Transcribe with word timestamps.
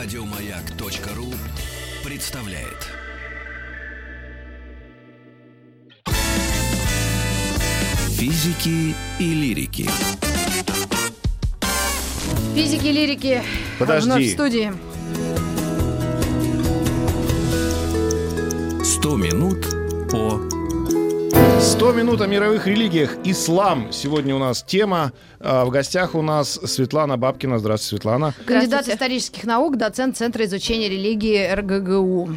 Радиомаяк.ру 0.00 1.34
представляет. 2.08 2.86
Физики 8.10 8.94
и 9.18 9.34
лирики. 9.34 9.90
Физики, 12.54 12.86
лирики. 12.86 13.42
Подожди. 13.80 14.08
Вновь 14.08 14.24
в 14.24 14.32
студии. 14.34 14.72
100 18.84 19.16
минут 19.16 19.66
по 20.08 20.57
100 21.60 21.92
минут 21.92 22.20
о 22.20 22.26
мировых 22.26 22.66
религиях. 22.66 23.16
Ислам. 23.24 23.92
Сегодня 23.92 24.34
у 24.34 24.38
нас 24.38 24.62
тема. 24.62 25.12
А, 25.40 25.64
В 25.64 25.70
гостях 25.70 26.14
у 26.14 26.22
нас 26.22 26.52
Светлана 26.64 27.16
Бабкина. 27.16 27.58
Здравствуйте, 27.58 27.96
Светлана. 28.02 28.34
Кандидат 28.46 28.88
исторических 28.88 29.44
наук, 29.44 29.76
доцент 29.76 30.16
Центра 30.16 30.44
изучения 30.44 30.88
религии 30.88 31.46
РГГУ. 31.52 32.30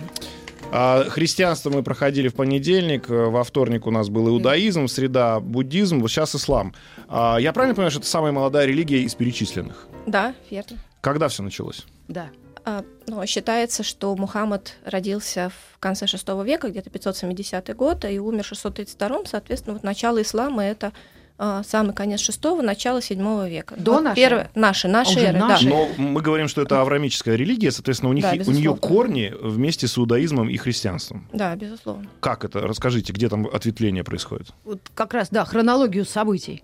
А, 0.71 1.03
Христианство 1.09 1.69
мы 1.69 1.83
проходили 1.83 2.29
в 2.29 2.33
понедельник. 2.35 3.09
э, 3.09 3.25
Во 3.29 3.43
вторник 3.43 3.85
у 3.87 3.91
нас 3.91 4.09
был 4.09 4.27
иудаизм, 4.29 4.87
среда 4.87 5.39
буддизм, 5.39 5.99
вот 5.99 6.09
сейчас 6.09 6.35
ислам. 6.35 6.73
А, 7.07 7.37
Я 7.37 7.53
правильно 7.53 7.75
понимаю, 7.75 7.91
что 7.91 7.99
это 7.99 8.09
самая 8.09 8.31
молодая 8.31 8.65
религия 8.65 9.01
из 9.01 9.13
перечисленных? 9.15 9.87
Да, 10.07 10.33
верно. 10.49 10.77
Когда 11.01 11.27
все 11.27 11.43
началось? 11.43 11.85
Да. 12.07 12.27
А, 12.63 12.83
ну, 13.07 13.25
считается, 13.25 13.83
что 13.83 14.15
Мухаммад 14.15 14.75
родился 14.85 15.51
в 15.73 15.79
конце 15.79 16.05
VI 16.05 16.45
века, 16.45 16.69
где-то 16.69 16.89
570 16.89 17.75
год, 17.75 18.05
и 18.05 18.19
умер 18.19 18.43
в 18.43 18.47
632, 18.47 19.25
соответственно, 19.25 19.73
вот 19.73 19.83
начало 19.83 20.21
ислама 20.21 20.63
это 20.63 20.93
а, 21.39 21.63
самый 21.63 21.95
конец 21.95 22.19
шестого, 22.19 22.61
начало 22.61 23.01
седьмого 23.01 23.49
века. 23.49 23.73
До 23.75 23.93
Вот 23.93 24.03
нашей 24.03 24.15
первое- 24.15 24.51
наши, 24.53 24.87
наши 24.87 25.11
уже 25.17 25.19
эры, 25.21 25.39
наши? 25.39 25.63
да. 25.65 25.69
Но 25.71 25.87
мы 25.97 26.21
говорим, 26.21 26.47
что 26.47 26.61
это 26.61 26.81
аврамическая 26.81 27.35
религия, 27.35 27.71
соответственно, 27.71 28.11
у, 28.11 28.13
них, 28.13 28.23
Да, 28.25 28.33
у 28.45 28.51
нее 28.51 28.75
корни 28.75 29.33
вместе 29.41 29.87
с 29.87 29.97
иудаизмом 29.97 30.47
и 30.49 30.57
христианством. 30.57 31.27
Да, 31.33 31.55
безусловно. 31.55 32.07
Как 32.19 32.45
это? 32.45 32.59
Расскажите, 32.61 33.11
где 33.11 33.27
там 33.27 33.47
ответвление 33.47 34.03
происходит? 34.03 34.49
Вот 34.65 34.81
как 34.93 35.15
раз, 35.15 35.29
да, 35.31 35.43
хронологию 35.45 36.05
событий. 36.05 36.63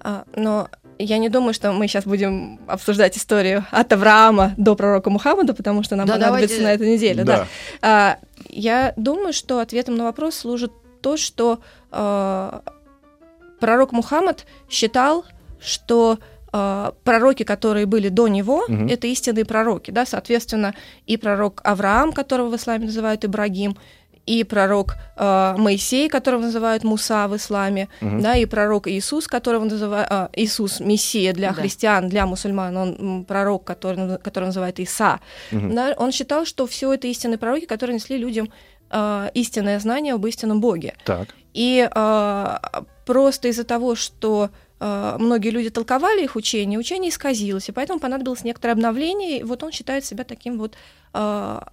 А, 0.00 0.24
но 0.34 0.68
я 0.98 1.18
не 1.18 1.28
думаю, 1.28 1.54
что 1.54 1.72
мы 1.72 1.88
сейчас 1.88 2.04
будем 2.04 2.60
обсуждать 2.66 3.16
историю 3.16 3.64
от 3.70 3.92
Авраама 3.92 4.52
до 4.56 4.74
пророка 4.76 5.10
Мухаммада, 5.10 5.54
потому 5.54 5.82
что 5.82 5.96
нам 5.96 6.06
Да, 6.06 6.14
понадобится 6.14 6.58
давайте. 6.58 6.62
на 6.62 6.72
этой 6.84 6.94
неделе. 6.94 7.24
Да. 7.24 7.36
Да. 7.36 7.46
А, 7.82 8.18
я 8.48 8.92
думаю, 8.96 9.32
что 9.32 9.58
ответом 9.60 9.96
на 9.96 10.04
вопрос 10.04 10.36
служит 10.36 10.72
то, 11.02 11.16
что 11.16 11.58
а, 11.90 12.62
пророк 13.60 13.92
Мухаммад 13.92 14.46
считал, 14.68 15.24
что 15.60 16.18
а, 16.52 16.94
пророки, 17.04 17.42
которые 17.42 17.86
были 17.86 18.08
до 18.08 18.28
него, 18.28 18.64
Мгм. 18.68 18.86
это 18.88 19.06
истинные 19.08 19.44
пророки, 19.44 19.90
да, 19.90 20.06
соответственно, 20.06 20.74
и 21.06 21.16
пророк 21.16 21.60
Авраам, 21.64 22.12
которого 22.12 22.48
в 22.50 22.56
исламе 22.56 22.86
называют 22.86 23.24
Ибрагим, 23.24 23.76
и 24.26 24.44
пророк 24.44 24.94
а, 25.16 25.56
Моисей, 25.58 26.08
которого 26.08 26.40
называют 26.40 26.84
Муса 26.84 27.28
в 27.28 27.36
исламе, 27.36 27.88
Мгм. 28.00 28.20
да, 28.22 28.36
и 28.36 28.46
пророк 28.46 28.86
Иисус, 28.88 29.26
которого 29.26 29.64
называют 29.64 30.08
а, 30.10 30.30
Иисус 30.32 30.80
Мессия 30.80 31.32
для 31.32 31.48
Да. 31.48 31.54
христиан, 31.54 32.08
для 32.08 32.26
мусульман, 32.26 32.76
он 32.76 33.24
пророк, 33.24 33.64
который, 33.64 34.18
который 34.18 34.46
называют 34.46 34.78
Иса. 34.78 35.20
Мгм. 35.52 35.74
Да, 35.74 35.94
он 35.98 36.12
считал, 36.12 36.44
что 36.46 36.66
все 36.66 36.92
это 36.94 37.06
истинные 37.06 37.38
пророки, 37.38 37.66
которые 37.66 37.94
несли 37.94 38.16
людям 38.18 38.48
а, 38.90 39.30
истинное 39.34 39.78
знание 39.80 40.14
об 40.14 40.26
истинном 40.26 40.60
Боге. 40.60 40.94
Так. 41.04 41.28
И 41.52 41.88
а, 41.90 42.60
просто 43.06 43.48
из-за 43.48 43.64
того, 43.64 43.94
что 43.94 44.50
а, 44.80 45.16
многие 45.18 45.50
люди 45.50 45.70
толковали 45.70 46.24
их 46.24 46.36
учение, 46.36 46.78
учение 46.78 47.10
исказилось, 47.10 47.68
и 47.68 47.72
поэтому 47.72 48.00
понадобилось 48.00 48.44
некоторое 48.44 48.72
обновление. 48.72 49.40
И 49.40 49.42
вот 49.42 49.62
он 49.62 49.72
считает 49.72 50.04
себя 50.04 50.24
таким 50.24 50.58
вот 50.58 50.74
а, 51.12 51.68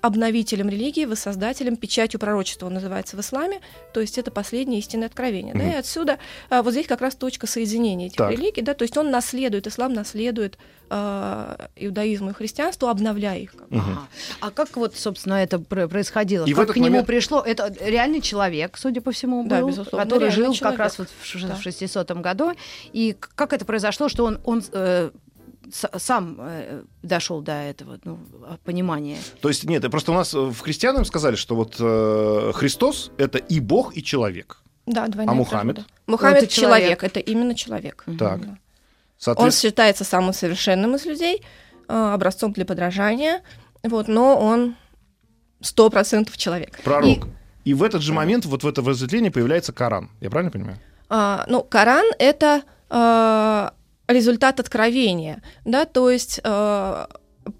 обновителем 0.00 0.68
религии, 0.68 1.04
воссоздателем, 1.04 1.76
печатью 1.76 2.20
пророчества 2.20 2.66
он 2.66 2.74
называется 2.74 3.16
в 3.16 3.20
исламе, 3.20 3.60
то 3.92 4.00
есть 4.00 4.16
это 4.18 4.30
последнее 4.30 4.78
истинное 4.78 5.08
откровение. 5.08 5.54
Да, 5.54 5.60
Мгм. 5.60 5.70
и 5.70 5.74
отсюда 5.74 6.18
а, 6.50 6.62
вот 6.62 6.70
здесь 6.72 6.86
как 6.86 7.00
раз 7.00 7.14
точка 7.16 7.46
соединения 7.46 8.06
этих 8.06 8.16
Так. 8.16 8.30
религий, 8.30 8.62
да, 8.62 8.74
то 8.74 8.82
есть 8.84 8.96
он 8.96 9.10
наследует, 9.10 9.66
ислам 9.66 9.92
наследует 9.92 10.56
а, 10.90 11.68
иудаизму 11.76 12.30
и 12.30 12.32
христианству, 12.32 12.88
обновляя 12.88 13.38
их. 13.38 13.54
Ага. 13.70 14.08
А 14.40 14.50
как 14.50 14.74
вот, 14.78 14.96
собственно, 14.96 15.34
это 15.34 15.58
про- 15.58 15.86
происходило? 15.86 16.46
И 16.46 16.54
как 16.54 16.70
к 16.72 16.76
нему 16.76 16.86
момент- 16.86 17.06
пришло? 17.06 17.40
Это 17.42 17.74
реальный 17.80 18.22
человек, 18.22 18.78
судя 18.78 19.02
по 19.02 19.12
всему, 19.12 19.46
Да, 19.46 19.60
был, 19.60 19.68
безусловно, 19.68 20.04
который 20.06 20.28
реальный 20.30 20.34
жил 20.44 20.54
человек. 20.54 20.78
как 20.78 20.86
раз 20.86 20.98
вот 20.98 21.08
в 21.20 21.26
ш- 21.26 21.46
Да. 21.46 21.56
в 21.56 21.62
600 21.62 22.10
году. 22.22 22.52
И 22.94 23.14
как 23.34 23.52
это 23.52 23.66
произошло, 23.66 24.08
что 24.08 24.24
он, 24.24 24.40
он 24.44 24.62
э, 24.72 25.10
сам 25.72 26.36
э, 26.40 26.82
дошел 27.02 27.40
до 27.40 27.52
этого 27.52 27.98
ну, 28.04 28.18
понимания? 28.64 29.18
То 29.40 29.48
есть 29.48 29.64
нет, 29.64 29.88
просто 29.90 30.12
у 30.12 30.14
нас 30.14 30.34
э, 30.34 30.38
в 30.38 30.58
христианам 30.60 31.04
сказали, 31.04 31.36
что 31.36 31.54
вот 31.56 31.76
э, 31.78 32.52
Христос 32.54 33.10
это 33.18 33.38
и 33.38 33.60
Бог, 33.60 33.96
и 33.96 34.02
человек. 34.02 34.62
Да, 34.86 35.06
двойная 35.06 35.32
А 35.32 35.36
Мухаммед? 35.36 35.76
правда. 35.76 35.92
Мухаммед 36.06 36.42
это 36.44 36.52
человек. 36.52 36.98
человек, 36.98 37.04
это 37.04 37.20
именно 37.20 37.54
человек. 37.54 38.04
Так. 38.18 38.40
Да. 38.40 38.48
Он 38.48 38.58
Соответственно, 39.18 39.70
считается 39.70 40.04
самым 40.04 40.32
совершенным 40.32 40.94
из 40.96 41.04
людей, 41.04 41.42
э, 41.88 42.12
образцом 42.14 42.52
для 42.52 42.64
подражания, 42.64 43.42
вот, 43.82 44.08
но 44.08 44.38
он 44.38 44.76
сто 45.60 45.90
процентов 45.90 46.36
человек. 46.36 46.80
пророк. 46.82 47.28
И... 47.64 47.74
в 47.74 47.82
этот 47.82 48.02
же 48.02 48.12
момент, 48.12 48.46
вот 48.46 48.62
в 48.62 48.68
это 48.68 48.80
разветвление 48.80 49.30
появляется 49.30 49.72
Коран. 49.72 50.10
Я 50.20 50.30
правильно 50.30 50.50
понимаю? 50.50 50.78
А, 51.08 51.44
ну, 51.48 51.62
Коран— 51.62 52.04
это 52.18 52.62
а, 52.90 53.74
результат 54.08 54.58
откровения, 54.60 55.42
да, 55.64 55.84
то 55.84 56.10
есть 56.10 56.40
а, 56.42 57.08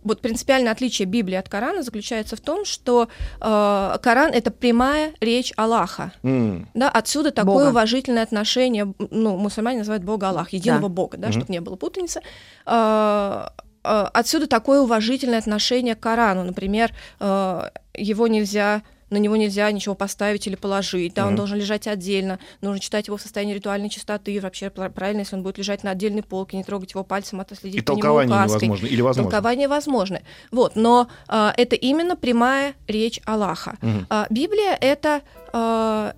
вот 0.03 0.21
принципиальное 0.21 0.73
отличие 0.73 1.07
Библии 1.07 1.37
от 1.37 1.49
Корана 1.49 1.83
заключается 1.83 2.37
в 2.37 2.41
том, 2.41 2.65
что 2.65 3.09
а, 3.41 3.99
Коран— 4.03 4.33
это 4.35 4.51
прямая 4.51 5.13
речь 5.21 5.53
Аллаха, 5.57 6.13
М, 6.23 6.69
да, 6.75 6.89
отсюда 6.89 7.31
такое 7.31 7.55
Бога. 7.55 7.69
уважительное 7.71 8.23
отношение, 8.23 8.93
ну, 9.11 9.37
мусульмане 9.37 9.79
называют 9.79 10.05
Бога 10.05 10.31
Аллах, 10.31 10.53
единого 10.53 10.89
Да. 10.89 10.89
Бога, 10.89 11.19
да, 11.19 11.29
Мгм. 11.29 11.33
чтобы 11.41 11.53
не 11.53 11.61
было 11.61 11.77
путаницы. 11.77 12.21
А, 12.67 13.53
а, 13.85 14.11
Отсюда 14.13 14.47
такое 14.47 14.81
уважительное 14.81 15.39
отношение 15.39 15.95
к 15.95 16.01
Корану. 16.01 16.45
Например, 16.45 16.93
а, 17.21 17.71
его 17.95 18.27
нельзя 18.27 18.83
на 19.11 19.17
него 19.17 19.37
нельзя 19.37 19.71
ничего 19.73 19.95
поставить 19.95 20.47
или 20.47 20.55
положить, 20.55 21.15
да, 21.15 21.23
он 21.23 21.29
Мгм. 21.31 21.37
должен 21.37 21.59
лежать 21.59 21.87
отдельно, 21.87 22.39
нужно 22.61 22.79
читать 22.81 23.07
его 23.09 23.17
в 23.17 23.23
состоянии 23.23 23.55
ритуальной 23.55 23.89
чистоты, 23.89 24.39
вообще 24.41 24.71
пра- 24.71 24.91
правильно, 24.91 25.21
если 25.21 25.37
он 25.37 25.43
будет 25.43 25.59
лежать 25.59 25.83
на 25.85 25.91
отдельной 25.93 26.23
полке, 26.23 26.57
не 26.57 26.65
трогать 26.65 26.93
его 26.93 27.05
пальцем, 27.05 27.41
а 27.41 27.45
то 27.45 27.55
следить 27.55 27.81
И 27.81 27.83
по 27.83 27.93
нему 27.93 28.01
указкой. 28.15 28.27
невозможно. 28.69 28.87
Или 28.87 29.01
возможно. 29.01 29.31
Толкование 29.31 29.69
возможно. 29.69 30.21
Вот, 30.51 30.77
но 30.77 31.09
а, 31.27 31.53
это 31.57 31.75
именно 31.77 32.17
прямая 32.17 32.75
речь 32.87 33.21
Аллаха. 33.25 33.77
А, 34.11 34.27
Библия 34.31 34.77
это 34.81 35.23
а, 35.53 36.15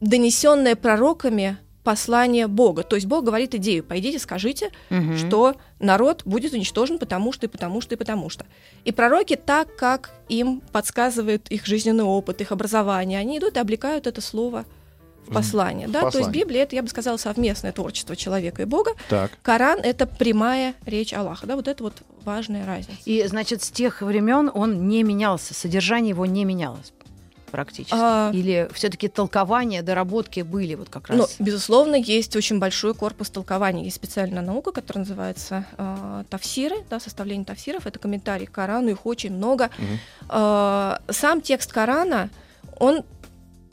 донесенное 0.00 0.76
пророками 0.76 1.58
послание 1.88 2.48
Бога. 2.48 2.82
То 2.82 2.96
есть 2.96 3.06
Бог 3.08 3.24
говорит 3.24 3.54
идею: 3.54 3.82
пойдите, 3.82 4.18
скажите, 4.18 4.70
Мгм. 4.90 5.16
что 5.16 5.54
народ 5.80 6.20
будет 6.26 6.52
уничтожен, 6.52 6.98
потому 6.98 7.32
что 7.32 7.46
и 7.46 7.48
потому 7.48 7.80
что 7.80 7.94
и 7.94 7.98
потому 7.98 8.28
что. 8.28 8.44
И 8.84 8.92
пророки, 8.92 9.36
так 9.36 9.74
как 9.76 10.10
им 10.28 10.60
подсказывает 10.70 11.50
их 11.50 11.64
жизненный 11.64 12.04
опыт, 12.04 12.42
их 12.42 12.52
образование, 12.52 13.18
они 13.18 13.38
идут 13.38 13.56
и 13.56 13.60
облекают 13.60 14.06
это 14.06 14.20
слово 14.20 14.66
в 15.26 15.30
В 15.30 15.32
послание. 15.32 15.88
Да? 15.88 16.00
То 16.00 16.06
есть 16.06 16.18
послание. 16.18 16.44
Библия 16.44 16.62
это, 16.64 16.76
я 16.76 16.82
бы 16.82 16.88
сказала, 16.88 17.16
совместное 17.16 17.72
творчество 17.72 18.14
человека 18.16 18.60
и 18.60 18.66
Бога. 18.66 18.90
Так. 19.08 19.30
Коран 19.40 19.78
это 19.82 20.06
прямая 20.06 20.74
речь 20.84 21.14
Аллаха. 21.14 21.46
Да? 21.46 21.56
Вот 21.56 21.68
это 21.68 21.82
вот 21.82 21.94
важная 22.22 22.66
разница. 22.66 23.00
И, 23.06 23.26
значит, 23.26 23.62
с 23.62 23.70
тех 23.70 24.02
времен 24.02 24.50
он 24.52 24.88
не 24.88 25.02
менялся, 25.02 25.54
содержание 25.54 26.10
его 26.10 26.26
не 26.26 26.44
менялось 26.44 26.92
практически. 27.48 27.94
А. 27.96 28.30
Или 28.32 28.68
все-таки 28.72 29.08
толкования, 29.08 29.82
доработки 29.82 30.40
были 30.40 30.74
вот 30.74 30.88
как 30.88 31.08
раз. 31.08 31.18
Ну, 31.18 31.44
безусловно, 31.44 31.96
есть 31.96 32.36
очень 32.36 32.58
большой 32.58 32.94
корпус 32.94 33.30
толкований. 33.30 33.84
Есть 33.84 33.96
специальная 33.96 34.42
наука, 34.42 34.72
которая 34.72 35.04
называется 35.04 35.64
э, 35.76 36.24
тавсиры, 36.30 36.76
да, 36.90 37.00
составление 37.00 37.44
тавсиров. 37.44 37.86
Это 37.86 37.98
комментарии 37.98 38.46
к 38.46 38.52
Корану, 38.52 38.88
их 38.88 39.06
очень 39.06 39.32
много. 39.32 39.70
Мгм. 39.78 39.98
Э, 40.30 40.98
сам 41.10 41.40
текст 41.40 41.72
Корана, 41.72 42.30
он, 42.78 43.02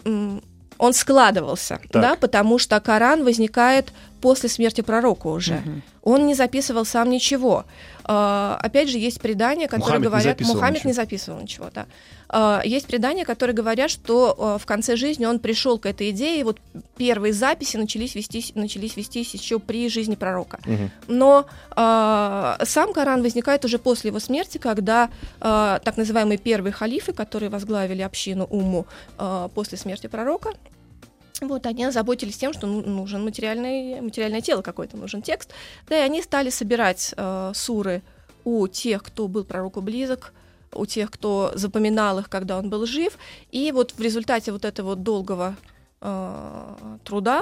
он 0.06 0.94
складывался, 0.94 1.80
Так. 1.92 2.02
да, 2.02 2.16
потому 2.16 2.60
что 2.60 2.80
Коран 2.80 3.24
возникает 3.24 3.92
после 4.22 4.50
смерти 4.50 4.82
пророка 4.82 5.28
уже. 5.28 5.56
Мгм. 5.56 5.82
Он 6.02 6.26
не 6.26 6.34
записывал 6.34 6.86
сам 6.86 7.10
ничего. 7.10 7.66
Э, 8.08 8.58
опять 8.60 8.90
же, 8.90 8.98
есть 8.98 9.22
предания, 9.22 9.68
которые 9.68 9.82
Мухаммед 9.86 10.02
не 10.02 10.08
говорят... 10.08 10.26
записывал 10.26 10.56
Мухаммед 10.56 10.76
ничего. 10.76 10.90
не 10.90 10.94
записывал 10.94 11.40
ничего, 11.42 11.70
да. 11.74 11.86
Э, 12.36 12.62
есть 12.66 12.88
предания, 12.88 13.24
которые 13.24 13.56
говорят, 13.56 13.90
что 13.90 14.36
э, 14.38 14.62
в 14.62 14.66
конце 14.66 14.98
жизни 14.98 15.26
он 15.26 15.40
пришел 15.40 15.80
к 15.80 15.86
этой 15.86 16.10
идее, 16.10 16.42
и 16.42 16.44
вот 16.44 16.60
первые 16.98 17.32
записи 17.34 17.78
начались 17.78 18.16
вестись, 18.16 18.52
начались 18.56 18.98
вестись 18.98 19.34
еще 19.34 19.60
при 19.60 19.88
жизни 19.90 20.16
пророка. 20.16 20.60
Мгм. 20.66 20.92
Но 21.08 21.46
э, 21.76 22.66
сам 22.66 22.94
Коран 22.94 23.22
возникает 23.22 23.64
уже 23.64 23.80
после 23.80 24.10
его 24.10 24.20
смерти, 24.20 24.58
когда 24.58 25.10
так 25.40 25.98
называемые 25.98 26.38
первые 26.38 26.74
халифы, 26.74 27.14
которые 27.14 27.50
возглавили 27.50 28.02
общину 28.02 28.46
Умму 28.46 28.86
э, 29.18 29.50
после 29.54 29.78
смерти 29.78 30.08
пророка, 30.08 30.52
вот, 31.42 31.66
они 31.66 31.86
озаботились 31.86 32.38
тем, 32.38 32.54
что 32.54 32.68
ну- 32.68 32.82
нужен 32.82 33.24
материальный, 33.24 34.02
материальное 34.02 34.42
тело 34.42 34.62
какое-то, 34.62 34.98
нужен 34.98 35.22
текст. 35.22 35.52
Да, 35.88 35.98
и 35.98 36.02
они 36.02 36.22
стали 36.22 36.50
собирать 36.50 37.14
э, 37.16 37.52
суры 37.54 38.02
у 38.44 38.68
тех, 38.68 39.04
кто 39.04 39.28
был 39.28 39.44
пророку 39.44 39.82
близок, 39.82 40.34
у 40.74 40.86
тех, 40.86 41.12
кто 41.12 41.52
запоминал 41.56 42.20
их, 42.20 42.30
когда 42.30 42.58
он 42.58 42.70
был 42.70 42.86
жив. 42.86 43.18
И 43.52 43.72
вот 43.72 43.92
в 43.92 44.00
результате 44.02 44.52
вот 44.52 44.66
этого 44.66 44.96
долгого 44.96 45.56
э, 46.02 46.98
труда 47.04 47.42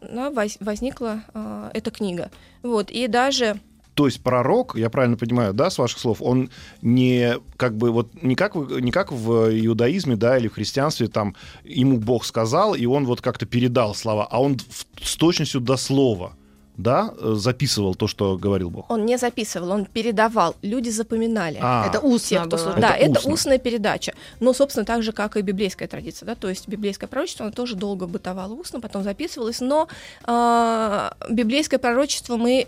да, 0.00 0.30
воз- 0.30 0.58
возникла 0.60 1.22
э, 1.34 1.70
эта 1.74 1.90
книга. 1.90 2.30
Вот, 2.62 2.90
и 2.90 3.06
даже 3.08 3.60
То 3.94 4.06
есть 4.06 4.22
пророк, 4.22 4.76
я 4.76 4.90
правильно 4.90 5.16
понимаю, 5.16 5.54
да, 5.54 5.70
с 5.70 5.78
ваших 5.78 5.98
слов, 5.98 6.20
он 6.20 6.50
не 6.82 7.38
как 7.56 7.76
бы 7.76 7.90
вот 7.90 8.22
не 8.22 8.34
как, 8.34 8.54
не 8.54 8.90
как 8.90 9.10
в 9.10 9.48
иудаизме, 9.50 10.16
да, 10.16 10.36
или 10.36 10.48
в 10.48 10.54
христианстве, 10.54 11.08
там 11.08 11.34
ему 11.64 11.98
Бог 11.98 12.24
сказал, 12.24 12.74
и 12.74 12.84
он 12.86 13.06
вот 13.06 13.20
как-то 13.20 13.46
передал 13.46 13.94
слова, 13.94 14.26
а 14.30 14.40
он 14.40 14.58
с 15.02 15.16
точностью 15.16 15.60
до 15.60 15.76
слова, 15.76 16.36
да, 16.76 17.12
э, 17.18 17.34
записывал 17.36 17.94
то, 17.94 18.06
что 18.06 18.36
говорил 18.36 18.70
Бог. 18.70 18.90
он 18.90 19.04
не 19.06 19.16
записывал, 19.18 19.70
он 19.70 19.84
передавал, 19.86 20.54
люди 20.62 20.90
запоминали. 20.90 21.58
А, 21.60 21.86
Это 21.88 22.00
устно 22.00 22.28
Те, 22.28 22.46
кто 22.46 22.56
было. 22.56 22.58
слуш- 22.74 22.80
Да, 22.80 22.94
Это 22.96 23.10
это 23.10 23.18
устно. 23.20 23.32
устная 23.32 23.58
передача. 23.58 24.14
Но, 24.40 24.52
собственно, 24.52 24.84
так 24.84 25.02
же, 25.02 25.12
как 25.12 25.36
и 25.36 25.40
библейская 25.42 25.86
традиция. 25.88 26.26
Да? 26.26 26.34
То 26.34 26.48
есть 26.48 26.68
библейское 26.68 27.08
пророчество, 27.08 27.46
оно 27.46 27.52
тоже 27.54 27.76
долго 27.76 28.06
бытовало 28.06 28.52
устно, 28.54 28.80
потом 28.80 29.02
записывалось. 29.02 29.60
Но 29.60 29.88
а, 30.24 31.14
библейское 31.30 31.78
пророчество 31.78 32.36
мы 32.36 32.66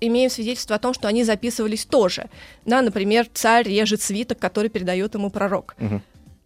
имеем 0.00 0.30
свидетельство 0.30 0.76
о 0.76 0.78
том, 0.78 0.94
что 0.94 1.08
они 1.08 1.24
записывались 1.24 1.84
тоже. 1.84 2.26
Да, 2.64 2.82
например, 2.82 3.26
царь 3.34 3.66
режет 3.68 4.00
свиток, 4.00 4.38
который 4.38 4.70
передает 4.70 5.14
ему 5.14 5.30
пророк. 5.30 5.74
Мгм. 5.78 6.02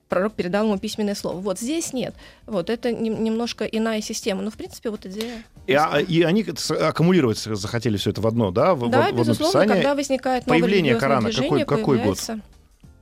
Пророк 0.09 0.35
передал 0.35 0.67
ему 0.67 0.79
письменное 0.79 1.17
слово. 1.17 1.39
Вот 1.39 1.59
здесь 1.59 1.93
нет. 1.93 2.15
Вот 2.47 2.71
это 2.71 2.93
нем- 2.93 3.25
немножко 3.25 3.65
иная 3.65 4.01
система. 4.01 4.41
Но, 4.43 4.51
в 4.51 4.55
принципе, 4.55 4.91
вот 4.91 5.05
идея. 5.07 5.43
И, 5.67 5.73
а- 5.75 5.99
и 5.99 6.23
они 6.23 6.45
аккумулировать 6.81 7.39
захотели 7.39 7.97
все 7.97 8.11
это 8.11 8.21
в 8.21 8.27
одно, 8.27 8.53
да, 8.53 8.75
в, 8.75 8.85
в- 8.87 8.91
Да, 8.91 9.03
в 9.03 9.07
одно 9.09 9.19
безусловно, 9.21 9.53
писание. 9.63 9.75
когда 9.83 9.95
возникает 9.97 10.47
новое 10.47 10.61
Появление 10.61 10.95
Корана, 10.97 11.23
движение, 11.29 11.65
какой- 11.65 11.79
какой 11.79 11.99
год? 11.99 12.19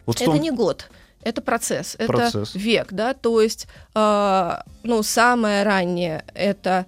Вот 0.06 0.17
в 0.19 0.21
Это 0.23 0.31
том- 0.31 0.41
не 0.41 0.51
год, 0.51 0.91
это 1.23 1.43
процесс, 1.43 1.97
Процесс. 2.06 2.51
это 2.51 2.59
век, 2.59 2.89
да, 2.93 3.12
то 3.15 3.41
есть, 3.43 3.67
э, 3.95 4.56
ну, 4.83 5.03
самое 5.03 5.62
раннее 5.62 6.25
это 6.35 6.87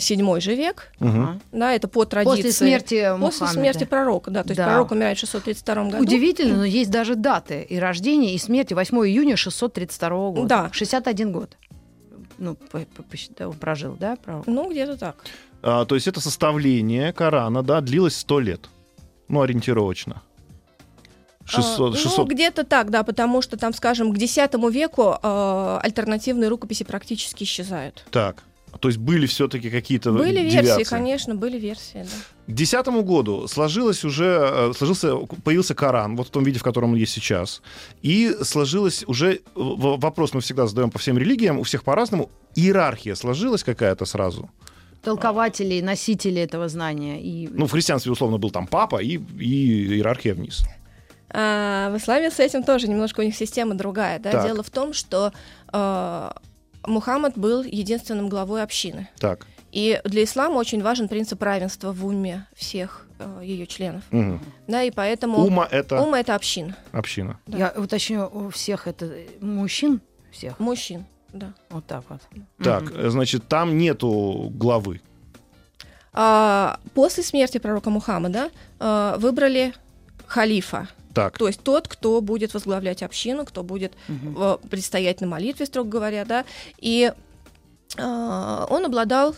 седьмой 0.00 0.40
же 0.40 0.54
век. 0.54 0.92
Ага. 1.00 1.38
да, 1.52 1.72
это 1.72 1.88
по 1.88 2.04
традиции. 2.04 2.36
После 2.36 2.52
смерти 2.52 3.08
После 3.20 3.46
Мухаммеда. 3.46 3.52
смерти 3.52 3.84
пророка, 3.84 4.30
да, 4.30 4.42
то 4.42 4.50
есть 4.50 4.58
Да. 4.58 4.66
пророк 4.66 4.90
умирает 4.92 5.16
в 5.16 5.20
632 5.20 5.84
году. 5.90 6.02
Удивительно, 6.02 6.56
но 6.58 6.64
есть 6.64 6.90
даже 6.90 7.14
даты 7.14 7.62
и 7.62 7.78
рождения, 7.78 8.34
и 8.34 8.38
смерти 8.38 8.74
8 8.74 8.96
июня 9.06 9.36
632 9.36 10.30
года. 10.32 10.46
Да. 10.48 10.68
61 10.72 11.32
год. 11.32 11.56
Ну, 12.38 12.54
по- 12.54 12.80
по- 12.80 13.02
посчитал, 13.04 13.52
прожил, 13.52 13.96
да, 13.98 14.16
пророк? 14.16 14.46
Ну, 14.46 14.70
где-то 14.70 14.96
так. 14.96 15.16
А, 15.62 15.84
то 15.84 15.94
есть 15.94 16.06
это 16.08 16.20
составление 16.20 17.12
Корана, 17.12 17.62
да, 17.62 17.80
длилось 17.80 18.16
100 18.16 18.40
лет. 18.40 18.68
Ну, 19.28 19.40
ориентировочно. 19.40 20.20
600, 21.46 21.94
А, 21.94 21.96
600 21.98 22.18
Ну, 22.18 22.34
где-то 22.34 22.64
так, 22.64 22.90
да, 22.90 23.02
потому 23.02 23.42
что 23.42 23.56
там, 23.58 23.74
скажем, 23.74 24.12
к 24.14 24.16
X 24.18 24.36
веку 24.72 25.16
э, 25.22 25.78
альтернативные 25.82 26.48
рукописи 26.48 26.84
практически 26.84 27.44
исчезают. 27.44 28.04
Так. 28.10 28.42
То 28.80 28.88
есть 28.88 28.98
были 28.98 29.26
все-таки 29.26 29.70
какие-то 29.70 30.12
Были 30.12 30.40
версии, 30.40 30.58
девиации. 30.58 30.84
конечно, 30.84 31.34
были 31.34 31.58
версии, 31.58 32.04
да. 32.04 32.52
К 32.52 32.56
десятому 32.56 33.02
году 33.02 33.46
сложилось 33.48 34.04
уже, 34.04 34.38
э, 34.52 34.72
сложился, 34.76 35.16
появился 35.44 35.74
Коран, 35.74 36.16
вот 36.16 36.28
в 36.28 36.30
том 36.30 36.44
виде, 36.44 36.58
в 36.58 36.62
котором 36.62 36.90
он 36.92 36.96
есть 36.96 37.12
сейчас. 37.12 37.62
И 38.02 38.34
сложилась 38.42 39.04
уже, 39.06 39.40
вопрос 39.54 40.34
мы 40.34 40.40
всегда 40.40 40.66
задаем 40.66 40.90
по 40.90 40.98
всем 40.98 41.18
религиям, 41.18 41.58
у 41.58 41.62
всех 41.62 41.84
по-разному, 41.84 42.30
иерархия 42.54 43.14
сложилась 43.14 43.64
какая-то 43.64 44.04
сразу. 44.04 44.50
Толкователи, 45.02 45.80
носители 45.80 46.40
этого 46.40 46.68
знания. 46.68 47.20
И... 47.20 47.48
Ну, 47.48 47.66
в 47.66 47.72
христианстве, 47.72 48.10
условно, 48.10 48.38
был 48.38 48.50
там 48.50 48.66
папа 48.66 49.02
и, 49.02 49.18
и 49.38 49.94
иерархия 49.96 50.34
вниз. 50.34 50.64
А, 51.36 51.90
в 51.90 51.96
исламе 51.96 52.30
с 52.30 52.38
этим 52.38 52.62
тоже 52.62 52.88
немножко 52.88 53.20
у 53.20 53.22
них 53.22 53.34
система 53.34 53.74
другая. 53.74 54.18
Да? 54.18 54.30
Так. 54.30 54.46
Дело 54.46 54.62
в 54.62 54.70
том, 54.70 54.92
что 54.92 55.32
э, 55.72 56.30
Мухаммад 56.86 57.36
был 57.36 57.62
единственным 57.62 58.28
главой 58.28 58.62
общины. 58.62 59.08
Так. 59.18 59.46
И 59.72 60.00
для 60.04 60.24
ислама 60.24 60.58
очень 60.58 60.82
важен 60.82 61.08
принцип 61.08 61.42
равенства 61.42 61.92
в 61.92 62.06
уме 62.06 62.46
всех 62.54 63.06
ее 63.42 63.66
членов. 63.66 64.02
Мгм. 64.10 64.40
Да, 64.66 64.82
и 64.82 64.90
поэтому 64.90 65.38
Ума— 65.38 65.66
это 65.70 66.00
ума 66.00 66.20
это 66.20 66.34
община. 66.34 66.76
община. 66.92 67.38
Да. 67.46 67.58
Я 67.58 67.74
уточню, 67.76 68.28
у 68.32 68.50
всех 68.50 68.86
это 68.86 69.10
мужчин 69.40 70.00
всех? 70.30 70.58
Мужчин. 70.58 71.04
Да. 71.32 71.52
Вот 71.70 71.86
так 71.86 72.04
вот. 72.08 72.20
Так, 72.62 72.92
э, 72.94 73.10
значит, 73.10 73.48
там 73.48 73.76
нету 73.78 74.50
главы. 74.54 75.00
А, 76.12 76.78
после 76.94 77.24
смерти 77.24 77.58
пророка 77.58 77.90
Мухаммада 77.90 78.50
э, 78.78 79.14
выбрали 79.18 79.74
халифа, 80.26 80.88
Так. 81.14 81.38
то 81.38 81.46
есть 81.46 81.60
тот, 81.62 81.88
кто 81.88 82.20
будет 82.20 82.54
возглавлять 82.54 83.02
общину, 83.02 83.44
кто 83.44 83.62
будет 83.62 83.92
э, 84.08 84.56
предстоять 84.68 85.20
на 85.20 85.26
молитве, 85.26 85.66
строго 85.66 85.88
говоря, 85.88 86.24
да, 86.24 86.44
и 86.78 87.12
э, 87.96 88.66
он 88.70 88.84
обладал 88.84 89.34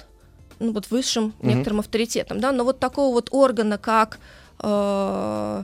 ну, 0.58 0.72
вот 0.72 0.90
высшим 0.90 1.34
Мгм. 1.38 1.48
некоторым 1.48 1.80
авторитетом, 1.80 2.40
да, 2.40 2.52
но 2.52 2.64
вот 2.64 2.78
такого 2.78 3.12
вот 3.12 3.28
органа, 3.30 3.78
как, 3.78 4.18
э, 4.60 5.62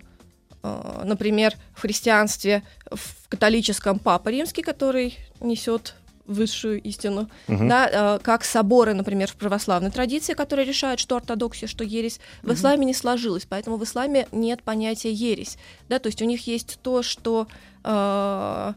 э, 0.62 1.03
например, 1.05 1.55
в 1.75 1.81
христианстве, 1.81 2.62
в 2.91 3.29
католическом 3.29 3.99
Папа 3.99 4.29
Римский, 4.29 4.62
который 4.62 5.17
несет 5.41 5.94
высшую 6.26 6.80
истину, 6.82 7.28
Мгм. 7.48 7.69
да, 7.69 7.88
э, 8.16 8.19
как 8.22 8.44
соборы, 8.44 8.94
например, 8.94 9.28
в 9.28 9.34
православной 9.36 9.90
традиции, 9.90 10.34
которые 10.34 10.66
решают, 10.66 11.00
что 11.00 11.16
ортодоксия, 11.16 11.69
что 11.69 11.84
ересь, 11.84 12.20
в 12.42 12.52
исламе 12.52 12.86
не 12.86 12.94
сложилось, 12.94 13.46
поэтому 13.48 13.76
в 13.76 13.84
исламе 13.84 14.28
нет 14.32 14.62
понятия 14.62 15.12
ересь, 15.12 15.58
да, 15.88 15.98
то 15.98 16.06
есть 16.08 16.22
у 16.22 16.24
них 16.24 16.46
есть 16.46 16.78
то, 16.82 17.02
что 17.02 17.48
э, 17.84 18.72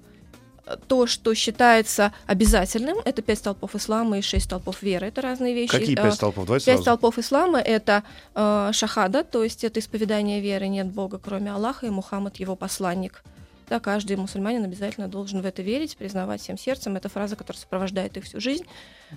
то, 0.87 1.05
что 1.05 1.35
считается 1.35 2.11
обязательным, 2.25 2.97
это 3.05 3.21
пять 3.21 3.37
столпов 3.37 3.75
ислама 3.75 4.17
и 4.17 4.21
шесть 4.21 4.45
столпов 4.45 4.81
веры, 4.81 5.07
это 5.07 5.21
разные 5.21 5.53
вещи. 5.53 5.71
Какие 5.71 5.93
Э, 5.99 6.01
пять 6.03 6.15
столпов? 6.15 6.45
Давайте 6.47 6.65
Пять 6.65 6.75
сразу. 6.77 6.83
столпов 6.83 7.19
ислама 7.19 7.59
это 7.59 8.03
э, 8.33 8.71
шахада, 8.73 9.23
то 9.23 9.43
есть 9.43 9.63
это 9.63 9.79
исповедание 9.79 10.41
веры, 10.41 10.67
нет 10.67 10.87
Бога, 10.87 11.19
кроме 11.23 11.51
Аллаха, 11.51 11.85
и 11.85 11.89
Мухаммад 11.91 12.37
его 12.37 12.55
посланник. 12.55 13.23
Да, 13.69 13.79
каждый 13.79 14.15
мусульманин 14.17 14.63
обязательно 14.63 15.07
должен 15.07 15.41
в 15.41 15.45
это 15.45 15.61
верить, 15.61 15.97
признавать 15.97 16.41
всем 16.41 16.57
сердцем. 16.57 16.95
Это 16.95 17.09
фраза, 17.09 17.35
которая 17.35 17.59
сопровождает 17.59 18.17
их 18.17 18.25
всю 18.25 18.39
жизнь. 18.39 18.65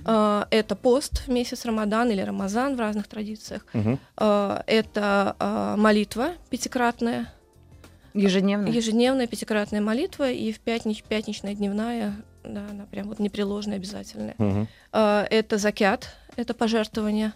Э, 0.06 0.44
это 0.50 0.76
пост 0.76 1.26
в 1.26 1.28
месяц 1.28 1.64
Рамадан 1.64 2.10
или 2.10 2.20
Рамазан 2.20 2.76
в 2.76 2.80
разных 2.80 3.08
традициях. 3.08 3.66
Э, 4.16 4.60
это 4.66 5.36
э, 5.38 5.74
молитва 5.76 6.32
пятикратная, 6.50 7.32
Ежедневно? 8.14 8.69
ежедневная 8.69 9.26
пятикратная 9.26 9.81
молитва, 9.81 10.31
и 10.31 10.52
в 10.52 10.60
пятнич, 10.60 11.02
пятничная 11.02 11.55
дневная, 11.55 12.14
да, 12.43 12.67
она 12.70 12.86
прям 12.86 13.08
вот 13.08 13.19
непреложная, 13.19 13.76
обязательная. 13.76 14.34
Э, 14.93 15.26
это 15.31 15.58
закят, 15.58 16.17
это 16.36 16.55
пожертвование. 16.55 17.32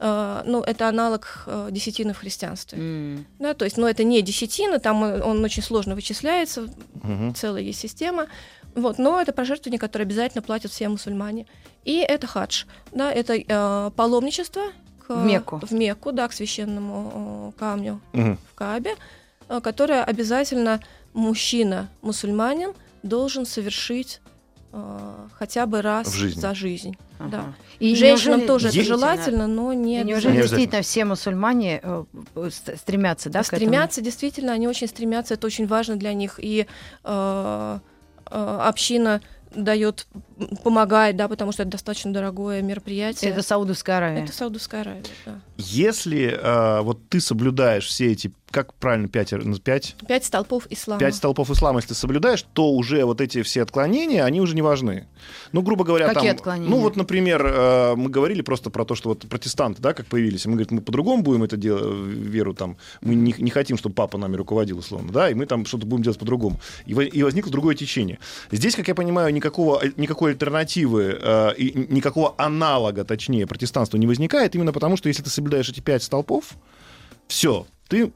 Э, 0.00 0.42
ну, 0.46 0.62
это 0.62 0.88
аналог 0.88 1.42
э, 1.46 1.68
десятины 1.72 2.12
в 2.12 2.18
христианстве. 2.18 2.78
М. 2.78 3.26
Да, 3.38 3.54
то 3.54 3.64
есть, 3.64 3.76
но 3.76 3.88
это 3.88 4.04
не 4.04 4.22
десятина, 4.22 4.78
там 4.78 5.02
он, 5.02 5.22
он 5.22 5.44
очень 5.44 5.62
сложно 5.62 5.94
вычисляется, 5.96 6.68
Мгм. 7.02 7.34
целая 7.34 7.62
есть 7.62 7.80
система. 7.80 8.26
Вот, 8.74 8.98
но 8.98 9.20
это 9.20 9.32
пожертвование, 9.32 9.80
которое 9.80 10.04
обязательно 10.04 10.42
платят 10.42 10.70
все 10.70 10.88
мусульмане. 10.88 11.46
И 11.84 11.96
это 11.96 12.26
хадж. 12.28 12.64
Да, 12.92 13.10
это 13.10 13.34
э, 13.36 13.90
паломничество 13.96 14.62
к, 15.04 15.10
В 15.16 15.24
Мекку. 15.24 15.60
в 15.62 15.72
Мекку, 15.72 16.12
да, 16.12 16.28
к 16.28 16.32
священному 16.32 17.52
э, 17.56 17.58
камню 17.58 18.00
Мгм. 18.12 18.38
в 18.52 18.54
Каабе, 18.54 18.94
э, 19.48 19.60
которое 19.60 20.04
обязательно 20.04 20.80
мужчина, 21.12 21.88
мусульманин, 22.02 22.72
должен 23.02 23.46
совершить 23.46 24.20
э, 24.24 24.28
хотя 25.38 25.66
бы 25.66 25.82
раз 25.82 26.08
В 26.08 26.14
жизни. 26.14 26.40
за 26.40 26.54
жизнь. 26.54 26.96
Ага. 27.18 27.30
Да. 27.30 27.54
И 27.80 27.94
Женщинам 27.94 28.40
неужели 28.40 28.46
тоже 28.46 28.68
это 28.68 28.82
желательно, 28.84 29.46
но 29.46 29.72
не 29.72 30.00
И 30.00 30.04
неужели 30.04 30.32
Не 30.36 30.42
действительно 30.42 30.82
все 30.82 31.04
мусульмане 31.04 31.80
э, 31.82 32.04
э, 32.36 32.50
ст- 32.50 32.76
стремятся, 32.78 33.30
да, 33.30 33.42
к 33.42 33.46
этому? 33.52 33.58
стремятся, 33.60 34.00
действительно, 34.02 34.52
они 34.52 34.68
очень 34.68 34.86
стремятся, 34.88 35.34
это 35.34 35.46
очень 35.46 35.66
важно 35.66 35.96
для 35.96 36.12
них. 36.12 36.38
И 36.42 36.66
э, 37.04 37.78
э, 38.30 38.58
община 38.62 39.20
дает, 39.54 40.06
помогает, 40.62 41.16
да, 41.16 41.26
потому 41.26 41.52
что 41.52 41.62
это 41.62 41.72
достаточно 41.72 42.12
дорогое 42.12 42.60
мероприятие. 42.60 43.30
Это 43.30 43.42
Саудовская 43.42 43.96
Аравия. 43.96 44.24
Это 44.24 44.32
Саудовская 44.32 44.82
Аравия, 44.82 45.02
да. 45.24 45.40
Если 45.56 46.38
э, 46.38 46.80
вот 46.82 47.08
ты 47.08 47.20
соблюдаешь 47.20 47.86
все 47.86 48.12
эти, 48.12 48.30
как 48.50 48.72
правильно, 48.74 49.08
пять, 49.08 49.32
ну, 49.32 49.56
пять, 49.58 49.94
Пять 50.06 50.24
столпов 50.24 50.66
ислама. 50.70 50.98
пять 51.00 51.14
столпов 51.14 51.50
ислама, 51.50 51.78
если 51.78 51.90
ты 51.90 51.94
соблюдаешь, 51.94 52.44
то 52.54 52.70
уже 52.72 53.04
вот 53.04 53.20
эти 53.20 53.42
все 53.42 53.62
отклонения, 53.62 54.24
они 54.24 54.40
уже 54.40 54.54
не 54.54 54.62
важны. 54.62 55.06
Ну, 55.52 55.62
грубо 55.62 55.84
говоря, 55.84 56.08
Какие 56.08 56.30
там... 56.30 56.36
отклонения? 56.36 56.70
Ну, 56.70 56.80
вот, 56.80 56.96
например, 56.96 57.44
э, 57.44 57.94
мы 57.96 58.08
говорили 58.08 58.40
просто 58.42 58.70
про 58.70 58.84
то, 58.84 58.94
что 58.94 59.10
вот 59.10 59.28
протестанты, 59.28 59.82
да, 59.82 59.92
как 59.92 60.06
появились, 60.06 60.46
и 60.46 60.48
мы, 60.48 60.54
говорим, 60.56 60.76
мы 60.76 60.80
по-другому 60.82 61.22
будем 61.22 61.42
это 61.42 61.56
делать, 61.56 61.84
веру 61.84 62.54
там, 62.54 62.78
мы 63.02 63.14
не, 63.14 63.34
не 63.38 63.50
хотим, 63.50 63.76
чтобы 63.76 63.94
папа 63.94 64.16
нами 64.18 64.36
руководил, 64.36 64.78
условно, 64.78 65.12
да, 65.12 65.30
и 65.30 65.34
мы 65.34 65.44
там 65.46 65.66
что-то 65.66 65.86
будем 65.86 66.02
делать 66.02 66.18
по-другому. 66.18 66.58
И, 66.86 66.92
и 66.92 67.22
возникло 67.22 67.52
другое 67.52 67.74
течение. 67.74 68.18
Здесь, 68.50 68.74
как 68.74 68.88
я 68.88 68.94
понимаю, 68.94 69.32
никакого, 69.34 69.80
аль- 69.82 69.92
никакой 69.96 70.32
альтернативы, 70.32 71.18
э, 71.20 71.54
и 71.56 71.86
никакого 71.92 72.34
аналога, 72.38 73.04
точнее, 73.04 73.46
протестанству 73.46 73.98
не 73.98 74.06
возникает, 74.06 74.54
именно 74.54 74.72
потому, 74.72 74.96
что 74.96 75.08
если 75.08 75.22
ты 75.22 75.30
соблюдаешь 75.30 75.68
эти 75.68 75.80
пять 75.80 76.02
столпов, 76.02 76.54
все, 77.26 77.66
ты 77.88 78.10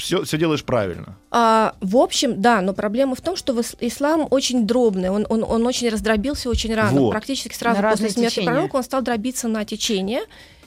все, 0.00 0.24
все 0.24 0.38
делаешь 0.38 0.64
правильно. 0.64 1.16
А, 1.30 1.74
в 1.80 1.96
общем, 1.96 2.40
да, 2.40 2.60
но 2.60 2.72
проблема 2.72 3.14
в 3.14 3.20
том, 3.20 3.36
что 3.36 3.58
ислам 3.80 4.26
очень 4.30 4.66
дробный, 4.66 5.10
он, 5.10 5.26
он, 5.28 5.44
он 5.44 5.66
очень 5.66 5.88
раздробился 5.88 6.48
очень 6.48 6.74
рано. 6.74 7.00
Вот. 7.00 7.10
Практически 7.10 7.54
сразу 7.54 7.82
На 7.82 7.90
после 7.90 8.10
смерти 8.10 8.36
течения. 8.36 8.52
пророка 8.52 8.76
он 8.76 8.82
стал 8.82 9.02
дробиться 9.02 9.48
на 9.48 9.64
течение. 9.64 10.22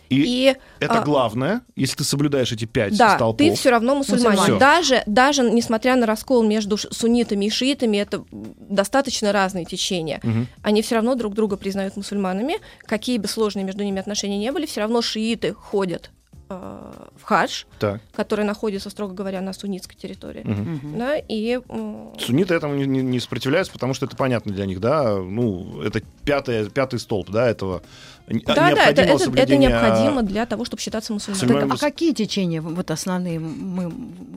И, 0.09 0.50
И, 0.50 0.55
это 0.81 1.00
а, 1.00 1.03
главное, 1.03 1.61
если 1.77 1.95
ты 1.95 2.03
соблюдаешь 2.03 2.51
эти 2.51 2.65
пять 2.65 2.97
да, 2.97 3.15
столпов. 3.15 3.47
ты 3.47 3.55
все 3.55 3.69
равно 3.69 3.95
мусульманин. 3.95 4.43
Всё. 4.43 4.59
Даже, 4.59 5.03
даже 5.05 5.50
несмотря 5.50 5.95
на 5.95 6.05
раскол 6.05 6.43
между 6.43 6.77
суннитами 6.77 7.45
и 7.45 7.50
шиитами, 7.50 7.95
это 7.97 8.25
достаточно 8.31 9.31
разные 9.31 9.63
течения. 9.63 10.19
Мгм. 10.21 10.47
Они 10.63 10.81
все 10.81 10.95
равно 10.95 11.15
друг 11.15 11.33
друга 11.33 11.55
признают 11.55 11.95
мусульманами. 11.95 12.55
Какие 12.85 13.19
бы 13.19 13.29
сложные 13.29 13.63
между 13.63 13.85
ними 13.85 14.00
отношения 14.01 14.38
не 14.38 14.51
были, 14.51 14.65
все 14.65 14.81
равно 14.81 15.01
шииты 15.01 15.53
ходят 15.53 16.11
э, 16.51 17.08
в 17.17 17.24
хадж, 17.24 17.63
Так. 17.79 18.01
который 18.13 18.43
находится, 18.46 18.89
строго 18.89 19.13
говоря, 19.13 19.41
на 19.41 19.53
суннитской 19.53 19.96
территории. 19.96 20.41
Мгм. 20.43 20.98
Да, 20.98 21.15
и 21.17 21.60
м, 21.70 22.13
Сунниты 22.20 22.53
этому 22.53 22.75
не, 22.75 22.86
не- 22.86 23.01
не 23.01 23.20
сопротивляются, 23.20 23.72
потому 23.74 23.93
что 23.93 24.05
это 24.05 24.15
понятно 24.15 24.51
для 24.51 24.65
них, 24.65 24.79
да, 24.79 25.15
ну, 25.17 25.81
это 25.81 26.01
пятый, 26.25 26.70
пятый 26.70 27.00
столб, 27.00 27.29
да, 27.29 27.48
этого 27.50 27.81
да, 28.27 28.53
да, 28.55 28.70
это, 28.89 29.03
необходимого 29.05 29.34
это- 29.34 29.41
это 29.43 29.58
необходимо 29.58 30.22
для 30.24 30.46
того, 30.46 30.65
чтобы 30.65 30.81
считаться 30.81 31.13
мусульманином. 31.13 31.70
Мусульман- 31.70 31.70
Так, 31.70 31.77
а 31.77 31.91
какие 31.91 32.13
течения 32.13 32.62
вот 32.62 32.91
основные 32.91 33.39
мы, 33.39 33.89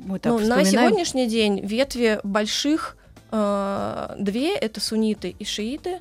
мы 0.07 0.19
так 0.19 0.33
Ну, 0.33 0.39
на 0.41 0.65
сегодняшний 0.65 1.27
день 1.27 1.61
ветви 1.65 2.21
больших 2.25 2.97
э, 3.37 4.15
две 4.19 4.55
это 4.57 4.81
сунниты 4.81 5.35
и 5.39 5.45
шииты. 5.45 5.99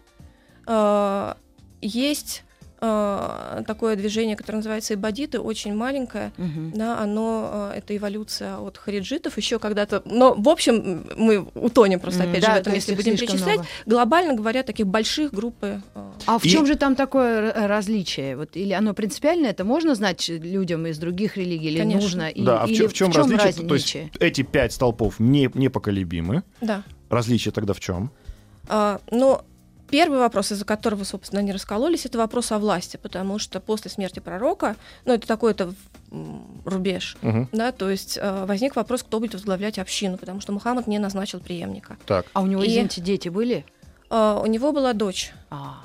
Э, 0.68 1.34
есть 1.82 2.44
э, 2.84 3.64
такое 3.66 3.96
движение, 3.96 4.36
которое 4.36 4.58
называется 4.58 4.94
ибадиты, 4.94 5.40
очень 5.40 5.74
маленькое. 5.74 6.32
Мгм. 6.38 6.72
Да, 6.76 7.00
оно 7.00 7.72
э, 7.74 7.78
это 7.80 7.96
эволюция 7.96 8.58
от 8.58 8.78
хариджитов 8.78 9.38
еще 9.38 9.58
когда-то. 9.60 10.02
Но 10.06 10.34
в 10.34 10.50
общем 10.50 11.06
мы 11.18 11.48
утонем 11.56 12.00
просто 12.00 12.24
опять 12.24 12.42
да, 12.42 12.48
же 12.48 12.52
в 12.52 12.56
то 12.56 12.60
этом, 12.62 12.74
если 12.74 12.96
будем 12.96 13.16
перечислять. 13.18 13.56
много. 13.56 13.68
Глобально 13.86 14.34
говоря, 14.34 14.64
таких 14.64 14.88
больших 14.88 15.34
группы. 15.34 15.82
э, 15.96 16.12
А 16.26 16.38
в 16.40 16.46
И- 16.46 16.50
чем 16.50 16.66
же 16.66 16.76
там 16.76 16.96
такое 16.96 17.54
различие? 17.68 18.36
Вот, 18.38 18.56
или 18.56 18.74
оно 18.74 18.94
принципиально? 18.94 19.48
Это 19.48 19.64
можно 19.64 19.96
знать 19.96 20.28
людям 20.30 20.86
из 20.88 20.98
других 20.98 21.38
религий? 21.38 21.70
Или 21.70 21.80
Конечно. 21.80 22.02
нужно? 22.02 22.30
И- 22.30 22.44
Да, 22.44 22.62
а 22.64 22.66
в 22.68 22.70
или 22.70 22.78
чё- 22.78 22.88
в 22.90 22.94
чем 22.94 23.12
чём 23.12 23.32
различие? 23.32 23.68
То 23.68 23.76
есть 23.76 23.98
эти 24.20 24.42
пять 24.44 24.74
столпов 24.74 25.20
не, 25.20 25.50
непоколебимы. 25.54 26.44
да. 26.62 26.84
Различие 27.10 27.52
тогда 27.52 27.74
в 27.74 27.80
чем? 27.80 28.12
А, 28.68 29.00
но 29.12 29.46
первый 29.94 30.18
вопрос, 30.18 30.52
из-за 30.52 30.66
которого, 30.66 31.04
собственно, 31.04 31.40
они 31.42 31.52
раскололись, 31.52 32.08
это 32.08 32.18
вопрос 32.18 32.52
о 32.52 32.58
власти, 32.58 32.98
потому 32.98 33.38
что 33.38 33.60
после 33.60 33.92
смерти 33.92 34.20
пророка, 34.20 34.76
ну, 35.06 35.14
это 35.14 35.28
такой-то 35.28 35.76
рубеж, 36.66 37.16
да, 37.52 37.72
то 37.72 37.92
есть 37.92 38.18
э, 38.20 38.46
возник 38.46 38.76
вопрос, 38.76 39.04
кто 39.04 39.20
будет 39.20 39.36
возглавлять 39.36 39.78
общину, 39.78 40.18
потому 40.18 40.42
что 40.42 40.52
Мухаммад 40.52 40.88
не 40.88 40.98
назначил 40.98 41.40
преемника. 41.40 41.98
Так. 42.08 42.26
А 42.34 42.42
у 42.42 42.48
него, 42.48 42.64
И- 42.64 42.70
извините, 42.70 43.02
дети 43.02 43.30
были? 43.30 43.66
А, 44.10 44.40
у 44.42 44.48
него 44.48 44.72
была 44.72 44.94
дочь. 44.94 45.32
А, 45.52 45.76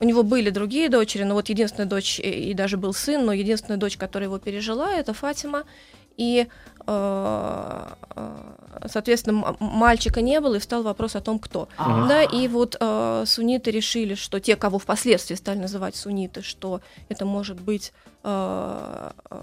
У 0.00 0.04
него 0.04 0.22
были 0.22 0.48
другие 0.48 0.88
дочери, 0.88 1.24
но 1.24 1.34
вот 1.34 1.50
единственная 1.50 1.88
дочь, 1.88 2.18
и, 2.20 2.50
и 2.50 2.54
даже 2.54 2.78
был 2.78 2.94
сын, 2.94 3.26
но 3.26 3.34
единственная 3.34 3.78
дочь, 3.78 3.98
которая 3.98 4.28
его 4.28 4.38
пережила, 4.38 4.94
это 4.94 5.12
Фатима. 5.12 5.64
И, 6.16 6.46
э, 6.86 7.88
э, 8.16 8.36
соответственно, 8.86 9.56
мальчика 9.60 10.20
не 10.20 10.40
было, 10.40 10.56
и 10.56 10.58
встал 10.58 10.82
вопрос 10.82 11.16
о 11.16 11.20
том, 11.20 11.38
кто. 11.38 11.68
А. 11.76 12.06
Да, 12.08 12.22
и 12.22 12.48
вот 12.48 12.76
э, 12.78 13.24
сунниты 13.26 13.70
решили, 13.70 14.14
что 14.14 14.40
те, 14.40 14.56
кого 14.56 14.78
впоследствии 14.78 15.34
стали 15.34 15.58
называть 15.58 15.96
сунниты, 15.96 16.42
что 16.42 16.80
это 17.08 17.24
может 17.24 17.60
быть 17.60 17.92
э, 18.24 19.10
э, 19.30 19.40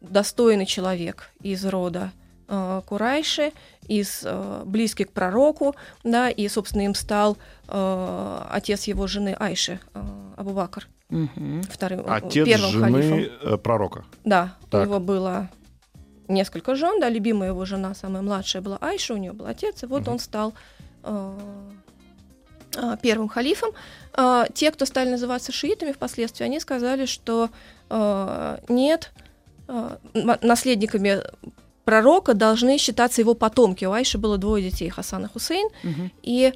достойный 0.00 0.66
человек 0.66 1.30
из 1.40 1.64
рода 1.64 2.12
э, 2.48 2.82
Курайши, 2.86 3.52
из 3.88 4.22
э, 4.24 4.62
близкий 4.64 5.04
к 5.04 5.12
пророку, 5.12 5.74
да, 6.04 6.28
и, 6.30 6.48
собственно, 6.48 6.82
им 6.82 6.94
стал 6.94 7.36
э, 7.68 8.42
отец 8.50 8.84
его 8.84 9.06
жены 9.06 9.34
Айши, 9.38 9.80
э, 9.94 10.02
Абу 10.36 10.50
Бакр, 10.50 10.86
мгм. 11.08 11.62
вторым, 11.62 12.00
э, 12.00 12.04
Отец 12.08 12.46
первым 12.46 12.70
жены 12.70 12.92
халифом. 13.02 13.52
э, 13.52 13.56
пророка. 13.58 14.04
Да, 14.24 14.54
Так. 14.70 14.82
у 14.82 14.84
него 14.86 15.00
было 15.00 15.48
несколько 16.28 16.74
жен, 16.74 17.00
да, 17.00 17.08
любимая 17.08 17.50
его 17.50 17.64
жена, 17.64 17.94
самая 17.94 18.22
младшая 18.22 18.62
была 18.62 18.78
Айша, 18.80 19.14
у 19.14 19.16
нее 19.16 19.32
был 19.32 19.46
отец, 19.46 19.82
и 19.82 19.86
вот 19.86 20.02
Мгм. 20.02 20.12
он 20.12 20.18
стал 20.18 20.54
э, 21.04 21.38
э, 22.76 22.96
первым 23.02 23.28
халифом. 23.28 23.70
Э, 24.14 24.44
те, 24.54 24.70
кто 24.70 24.86
стали 24.86 25.10
называться 25.10 25.52
шиитами 25.52 25.92
впоследствии, 25.92 26.44
они 26.44 26.60
сказали, 26.60 27.06
что 27.06 27.50
э, 27.90 28.58
нет, 28.68 29.12
э, 29.68 29.96
наследниками 30.42 31.22
пророка 31.84 32.34
должны 32.34 32.78
считаться 32.78 33.20
его 33.20 33.34
потомки. 33.34 33.84
У 33.84 33.92
Айши 33.92 34.18
было 34.18 34.38
двое 34.38 34.70
детей, 34.70 34.88
Хасан 34.90 35.24
и 35.26 35.28
Хусейн, 35.28 35.68
Мгм. 35.84 36.10
и 36.22 36.52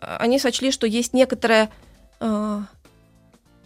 они 0.00 0.38
сочли, 0.38 0.72
что 0.72 0.86
есть 0.86 1.12
некоторое 1.14 1.70
э, 2.20 2.60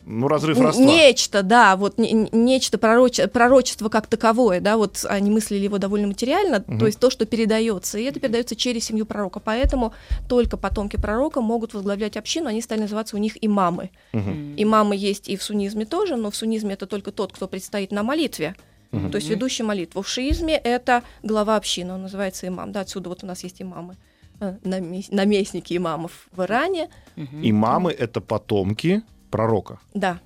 Ну, 0.08 0.28
разрыв 0.28 0.58
родства. 0.60 0.84
Нечто, 0.84 1.42
да, 1.42 1.74
вот 1.76 1.98
не- 1.98 2.12
не- 2.12 2.28
нечто 2.32 2.78
пророч- 2.78 3.26
пророчество 3.26 3.88
как 3.88 4.06
таковое, 4.06 4.60
да, 4.60 4.76
вот 4.76 5.04
они 5.08 5.30
мыслили 5.32 5.64
его 5.64 5.78
довольно 5.78 6.06
материально, 6.06 6.62
Мгм. 6.64 6.78
то 6.78 6.86
есть 6.86 7.00
то, 7.00 7.10
что 7.10 7.26
передается, 7.26 7.98
и 7.98 8.04
это 8.04 8.20
передается 8.20 8.54
через 8.54 8.84
семью 8.84 9.04
пророка, 9.04 9.40
поэтому 9.40 9.92
только 10.28 10.56
потомки 10.56 10.96
пророка 10.96 11.40
могут 11.40 11.74
возглавлять 11.74 12.16
общину, 12.16 12.48
они 12.48 12.62
стали 12.62 12.80
называться 12.82 13.16
у 13.16 13.18
них 13.18 13.36
имамы. 13.44 13.90
Мгм. 14.12 14.54
Имамы 14.56 14.94
есть 14.96 15.28
и 15.28 15.36
в 15.36 15.42
суннизме 15.42 15.84
тоже, 15.86 16.14
но 16.14 16.30
в 16.30 16.36
суннизме 16.36 16.74
это 16.74 16.86
только 16.86 17.10
тот, 17.10 17.32
кто 17.32 17.48
предстоит 17.48 17.90
на 17.90 18.04
молитве, 18.04 18.54
Мгм. 18.92 19.10
то 19.10 19.16
есть 19.16 19.28
ведущий 19.28 19.64
молитву. 19.64 20.02
В 20.02 20.08
шиизме 20.08 20.54
это 20.56 21.02
глава 21.24 21.56
общины, 21.56 21.94
он 21.94 22.02
называется 22.02 22.46
имам, 22.46 22.70
да, 22.70 22.80
отсюда 22.82 23.08
вот 23.08 23.24
у 23.24 23.26
нас 23.26 23.42
есть 23.42 23.60
имамы, 23.60 23.96
э, 24.40 24.54
намес- 24.62 25.08
наместники 25.10 25.76
имамов 25.76 26.28
в 26.30 26.42
Иране, 26.42 26.90
Мгм. 27.16 27.40
Имамы— 27.50 27.90
это 27.98 28.20
потомки 28.20 29.02
пророка. 29.36 29.78
да, 29.94 30.18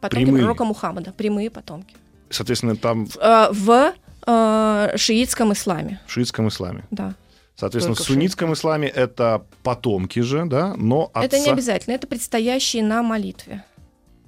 потомки 0.00 0.24
Прямые. 0.24 0.42
пророка 0.44 0.64
Мухаммада, 0.64 1.12
прямые 1.12 1.50
потомки. 1.50 1.94
Соответственно, 2.30 2.76
там 2.76 3.06
в, 3.06 3.16
э, 3.16 3.48
в 3.52 3.92
э, 4.26 4.96
шиитском 4.96 5.52
исламе, 5.52 6.00
в 6.06 6.10
шиитском 6.12 6.48
исламе. 6.48 6.84
да. 6.90 7.14
Соответственно, 7.56 7.96
Только 7.96 8.04
в 8.04 8.12
суннитском 8.12 8.52
исламе 8.52 8.86
это 8.86 9.42
потомки 9.64 10.20
же, 10.20 10.44
да, 10.46 10.74
но 10.76 11.10
отца... 11.12 11.24
Это 11.26 11.38
не 11.40 11.50
обязательно, 11.50 11.94
это 11.94 12.06
предстоящие 12.06 12.84
на 12.84 13.02
молитве 13.02 13.64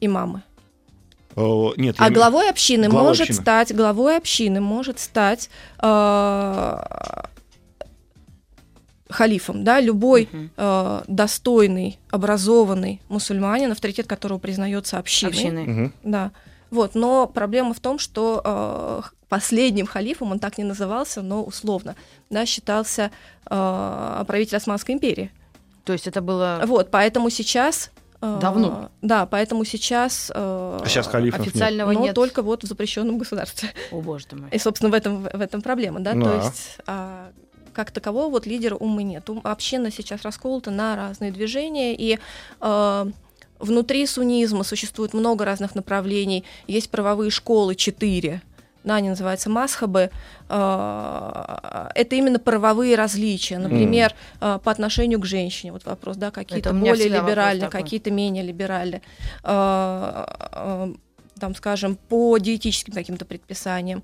имамы. 0.01 0.43
Э, 1.37 1.69
Нет, 1.77 1.95
А 1.99 2.11
главой 2.11 2.51
общины 2.51 2.89
Главой 2.89 3.09
может 3.11 3.29
общины. 3.29 3.41
стать, 3.41 3.73
главой 3.73 4.17
общины 4.17 4.61
может 4.61 4.99
стать 4.99 5.49
э, 5.79 6.77
халифом, 9.11 9.65
да, 9.65 9.81
любой 9.81 10.29
Мгм. 10.33 10.51
э, 10.57 11.03
достойный, 11.07 11.99
образованный 12.11 13.01
мусульманин, 13.09 13.73
авторитет 13.73 14.07
которого 14.07 14.39
признается 14.39 14.99
общиной. 14.99 15.31
Общины. 15.33 15.63
Мгм. 15.63 15.93
Да. 16.03 16.31
Вот, 16.71 16.95
но 16.95 17.27
проблема 17.27 17.75
в 17.75 17.81
том, 17.81 17.99
что 17.99 18.41
э, 18.45 19.01
последним 19.29 19.87
халифом, 19.87 20.31
он 20.33 20.39
так 20.39 20.57
не 20.59 20.65
назывался, 20.65 21.21
но 21.23 21.43
условно, 21.43 21.97
да, 22.31 22.47
считался 22.47 23.11
э, 23.49 24.25
правитель 24.27 24.57
Османской 24.57 24.95
империи. 24.95 25.31
То 25.85 25.93
есть 25.93 26.07
это 26.07 26.21
было... 26.21 26.63
Вот, 26.67 26.91
поэтому 26.93 27.31
сейчас... 27.31 27.91
э, 28.21 28.39
Давно. 28.41 28.91
Да, 29.03 29.27
поэтому 29.27 29.65
сейчас... 29.65 30.31
э, 30.33 30.79
А 30.81 30.85
сейчас 30.87 31.09
халифов 31.09 31.41
нет. 31.41 31.49
Официального 31.49 31.91
но 31.91 32.01
нет. 32.05 32.15
только 32.15 32.43
вот 32.43 32.63
в 32.63 32.67
запрещенном 32.69 33.19
государстве. 33.19 33.71
О, 33.91 34.01
боже 34.01 34.27
ты 34.27 34.37
мой. 34.37 34.51
И, 34.51 34.59
собственно, 34.59 34.91
в 34.91 34.95
этом, 34.95 35.23
в 35.23 35.41
этом 35.41 35.63
проблема, 35.63 35.99
да, 36.01 36.15
Ну 36.15 36.25
то 36.27 36.37
есть 36.37 36.79
а, 36.87 37.31
как 37.73 37.91
такового 37.91 38.29
вот 38.31 38.47
лидера 38.47 38.75
умы 38.77 39.03
нет. 39.03 39.29
Ум- 39.31 39.41
Община 39.45 39.91
сейчас 39.91 40.23
расколота 40.23 40.71
на 40.71 40.97
разные 40.97 41.31
движения, 41.33 41.95
и 41.95 42.19
а, 42.61 43.09
внутри 43.59 44.07
суннизма 44.07 44.65
существует 44.65 45.13
много 45.15 45.45
разных 45.45 45.75
направлений. 45.75 46.45
Есть 46.67 46.91
правовые 46.91 47.31
школы, 47.31 47.75
четыре, 47.75 48.43
да, 48.85 48.95
они 48.97 49.11
называются 49.11 49.51
масхабы. 49.51 50.11
А, 50.49 51.91
Это 51.95 52.17
именно 52.17 52.39
правовые 52.39 52.97
различия. 52.97 53.59
Например, 53.59 54.15
а, 54.41 54.59
по 54.59 54.71
отношению 54.71 55.21
к 55.21 55.27
женщине. 55.27 55.73
Вот 55.73 55.85
вопрос, 55.85 56.17
да, 56.17 56.31
какие-то 56.31 56.71
более 56.81 57.09
либеральные, 57.27 57.61
какие-то 57.83 58.11
менее 58.11 58.43
либеральные. 58.43 59.03
А, 59.43 60.91
Там, 61.39 61.55
скажем, 61.55 61.97
по 62.09 62.37
диетическим 62.39 62.93
каким-то 62.93 63.25
предписаниям, 63.25 64.03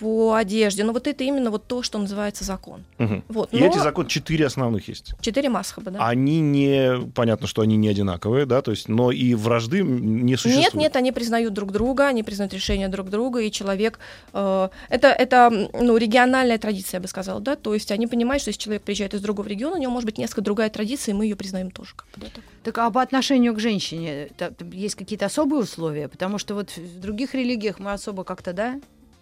по 0.00 0.34
одежде. 0.34 0.82
Но 0.82 0.92
вот 0.92 1.06
это 1.06 1.22
именно 1.22 1.50
вот 1.50 1.66
то, 1.66 1.82
что 1.82 1.98
называется 1.98 2.44
закон. 2.44 2.84
Мгм. 2.98 3.22
Вот. 3.28 3.52
И 3.52 3.58
Но 3.58 3.66
эти 3.66 3.78
законы, 3.78 4.08
четыре 4.08 4.46
основных 4.46 4.88
есть. 4.88 5.14
четыре 5.20 5.50
масхаба, 5.50 5.90
да? 5.90 6.08
Они 6.08 6.40
не... 6.40 7.06
Понятно, 7.14 7.46
что 7.46 7.62
они 7.62 7.76
не 7.76 7.88
одинаковые, 7.88 8.46
да, 8.46 8.62
то 8.62 8.70
есть, 8.70 8.88
но 8.88 9.12
и 9.12 9.34
вражды 9.34 9.82
не 9.82 10.36
существует. 10.36 10.74
Нет, 10.74 10.74
нет, 10.74 10.96
они 10.96 11.12
признают 11.12 11.52
друг 11.52 11.70
друга, 11.70 12.06
они 12.06 12.22
признают 12.22 12.54
решения 12.54 12.88
друг 12.88 13.10
друга, 13.10 13.40
и 13.40 13.50
человек... 13.50 13.98
э, 14.32 14.68
это, 14.88 15.08
это 15.08 15.68
ну, 15.78 15.96
региональная 15.96 16.58
традиция, 16.58 16.98
я 16.98 17.02
бы 17.02 17.08
сказала, 17.08 17.40
да, 17.40 17.56
то 17.56 17.74
есть 17.74 17.92
они 17.92 18.06
понимают, 18.06 18.40
что 18.40 18.48
если 18.48 18.60
человек 18.60 18.82
приезжает 18.82 19.14
из 19.14 19.20
другого 19.20 19.46
региона, 19.46 19.76
у 19.76 19.78
него 19.78 19.92
может 19.92 20.06
быть 20.06 20.18
несколько 20.18 20.40
другая 20.40 20.70
традиция, 20.70 21.12
и 21.12 21.16
мы 21.16 21.24
ее 21.24 21.36
признаем 21.36 21.70
тоже. 21.70 21.92
Как 21.94 22.06
бы, 22.14 22.26
да, 22.26 22.26
так. 22.34 22.44
Так 22.62 22.78
а 22.78 22.90
по 22.90 23.02
отношению 23.02 23.54
к 23.54 23.60
женщине 23.60 24.28
есть 24.72 24.94
какие-то 24.94 25.26
особые 25.26 25.62
условия? 25.62 26.08
Потому 26.08 26.38
что 26.38 26.54
вот 26.54 26.70
в 26.76 27.00
других 27.00 27.34
религиях 27.34 27.78
мы 27.78 27.92
особо 27.92 28.24
как-то, 28.24 28.52
да, 28.52 28.80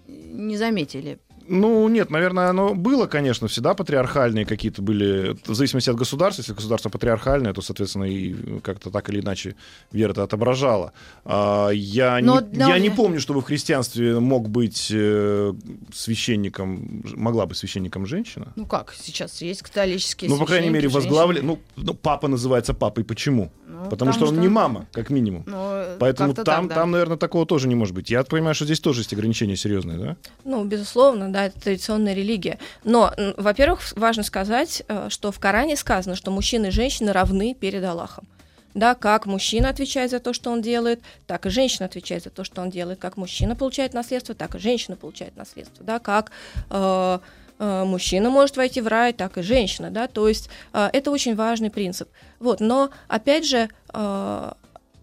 не 0.08 0.56
заметили. 0.56 1.18
Ну, 1.48 1.88
нет, 1.88 2.10
наверное, 2.10 2.48
оно 2.48 2.74
было, 2.74 3.06
конечно, 3.06 3.48
всегда 3.48 3.74
патриархальные 3.74 4.44
какие-то 4.44 4.82
были, 4.82 5.36
в 5.46 5.54
зависимости 5.54 5.90
от 5.90 5.96
государства. 5.96 6.42
Если 6.42 6.52
государство 6.52 6.90
патриархальное, 6.90 7.52
то, 7.52 7.62
соответственно, 7.62 8.04
и 8.04 8.60
как-то 8.60 8.90
так 8.90 9.08
или 9.10 9.20
иначе 9.20 9.56
вера 9.92 10.12
это 10.12 10.22
отображала. 10.24 10.92
А, 11.24 11.70
я, 11.70 12.20
Но- 12.20 12.40
не, 12.40 12.58
но- 12.58 12.68
я 12.68 12.78
не 12.78 12.90
помню, 12.90 13.20
чтобы 13.20 13.40
в 13.40 13.44
христианстве 13.44 14.20
мог 14.20 14.48
быть 14.48 14.88
э, 14.92 15.52
священником, 15.94 17.02
могла 17.14 17.46
быть 17.46 17.56
священником 17.56 18.06
женщина. 18.06 18.52
Ну 18.56 18.66
как, 18.66 18.94
сейчас 18.98 19.40
есть 19.42 19.62
католические 19.62 20.30
Ну, 20.30 20.38
по 20.38 20.46
крайней 20.46 20.70
мере, 20.70 20.88
возглавля... 20.88 21.42
Ну, 21.42 21.58
ну, 21.76 21.94
папа 21.94 22.28
называется 22.28 22.74
папой. 22.74 23.04
Почему? 23.04 23.50
Ну, 23.66 23.90
потому 23.90 24.12
что 24.12 24.26
он 24.26 24.40
не 24.40 24.48
мама, 24.48 24.86
как 24.92 25.10
минимум. 25.10 25.44
Ну, 25.46 25.84
Поэтому 26.00 26.34
там, 26.34 26.44
так, 26.44 26.68
да. 26.68 26.74
там, 26.74 26.90
наверное, 26.90 27.16
такого 27.16 27.46
тоже 27.46 27.68
не 27.68 27.74
может 27.74 27.94
быть. 27.94 28.10
Я 28.10 28.24
понимаю, 28.24 28.54
что 28.54 28.64
здесь 28.64 28.80
тоже 28.80 29.00
есть 29.00 29.12
ограничения 29.12 29.56
серьезные, 29.56 29.98
да? 29.98 30.16
Ну, 30.44 30.64
безусловно, 30.64 31.32
да, 31.32 31.37
это 31.46 31.60
традиционная 31.60 32.14
религия. 32.14 32.58
Но, 32.84 33.12
во-первых, 33.36 33.80
важно 33.96 34.22
сказать, 34.22 34.82
э, 34.88 35.08
что 35.10 35.32
в 35.32 35.38
Коране 35.38 35.76
сказано, 35.76 36.16
что 36.16 36.30
мужчины 36.30 36.66
и 36.66 36.70
женщины 36.70 37.12
равны 37.12 37.54
перед 37.54 37.84
Аллахом. 37.84 38.26
Да, 38.74 38.94
как 38.94 39.26
мужчина 39.26 39.70
отвечает 39.70 40.10
за 40.10 40.20
то, 40.20 40.32
что 40.32 40.50
он 40.50 40.62
делает, 40.62 41.00
так 41.26 41.46
и 41.46 41.50
женщина 41.50 41.86
отвечает 41.86 42.22
за 42.22 42.30
то, 42.30 42.44
что 42.44 42.62
он 42.62 42.70
делает. 42.70 43.00
Как 43.00 43.16
мужчина 43.16 43.56
получает 43.56 43.94
наследство, 43.94 44.34
так 44.34 44.54
и 44.54 44.58
женщина 44.58 44.96
получает 44.96 45.36
наследство. 45.36 45.84
Да, 45.84 45.98
как 45.98 46.30
э, 46.70 47.18
э, 47.58 47.84
мужчина 47.84 48.30
может 48.30 48.56
войти 48.56 48.80
в 48.80 48.86
рай, 48.86 49.12
так 49.12 49.38
и 49.38 49.42
женщина. 49.42 49.90
Да, 49.90 50.06
то 50.06 50.28
есть 50.28 50.48
э, 50.72 50.90
это 50.92 51.10
очень 51.10 51.34
важный 51.34 51.70
принцип. 51.70 52.08
Вот, 52.38 52.60
но 52.60 52.90
опять 53.08 53.46
же 53.46 53.68
э, 53.92 54.52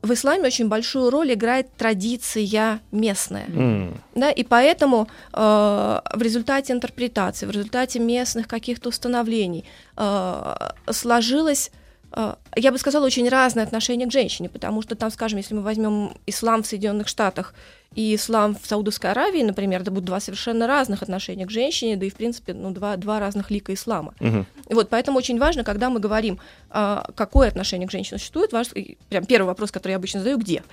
в 0.05 0.13
исламе 0.13 0.47
очень 0.47 0.67
большую 0.67 1.09
роль 1.09 1.33
играет 1.33 1.67
традиция 1.75 2.79
местная. 2.91 3.45
М. 3.47 4.01
Да, 4.13 4.31
и 4.31 4.43
поэтому 4.43 5.07
э, 5.33 5.37
в 5.37 6.21
результате 6.21 6.73
интерпретации, 6.73 7.45
в 7.45 7.51
результате 7.51 7.99
местных 7.99 8.47
каких-то 8.47 8.89
установлений 8.89 9.65
э, 9.97 10.55
сложилось, 10.91 11.71
э, 12.11 12.35
я 12.55 12.71
бы 12.71 12.77
сказала, 12.77 13.05
очень 13.05 13.27
разное 13.29 13.63
отношение 13.63 14.07
к 14.07 14.11
женщине, 14.11 14.49
потому 14.49 14.81
что 14.81 14.95
там, 14.95 15.11
скажем, 15.11 15.37
если 15.37 15.55
мы 15.55 15.61
возьмем 15.61 16.11
ислам 16.27 16.61
в 16.61 16.67
Соединенных 16.67 17.07
Штатах 17.07 17.53
и 17.95 18.13
ислам 18.15 18.55
в 18.61 18.67
Саудовской 18.67 19.11
Аравии, 19.11 19.41
например, 19.41 19.81
это 19.81 19.89
будут 19.89 20.05
два 20.05 20.19
совершенно 20.19 20.67
разных 20.67 21.01
отношения 21.01 21.45
к 21.45 21.49
женщине, 21.51 21.95
да 21.95 22.05
и, 22.05 22.09
в 22.09 22.15
принципе, 22.15 22.53
ну, 22.53 22.71
два, 22.71 22.97
два 22.97 23.19
разных 23.19 23.49
лика 23.49 23.73
ислама. 23.73 24.13
И 24.19 24.73
Вот, 24.73 24.89
поэтому 24.89 25.17
очень 25.17 25.39
важно, 25.39 25.63
когда 25.63 25.89
мы 25.89 25.99
говорим, 25.99 26.39
а, 26.69 27.07
какое 27.15 27.47
отношение 27.47 27.87
к 27.87 27.91
женщине 27.91 28.19
существует, 28.19 28.51
и 28.75 28.97
прям 29.09 29.25
первый 29.25 29.47
вопрос, 29.47 29.71
который 29.71 29.91
я 29.91 29.97
обычно 29.97 30.19
задаю, 30.19 30.37
где? 30.37 30.63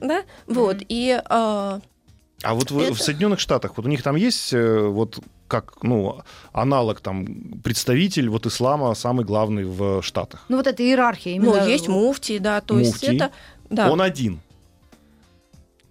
Да, 0.00 0.22
вот, 0.46 0.78
и 0.88 1.20
а, 1.26 1.80
А 2.42 2.54
вот 2.54 2.70
в, 2.70 2.78
Это- 2.78 2.94
в 2.94 3.02
Соединенных 3.02 3.40
Штатах, 3.40 3.76
вот 3.76 3.84
у 3.84 3.88
них 3.88 4.02
там 4.02 4.16
есть 4.16 4.52
э, 4.54 4.86
вот 4.86 5.18
как, 5.48 5.82
ну, 5.82 6.22
аналог 6.52 7.00
там 7.00 7.60
представитель 7.64 8.28
вот 8.28 8.46
ислама 8.46 8.94
самый 8.94 9.24
главный 9.24 9.64
в 9.64 10.02
Штатах. 10.02 10.44
Ну 10.48 10.56
вот 10.56 10.66
эта 10.66 10.82
иерархия. 10.82 11.34
Именно... 11.34 11.62
ну, 11.62 11.66
есть 11.66 11.88
муфти, 11.88 12.38
да, 12.38 12.60
то 12.60 12.78
есть 12.78 12.92
Муфтий. 12.92 13.16
это, 13.16 13.32
да, 13.70 13.90
Он 13.90 14.00
один. 14.00 14.40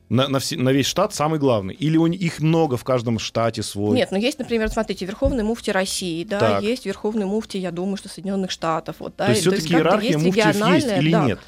На, 0.10 0.30
на, 0.30 0.40
все- 0.40 0.56
на 0.58 0.70
весь 0.70 0.86
штат 0.86 1.14
самый 1.14 1.38
главный. 1.38 1.74
Или 1.74 1.98
у 1.98 2.08
них 2.08 2.22
их 2.22 2.40
много 2.40 2.78
в 2.78 2.84
каждом 2.86 3.20
штате 3.20 3.62
свой. 3.62 3.96
Нет, 3.96 4.10
ну 4.12 4.18
есть, 4.18 4.40
например, 4.40 4.70
смотрите, 4.70 5.06
Верховный 5.06 5.44
муфти 5.44 5.70
России, 5.70 6.24
да, 6.24 6.40
Так. 6.40 6.64
есть 6.64 6.86
Верховный 6.86 7.26
муфти, 7.26 7.58
я 7.58 7.72
думаю, 7.72 7.98
что 7.98 8.08
Соединенных 8.08 8.52
Штатов, 8.52 8.98
вот, 9.00 9.16
да. 9.18 9.26
То 9.26 9.32
есть 9.32 9.42
все-таки 9.42 9.74
иерархия 9.74 10.12
есть 10.12 10.24
муфтиев 10.24 10.56
есть 10.74 10.88
или 10.88 11.12
да. 11.12 11.26
нет? 11.26 11.40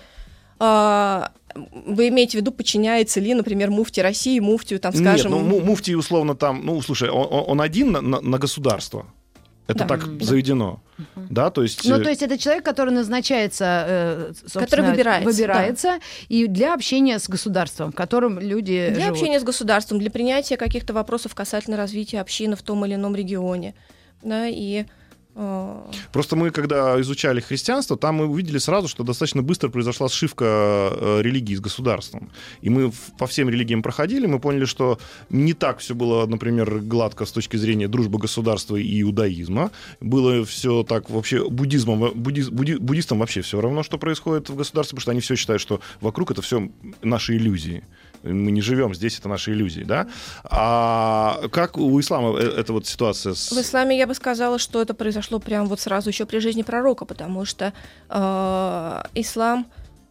А, 0.60 1.32
вы 1.56 2.10
имеете 2.10 2.38
в 2.38 2.42
виду, 2.42 2.52
подчиняется 2.52 3.20
ли, 3.22 3.34
например, 3.34 3.72
муфти 3.72 4.02
России, 4.02 4.40
муфтию, 4.40 4.80
там, 4.80 4.94
скажем... 4.94 5.32
Нет, 5.32 5.42
ну 5.42 5.48
му- 5.48 5.62
муфтий 5.62 5.96
условно 5.96 6.36
там, 6.36 6.66
ну 6.66 6.82
слушай, 6.82 7.10
он, 7.10 7.28
он- 7.48 7.62
один 7.62 7.92
на- 7.94 8.02
на 8.02 8.38
государство. 8.38 9.06
Это 9.70 9.86
Да. 9.86 9.88
так 9.88 10.22
заведено. 10.22 10.82
Да, 11.16 11.52
то 11.52 11.62
есть... 11.62 11.88
Ну, 11.88 11.98
э, 11.98 12.04
то 12.04 12.10
есть 12.10 12.24
это 12.24 12.40
человек, 12.40 12.66
который 12.66 12.92
назначается, 12.92 13.86
э, 13.88 14.34
Который 14.52 14.84
выбирается, 14.84 15.30
выбирается 15.30 16.00
и 16.28 16.48
для 16.48 16.74
общения 16.74 17.20
с 17.20 17.30
государством, 17.30 17.92
в 17.92 17.96
котором 17.96 18.40
люди 18.40 18.90
Для 18.90 19.06
живут. 19.06 19.20
общения 19.20 19.40
с 19.40 19.44
государством, 19.44 20.00
для 20.00 20.10
принятия 20.10 20.58
каких-то 20.58 20.94
вопросов 20.94 21.36
касательно 21.36 21.78
развития 21.78 22.20
общины 22.20 22.56
в 22.56 22.64
том 22.64 22.84
или 22.84 22.96
ином 22.96 23.16
регионе. 23.16 23.76
Да, 24.24 24.48
и 24.48 24.86
Просто 26.12 26.36
мы, 26.36 26.52
когда 26.52 27.00
изучали 27.02 27.40
христианство, 27.40 27.98
там 27.98 28.16
мы 28.16 28.28
увидели 28.28 28.58
сразу, 28.58 28.88
что 28.88 29.04
достаточно 29.04 29.42
быстро 29.42 29.70
произошла 29.70 30.10
сшивка 30.10 30.46
э, 30.46 31.22
религии 31.22 31.56
с 31.56 31.62
государством. 31.62 32.30
И 32.62 32.70
мы 32.70 32.92
по 33.18 33.26
всем 33.26 33.50
религиям 33.50 33.82
проходили, 33.82 34.26
мы 34.26 34.40
поняли, 34.40 34.66
что 34.66 35.00
не 35.30 35.54
так 35.54 35.80
все 35.80 35.96
было, 35.96 36.26
например, 36.26 36.80
гладко 36.80 37.26
с 37.26 37.32
точки 37.32 37.58
зрения 37.58 37.88
дружбы 37.88 38.20
государства 38.20 38.76
и 38.76 39.02
иудаизма. 39.02 39.72
Было 40.02 40.44
все 40.44 40.84
так 40.84 41.10
вообще 41.10 41.48
буддизмом, 41.50 42.12
буддиз- 42.12 42.52
будди- 42.52 42.78
буддистам 42.78 43.20
вообще 43.20 43.42
все 43.42 43.62
равно, 43.62 43.84
что 43.84 43.98
происходит 43.98 44.50
в 44.50 44.56
государстве, 44.56 44.96
потому 44.96 45.02
что 45.02 45.12
они 45.12 45.22
все 45.22 45.36
считают, 45.36 45.62
что 45.62 45.80
вокруг 46.02 46.32
это 46.32 46.42
все 46.42 46.70
наши 47.02 47.38
иллюзии. 47.38 47.84
Мы 48.24 48.52
не 48.52 48.62
живем 48.62 48.94
здесь, 48.94 49.18
это 49.20 49.30
наши 49.30 49.52
иллюзии, 49.52 49.84
да? 49.84 50.08
А 50.44 51.40
как 51.52 51.78
у 51.78 52.00
ислама 52.00 52.38
э- 52.40 52.60
эта 52.60 52.74
вот 52.74 52.86
ситуация 52.86 53.34
с... 53.34 53.52
в 53.52 53.60
исламе 53.60 53.98
я 53.98 54.08
бы 54.08 54.14
сказала, 54.14 54.60
что 54.60 54.82
это 54.82 54.94
произошло 54.94 55.40
прямо 55.40 55.68
вот 55.68 55.80
сразу 55.80 56.10
еще 56.10 56.26
при 56.26 56.40
жизни 56.40 56.64
пророка, 56.64 57.06
потому 57.06 57.46
что 57.46 57.74
э, 58.10 59.02
ислам 59.16 59.68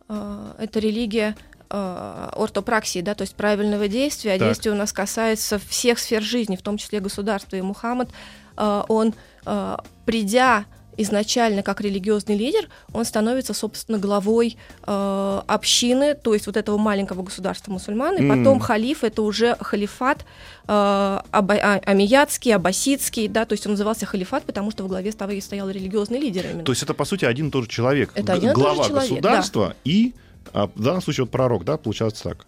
э, 0.09 0.53
это 0.59 0.79
религия 0.79 1.37
э, 1.71 2.29
ортопраксии, 2.37 3.01
да, 3.01 3.15
то 3.15 3.23
есть 3.23 3.35
правильного 3.35 3.89
действия, 3.89 4.35
а 4.35 4.39
Так. 4.39 4.49
действие 4.49 4.73
у 4.75 4.77
нас 4.77 4.93
касается 4.93 5.59
всех 5.59 5.99
сфер 5.99 6.23
жизни, 6.23 6.57
в 6.57 6.63
том 6.63 6.79
числе 6.79 7.01
государства. 7.01 7.57
И 7.57 7.61
Мухаммад, 7.61 8.09
э, 8.57 8.83
он, 8.89 9.15
э, 9.45 9.77
придя 10.07 10.65
изначально 10.99 11.63
как 11.63 11.81
религиозный 11.81 12.37
лидер, 12.37 12.69
он 12.93 13.05
становится, 13.05 13.55
собственно, 13.55 13.99
главой 13.99 14.57
э, 14.87 15.41
общины, 15.47 16.15
то 16.15 16.35
есть 16.35 16.47
вот 16.47 16.57
этого 16.57 16.77
маленького 16.77 17.23
государства 17.23 17.73
мусульман, 17.73 18.17
и 18.17 18.21
М. 18.23 18.29
потом 18.39 18.61
халиф 18.61 19.05
это 19.05 19.23
уже 19.23 19.57
халифат 19.61 20.25
э, 20.67 20.71
аба- 20.73 21.61
а- 21.63 21.81
амиятский, 21.87 22.55
аббасидский, 22.55 23.29
да, 23.29 23.45
то 23.47 23.55
есть 23.55 23.65
он 23.67 23.73
назывался 23.73 24.05
халифат, 24.07 24.45
потому 24.45 24.71
что 24.71 24.83
во 24.83 24.89
главе 24.91 25.13
стоял, 25.13 25.41
стоял 25.41 25.71
религиозный 25.71 26.19
лидер 26.19 26.45
именно. 26.47 26.65
То 26.65 26.73
есть 26.73 26.83
это, 26.83 26.93
по 26.95 27.05
сути, 27.05 27.25
один 27.25 27.49
и 27.49 27.51
тот 27.51 27.65
же 27.65 27.71
человек. 27.71 28.11
Это 28.15 28.35
один 28.35 28.53
тот 28.53 28.59
же 28.59 28.63
Глава 28.63 28.89
человек, 28.89 29.11
государства 29.11 29.75
и, 29.85 30.13
а, 30.53 30.67
в 30.75 30.83
данном 30.83 31.01
случае, 31.03 31.25
вот 31.25 31.31
пророк, 31.31 31.65
да, 31.65 31.77
получается 31.79 32.25
так. 32.25 32.47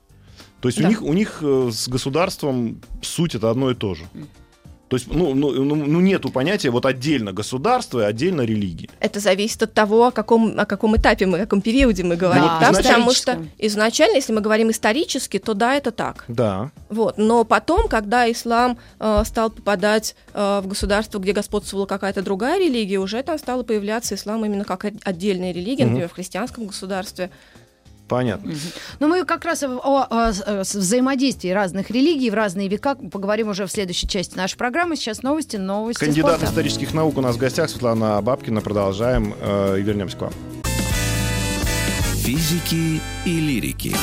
То 0.60 0.68
есть 0.68 0.78
у 0.78 0.82
Да. 0.82 0.88
них, 0.88 1.02
у 1.02 1.12
них 1.14 1.38
э, 1.40 1.70
с 1.72 1.88
государством 1.88 2.82
суть 3.00 3.34
это 3.34 3.48
одно 3.50 3.70
и 3.70 3.74
то 3.74 3.94
же. 3.94 4.04
То 4.90 4.96
есть, 4.96 5.06
ну, 5.06 5.34
ну, 5.34 5.52
ну, 5.52 5.76
ну, 5.76 6.00
нету 6.00 6.30
понятия 6.30 6.68
вот 6.70 6.84
отдельно 6.84 7.32
государство 7.32 8.00
и 8.00 8.04
отдельно 8.04 8.40
религия. 8.40 8.88
Это 8.98 9.20
зависит 9.20 9.62
от 9.62 9.72
того, 9.72 10.06
о 10.06 10.10
каком, 10.10 10.58
о 10.58 10.66
каком 10.66 10.96
этапе 10.96 11.26
мы, 11.26 11.36
о 11.38 11.40
каком 11.42 11.60
периоде 11.60 12.02
мы 12.02 12.16
говорим. 12.16 12.42
Да, 12.42 12.58
да, 12.58 12.70
изначально- 12.72 12.82
потому 13.06 13.12
что 13.12 13.38
изначально, 13.58 14.16
если 14.16 14.32
мы 14.32 14.40
говорим 14.40 14.70
исторически, 14.72 15.38
то 15.38 15.54
да, 15.54 15.76
это 15.76 15.92
так. 15.92 16.24
Да. 16.26 16.72
Вот. 16.88 17.18
Но 17.18 17.44
потом, 17.44 17.86
когда 17.86 18.28
ислам 18.28 18.78
э, 18.98 19.22
стал 19.24 19.50
попадать 19.50 20.16
э, 20.34 20.60
в 20.60 20.66
государство, 20.66 21.20
где 21.20 21.32
господствовала 21.32 21.86
какая-то 21.86 22.22
другая 22.22 22.58
религия, 22.58 22.98
уже 22.98 23.22
там 23.22 23.38
стала 23.38 23.62
появляться 23.62 24.16
ислам 24.16 24.44
именно 24.44 24.64
как 24.64 24.84
от- 24.86 24.94
отдельная 25.04 25.52
религия, 25.52 25.84
Мгм. 25.84 25.92
например, 25.92 26.08
в 26.08 26.14
христианском 26.14 26.66
государстве. 26.66 27.30
Понятно. 28.10 28.52
Но 28.98 29.06
мы 29.06 29.24
как 29.24 29.44
раз 29.44 29.62
о, 29.62 29.68
о- 29.68 30.06
о 30.10 30.32
э, 30.32 30.60
взаимодействии 30.62 31.50
разных 31.50 31.90
религий 31.90 32.28
в 32.30 32.34
разные 32.34 32.66
века 32.68 32.96
поговорим 32.96 33.48
уже 33.48 33.66
в 33.66 33.70
следующей 33.70 34.08
части 34.08 34.36
нашей 34.36 34.56
программы. 34.56 34.96
Сейчас 34.96 35.22
новости, 35.22 35.56
новости 35.56 36.00
Кандидат 36.04 36.32
спорта. 36.38 36.46
исторических 36.46 36.92
наук 36.92 37.16
у 37.18 37.20
нас 37.20 37.36
в 37.36 37.38
гостях 37.38 37.70
Светлана 37.70 38.20
Бабкина. 38.20 38.60
Продолжаем 38.62 39.32
э, 39.40 39.76
и 39.78 39.82
вернемся 39.82 40.16
к 40.16 40.20
вам. 40.22 40.32
Физики 42.16 43.00
и 43.24 43.40
лирики. 43.40 43.94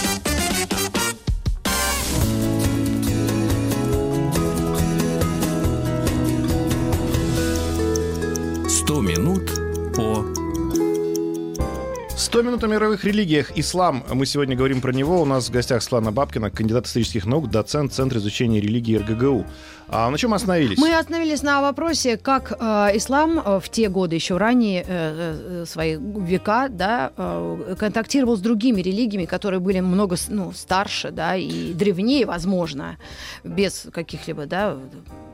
100 12.27 12.41
минут 12.41 12.61
о 12.65 12.67
мировых 12.67 13.05
религиях. 13.05 13.57
Ислам. 13.57 14.03
Мы 14.11 14.25
сегодня 14.25 14.53
говорим 14.53 14.81
про 14.81 14.91
него. 14.91 15.21
У 15.21 15.25
нас 15.25 15.47
в 15.47 15.51
гостях 15.53 15.81
Светлана 15.81 16.11
Бабкина, 16.11 16.51
кандидат 16.51 16.85
исторических 16.85 17.25
наук, 17.25 17.49
доцент 17.49 17.93
Центра 17.93 18.19
изучения 18.19 18.59
религии 18.59 18.97
РГГУ. 18.97 19.45
А 19.89 20.09
на 20.09 20.17
чем 20.17 20.31
мы 20.31 20.35
остановились? 20.35 20.77
Мы 20.77 20.93
остановились 20.93 21.43
на 21.43 21.61
вопросе, 21.61 22.17
как 22.17 22.51
э, 22.51 22.97
ислам 22.97 23.39
э, 23.39 23.59
в 23.59 23.69
те 23.69 23.87
годы, 23.87 24.15
еще 24.15 24.37
ранее 24.37 24.81
э, 24.81 24.83
э, 24.87 25.65
свои 25.65 25.97
века, 25.97 26.67
да, 26.69 27.11
э, 27.15 27.75
контактировал 27.79 28.35
с 28.35 28.41
другими 28.41 28.81
религиями, 28.81 29.25
которые 29.25 29.59
были 29.59 29.79
много 29.79 30.17
ну, 30.27 30.51
старше, 30.51 31.11
да, 31.11 31.35
и 31.35 31.73
древнее, 31.73 32.25
возможно, 32.25 32.97
без 33.43 33.87
каких-либо, 33.93 34.45
да, 34.45 34.77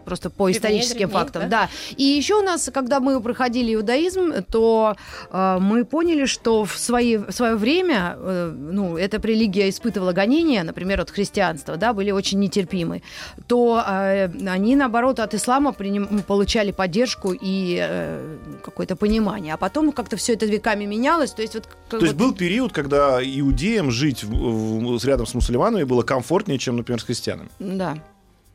просто 0.04 0.30
по 0.30 0.46
Древнее, 0.46 0.58
историческим 0.58 1.08
древнее, 1.08 1.18
фактам. 1.18 1.42
да. 1.44 1.50
Да. 1.64 1.70
И 1.98 2.04
еще 2.04 2.36
у 2.36 2.42
нас, 2.42 2.70
когда 2.74 3.00
мы 3.00 3.22
проходили 3.22 3.74
иудаизм, 3.74 4.34
то 4.52 4.96
э, 5.32 5.58
мы 5.60 5.86
поняли, 5.86 6.26
что 6.26 6.66
в, 6.66 6.78
свои, 6.78 7.18
в 7.18 7.32
свое 7.32 7.56
время, 7.56 8.16
э, 8.18 8.52
ну, 8.54 8.98
эта 8.98 9.18
религия 9.18 9.70
испытывала 9.70 10.12
гонения, 10.12 10.64
например, 10.64 11.02
от 11.02 11.10
христианства, 11.10 11.78
да, 11.78 11.94
были 11.94 12.12
очень 12.12 12.40
нетерпимы, 12.40 13.02
то 13.48 13.84
э, 13.88 14.28
они, 14.48 14.76
наоборот, 14.76 15.20
от 15.20 15.34
ислама 15.34 15.72
приним- 15.72 16.22
получали 16.24 16.72
поддержку 16.72 17.34
и 17.34 17.78
э, 17.82 18.38
какое-то 18.64 18.96
понимание. 18.96 19.54
А 19.54 19.58
потом 19.58 19.92
как-то 19.92 20.16
все 20.18 20.34
это 20.34 20.46
веками 20.46 20.86
менялось. 20.86 21.32
То 21.32 21.42
есть, 21.42 21.54
вот, 21.56 21.68
То 21.90 21.98
есть 21.98 22.14
вот- 22.14 22.16
был 22.18 22.34
период, 22.34 22.72
когда 22.74 23.20
иудеям 23.24 23.92
жить 23.92 24.24
в- 24.24 24.98
в- 24.98 25.06
рядом 25.06 25.26
с 25.26 25.34
мусульманами 25.34 25.84
было 25.84 26.02
комфортнее, 26.04 26.58
чем, 26.60 26.78
например, 26.78 27.00
с 27.00 27.04
христианами. 27.04 27.50
Да, 27.60 27.98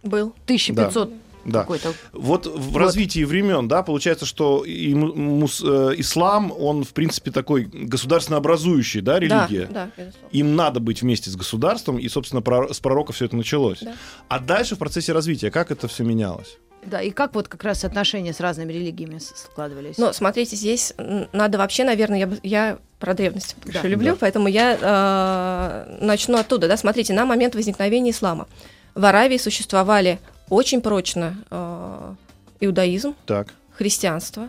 Был. 0.02 0.32
1500 0.46 1.10
Да. 1.10 1.16
Какой-то. 1.52 1.92
Вот 2.12 2.46
в 2.46 2.70
Вот. 2.72 2.76
развитии 2.80 3.24
времен, 3.24 3.68
да, 3.68 3.82
получается, 3.82 4.26
что 4.26 4.64
и 4.64 4.94
му- 4.94 5.14
мус- 5.14 5.62
э, 5.64 5.94
ислам, 5.98 6.52
он, 6.58 6.84
в 6.84 6.92
принципе, 6.92 7.30
такой 7.30 7.64
государственно 7.64 8.38
образующий, 8.38 9.00
да, 9.00 9.18
религия. 9.18 9.66
Да, 9.70 9.90
да. 9.96 10.04
Им 10.32 10.56
надо 10.56 10.80
быть 10.80 11.02
вместе 11.02 11.30
с 11.30 11.36
государством, 11.36 11.98
и, 11.98 12.08
собственно, 12.08 12.42
про- 12.42 12.72
с 12.72 12.80
пророка 12.80 13.12
все 13.12 13.24
это 13.26 13.36
началось. 13.36 13.80
Да. 13.80 13.94
А 14.28 14.38
дальше 14.40 14.74
в 14.74 14.78
процессе 14.78 15.12
развития 15.12 15.50
как 15.50 15.70
это 15.70 15.88
все 15.88 16.04
менялось? 16.04 16.58
Да, 16.86 17.02
и 17.02 17.10
как 17.10 17.34
вот 17.34 17.48
как 17.48 17.64
раз 17.64 17.84
отношения 17.84 18.32
с 18.32 18.38
разными 18.40 18.72
религиями 18.72 19.18
складывались? 19.18 19.98
Но 19.98 20.12
смотрите, 20.12 20.54
здесь 20.56 20.94
надо 21.32 21.58
вообще, 21.58 21.82
наверное, 21.84 22.18
я, 22.20 22.30
я 22.44 22.78
про 23.00 23.14
древность 23.14 23.56
больше 23.64 23.82
Да. 23.82 23.88
люблю, 23.88 24.12
Да. 24.12 24.18
поэтому 24.20 24.46
я 24.48 24.78
э, 24.80 26.04
начну 26.04 26.38
оттуда. 26.38 26.68
Да? 26.68 26.76
Смотрите, 26.76 27.12
на 27.14 27.24
момент 27.26 27.54
возникновения 27.56 28.12
ислама 28.12 28.46
в 28.94 29.04
Аравии 29.04 29.38
существовали 29.38 30.18
очень 30.50 30.80
прочно 30.80 31.36
э, 31.50 32.14
иудаизм, 32.60 33.14
Так. 33.26 33.48
христианство, 33.72 34.48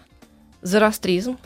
зороастризм 0.62 1.38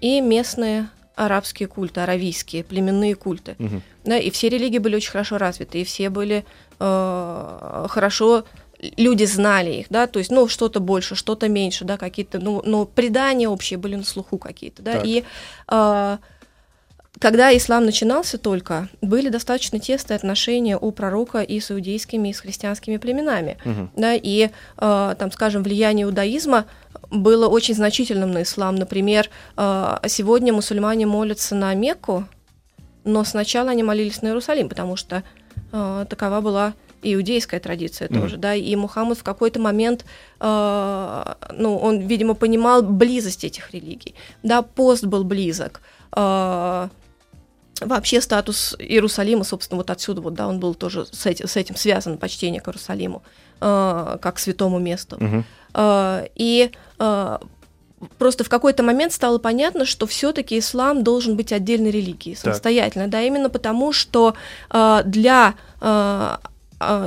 и 0.00 0.20
местные 0.20 0.88
арабские 1.16 1.68
культы, 1.68 2.00
аравийские, 2.00 2.64
племенные 2.64 3.14
культы. 3.14 3.56
Мгм. 3.58 3.82
Да, 4.04 4.18
и 4.18 4.30
все 4.30 4.48
религии 4.48 4.78
были 4.78 4.96
очень 4.96 5.10
хорошо 5.10 5.36
развиты, 5.38 5.80
и 5.80 5.84
все 5.84 6.08
были 6.08 6.44
э, 6.78 7.86
хорошо, 7.88 8.44
люди 8.96 9.24
знали 9.24 9.70
их, 9.72 9.86
да, 9.90 10.06
то 10.06 10.18
есть, 10.18 10.30
ну, 10.30 10.48
что-то 10.48 10.80
больше, 10.80 11.14
что-то 11.14 11.48
меньше, 11.48 11.84
да, 11.84 11.98
какие-то, 11.98 12.38
ну, 12.38 12.62
ну, 12.64 12.86
предания 12.86 13.48
общие 13.48 13.78
были 13.78 13.96
на 13.96 14.04
слуху 14.04 14.38
какие-то, 14.38 14.82
да, 14.82 14.92
Так. 14.94 15.04
и 15.04 15.24
э, 15.68 16.18
когда 17.20 17.54
ислам 17.56 17.84
начинался 17.84 18.38
только, 18.38 18.88
были 19.02 19.28
достаточно 19.28 19.78
тесные 19.78 20.16
отношения 20.16 20.76
у 20.78 20.90
пророка 20.90 21.42
и 21.42 21.60
с 21.60 21.70
иудейскими, 21.70 22.30
и 22.30 22.32
с 22.32 22.40
христианскими 22.40 22.96
племенами, 22.96 23.58
Мгм. 23.64 23.90
да, 23.94 24.14
и, 24.14 24.48
э, 24.78 25.14
там, 25.18 25.30
скажем, 25.30 25.62
влияние 25.62 26.04
иудаизма 26.06 26.64
было 27.10 27.46
очень 27.46 27.74
значительным 27.74 28.32
на 28.32 28.42
ислам. 28.42 28.74
Например, 28.76 29.28
э, 29.56 29.96
сегодня 30.08 30.52
мусульмане 30.54 31.04
молятся 31.06 31.54
на 31.54 31.74
Мекку, 31.74 32.24
но 33.04 33.22
сначала 33.24 33.70
они 33.70 33.82
молились 33.82 34.22
на 34.22 34.28
Иерусалим, 34.28 34.68
потому 34.70 34.96
что 34.96 35.22
э, 35.72 36.06
такова 36.08 36.40
была 36.40 36.72
иудейская 37.02 37.60
традиция 37.60 38.08
Мгм. 38.10 38.20
тоже, 38.22 38.36
да, 38.38 38.54
и 38.54 38.74
Мухаммад 38.76 39.18
в 39.18 39.22
какой-то 39.22 39.60
момент, 39.60 40.06
э, 40.40 41.24
ну, 41.52 41.76
он, 41.76 42.00
видимо, 42.00 42.34
понимал 42.34 42.82
близость 42.82 43.44
этих 43.44 43.72
религий, 43.72 44.14
да, 44.42 44.62
пост 44.62 45.04
был 45.04 45.24
близок, 45.24 45.80
э, 46.16 46.88
вообще 47.80 48.20
статус 48.20 48.74
Иерусалима, 48.78 49.44
собственно, 49.44 49.78
вот 49.78 49.90
отсюда 49.90 50.20
вот, 50.20 50.34
да, 50.34 50.46
он 50.48 50.58
был 50.60 50.74
тоже 50.74 51.06
с 51.10 51.26
этим, 51.26 51.48
с 51.48 51.56
этим 51.56 51.76
связан, 51.76 52.18
почтение 52.18 52.60
к 52.60 52.68
Иерусалиму, 52.68 53.22
э, 53.60 54.18
как 54.20 54.38
святому 54.38 54.78
месту. 54.78 55.16
Мгм. 55.20 55.44
Э, 55.74 56.26
И 56.34 56.70
э, 56.98 57.38
просто 58.18 58.44
в 58.44 58.48
какой-то 58.48 58.82
момент 58.82 59.12
стало 59.12 59.38
понятно, 59.38 59.84
что 59.84 60.06
все-таки 60.06 60.58
ислам 60.58 61.02
должен 61.04 61.36
быть 61.36 61.52
отдельной 61.52 61.90
религией, 61.90 62.34
самостоятельно, 62.36 63.08
да, 63.08 63.22
именно 63.22 63.50
потому, 63.50 63.92
что 63.92 64.34
э, 64.70 65.02
для 65.04 65.54
э, 65.80 66.36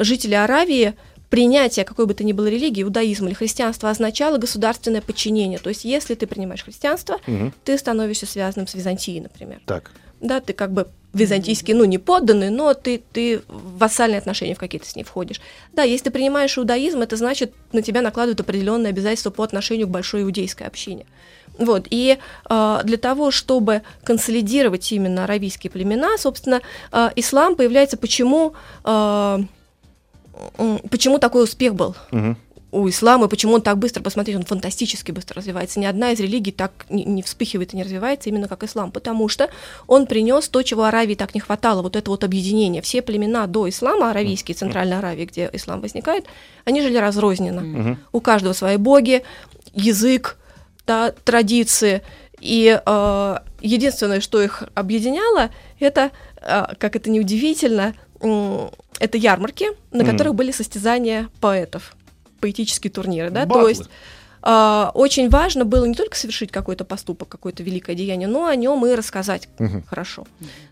жителей 0.01 0.35
Аравии 0.43 0.93
принятие 1.29 1.83
какой 1.83 2.05
бы 2.05 2.13
то 2.13 2.23
ни 2.23 2.31
было 2.31 2.45
религии, 2.45 2.83
иудаизма 2.83 3.25
или 3.27 3.33
христианства 3.33 3.89
означало 3.89 4.37
государственное 4.37 5.01
подчинение. 5.01 5.57
То 5.57 5.69
есть, 5.69 5.83
если 5.83 6.13
ты 6.13 6.27
принимаешь 6.27 6.63
христианство, 6.63 7.17
Мгм. 7.25 7.51
ты 7.63 7.75
становишься 7.79 8.27
связанным 8.27 8.67
с 8.67 8.75
Византией, 8.75 9.19
например. 9.19 9.59
Так. 9.65 9.89
Да, 10.23 10.39
ты 10.39 10.53
как 10.53 10.71
бы 10.71 10.87
византийский, 11.13 11.73
ну, 11.73 11.85
не 11.85 11.99
подданный, 11.99 12.49
но 12.49 12.73
ты, 12.73 13.03
ты 13.11 13.41
в 13.47 13.77
вассальные 13.77 14.17
отношения 14.17 14.55
в 14.55 14.57
какие-то 14.57 14.87
с 14.87 14.95
ней 14.95 15.03
входишь. 15.03 15.41
Да, 15.73 15.83
если 15.83 16.05
ты 16.05 16.11
принимаешь 16.11 16.57
иудаизм, 16.57 17.01
это 17.01 17.17
значит, 17.17 17.53
на 17.71 17.81
тебя 17.81 18.01
накладывают 18.01 18.39
определенные 18.39 18.89
обязательства 18.89 19.29
по 19.29 19.43
отношению 19.43 19.87
к 19.87 19.91
большой 19.91 20.23
иудейской 20.23 20.65
общине. 20.65 21.05
Вот, 21.59 21.85
и 21.91 22.17
э, 22.49 22.79
для 22.83 22.97
того, 22.97 23.29
чтобы 23.29 23.83
консолидировать 24.03 24.91
именно 24.91 25.25
аравийские 25.25 25.69
племена, 25.69 26.17
собственно, 26.17 26.61
э, 26.91 27.09
ислам 27.15 27.55
появляется 27.55 27.97
почему, 27.97 28.53
э, 28.83 29.39
почему 30.89 31.19
такой 31.19 31.43
успех 31.43 31.75
был 31.75 31.95
Мгм. 32.09 32.37
У 32.73 32.89
ислама, 32.89 33.27
почему 33.27 33.53
он 33.53 33.61
так 33.61 33.77
быстро, 33.77 34.01
посмотрите, 34.01 34.39
он 34.39 34.45
фантастически 34.45 35.11
быстро 35.11 35.37
развивается. 35.37 35.79
Ни 35.79 35.85
одна 35.85 36.11
из 36.11 36.19
религий 36.19 36.51
так 36.51 36.71
не, 36.89 37.05
не 37.05 37.21
вспыхивает 37.21 37.73
и 37.73 37.77
не 37.77 37.83
развивается 37.83 38.29
именно 38.29 38.47
как 38.47 38.63
ислам, 38.63 38.91
потому 38.91 39.29
что 39.29 39.49
он 39.85 40.07
принес 40.07 40.49
то, 40.49 40.63
чего 40.63 40.85
Аравии 40.85 41.13
так 41.13 41.35
не 41.35 41.39
хватало, 41.39 41.83
вот 41.83 41.95
это 41.95 42.09
вот 42.09 42.23
объединение. 42.23 42.81
Все 42.81 43.03
племена 43.03 43.45
до 43.45 43.69
ислама, 43.69 44.09
аравийские, 44.09 44.55
Центральной 44.55 44.97
Аравии, 44.97 45.25
где 45.25 45.49
ислам 45.53 45.81
возникает, 45.81 46.25
они 46.65 46.81
жили 46.81 46.97
разрозненно. 46.97 47.61
Мгм. 47.61 47.99
У 48.11 48.19
каждого 48.21 48.53
свои 48.53 48.77
боги, 48.77 49.21
язык, 49.73 50.37
да, 50.87 51.13
традиции. 51.23 52.01
И 52.39 52.79
э, 52.83 53.37
единственное, 53.61 54.19
что 54.19 54.41
их 54.41 54.63
объединяло, 54.73 55.51
это, 55.79 56.11
э, 56.41 56.65
как 56.79 56.95
это 56.95 57.11
неудивительно, 57.11 57.93
м, 58.21 58.71
это 58.99 59.17
ярмарки, 59.17 59.67
на 59.91 60.03
которых 60.03 60.33
были 60.35 60.51
состязания 60.51 61.29
поэтов, 61.39 61.95
поэтические 62.43 62.91
турниры, 62.91 63.29
да, 63.31 63.45
Батлы. 63.45 63.61
то 63.61 63.69
есть 63.69 63.89
э, 64.43 64.85
очень 64.93 65.29
важно 65.29 65.63
было 65.65 65.85
не 65.85 65.93
только 65.95 66.17
совершить 66.17 66.51
какой-то 66.51 66.83
поступок, 66.83 67.29
какое-то 67.29 67.63
великое 67.63 67.95
деяние, 67.95 68.27
но 68.27 68.45
о 68.45 68.55
нем 68.55 68.85
и 68.85 68.93
рассказать 68.95 69.47
Мгм. 69.59 69.83
хорошо. 69.89 70.25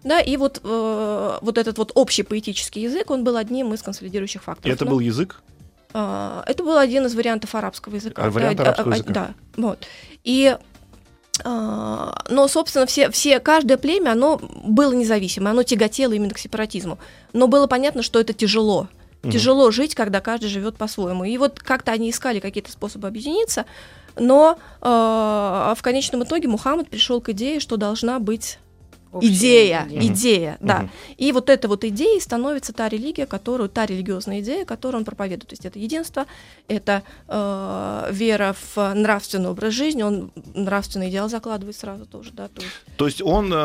Да, 0.04 0.20
и 0.20 0.36
вот, 0.38 0.60
э, 0.64 1.38
вот 1.42 1.58
этот 1.58 1.78
вот 1.78 1.92
общий 1.96 2.24
поэтический 2.24 2.82
язык, 2.82 3.10
он 3.10 3.24
был 3.24 3.38
одним 3.38 3.74
из 3.74 3.82
консолидирующих 3.82 4.42
И 4.42 4.46
факторов. 4.46 4.76
это 4.76 4.86
да. 4.86 4.92
был 4.92 5.00
язык? 5.00 5.42
А, 5.94 6.44
Это 6.48 6.64
был 6.64 6.78
один 6.78 7.06
из 7.06 7.16
вариантов 7.16 7.56
арабского 7.56 7.96
языка. 7.96 8.24
А, 8.24 8.30
вариант 8.30 8.58
Да, 8.58 8.64
арабского 8.64 8.92
а, 8.92 8.94
а, 8.94 8.98
языка. 8.98 9.14
Да, 9.14 9.34
вот. 9.58 9.80
И 10.24 10.58
а, 11.44 12.24
но, 12.30 12.48
собственно, 12.48 12.86
все, 12.86 13.10
все, 13.10 13.40
каждое 13.40 13.78
племя, 13.78 14.12
оно 14.12 14.38
было 14.64 14.94
независимое, 14.94 15.52
оно 15.52 15.64
тяготело 15.64 16.14
именно 16.14 16.34
к 16.34 16.38
сепаратизму. 16.38 16.98
Но 17.34 17.48
было 17.48 17.68
понятно, 17.68 18.04
что 18.04 18.20
это 18.20 18.34
тяжело. 18.34 18.88
Тяжело 19.24 19.70
жить, 19.72 19.94
когда 19.94 20.20
каждый 20.20 20.50
живет 20.50 20.78
по-своему. 20.78 21.24
И 21.26 21.38
вот 21.38 21.60
как-то 21.60 21.92
они 21.92 22.10
искали 22.10 22.40
какие-то 22.40 22.72
способы 22.72 23.08
объединиться, 23.08 23.66
но 24.16 24.58
а, 24.82 25.74
в 25.78 25.82
конечном 25.84 26.24
итоге 26.24 26.48
Мухаммад 26.48 26.90
пришел 26.90 27.22
к 27.22 27.30
идее, 27.30 27.60
что 27.60 27.78
должна 27.78 28.20
быть 28.20 28.58
Общая 29.12 29.30
идея, 29.30 29.88
идея. 29.90 30.14
идея, 30.14 30.58
да. 30.62 30.80
Мгм. 30.80 30.90
И 31.18 31.32
вот 31.32 31.50
эта 31.50 31.68
вот 31.68 31.84
идея 31.84 32.20
становится 32.20 32.72
та 32.72 32.88
религия, 32.88 33.26
которую, 33.26 33.70
та 33.70 33.86
религиозная 33.86 34.40
идея, 34.40 34.66
которую 34.66 35.00
он 35.00 35.06
проповедует. 35.06 35.50
То 35.50 35.54
есть 35.54 35.66
это 35.66 35.80
единство, 35.80 36.26
это 36.70 37.04
э, 37.28 38.10
вера 38.12 38.56
в 38.76 38.94
нравственный 38.94 39.50
образ 39.50 39.74
жизни, 39.74 40.04
он 40.04 40.32
нравственный 40.54 41.10
идеал 41.10 41.30
закладывает 41.30 41.76
сразу 41.76 42.06
тоже, 42.06 42.32
да. 42.32 42.48
То 42.48 42.62
есть, 42.62 42.74
То 42.98 43.06
есть 43.06 43.22
он, 43.22 43.52
э, 43.54 43.58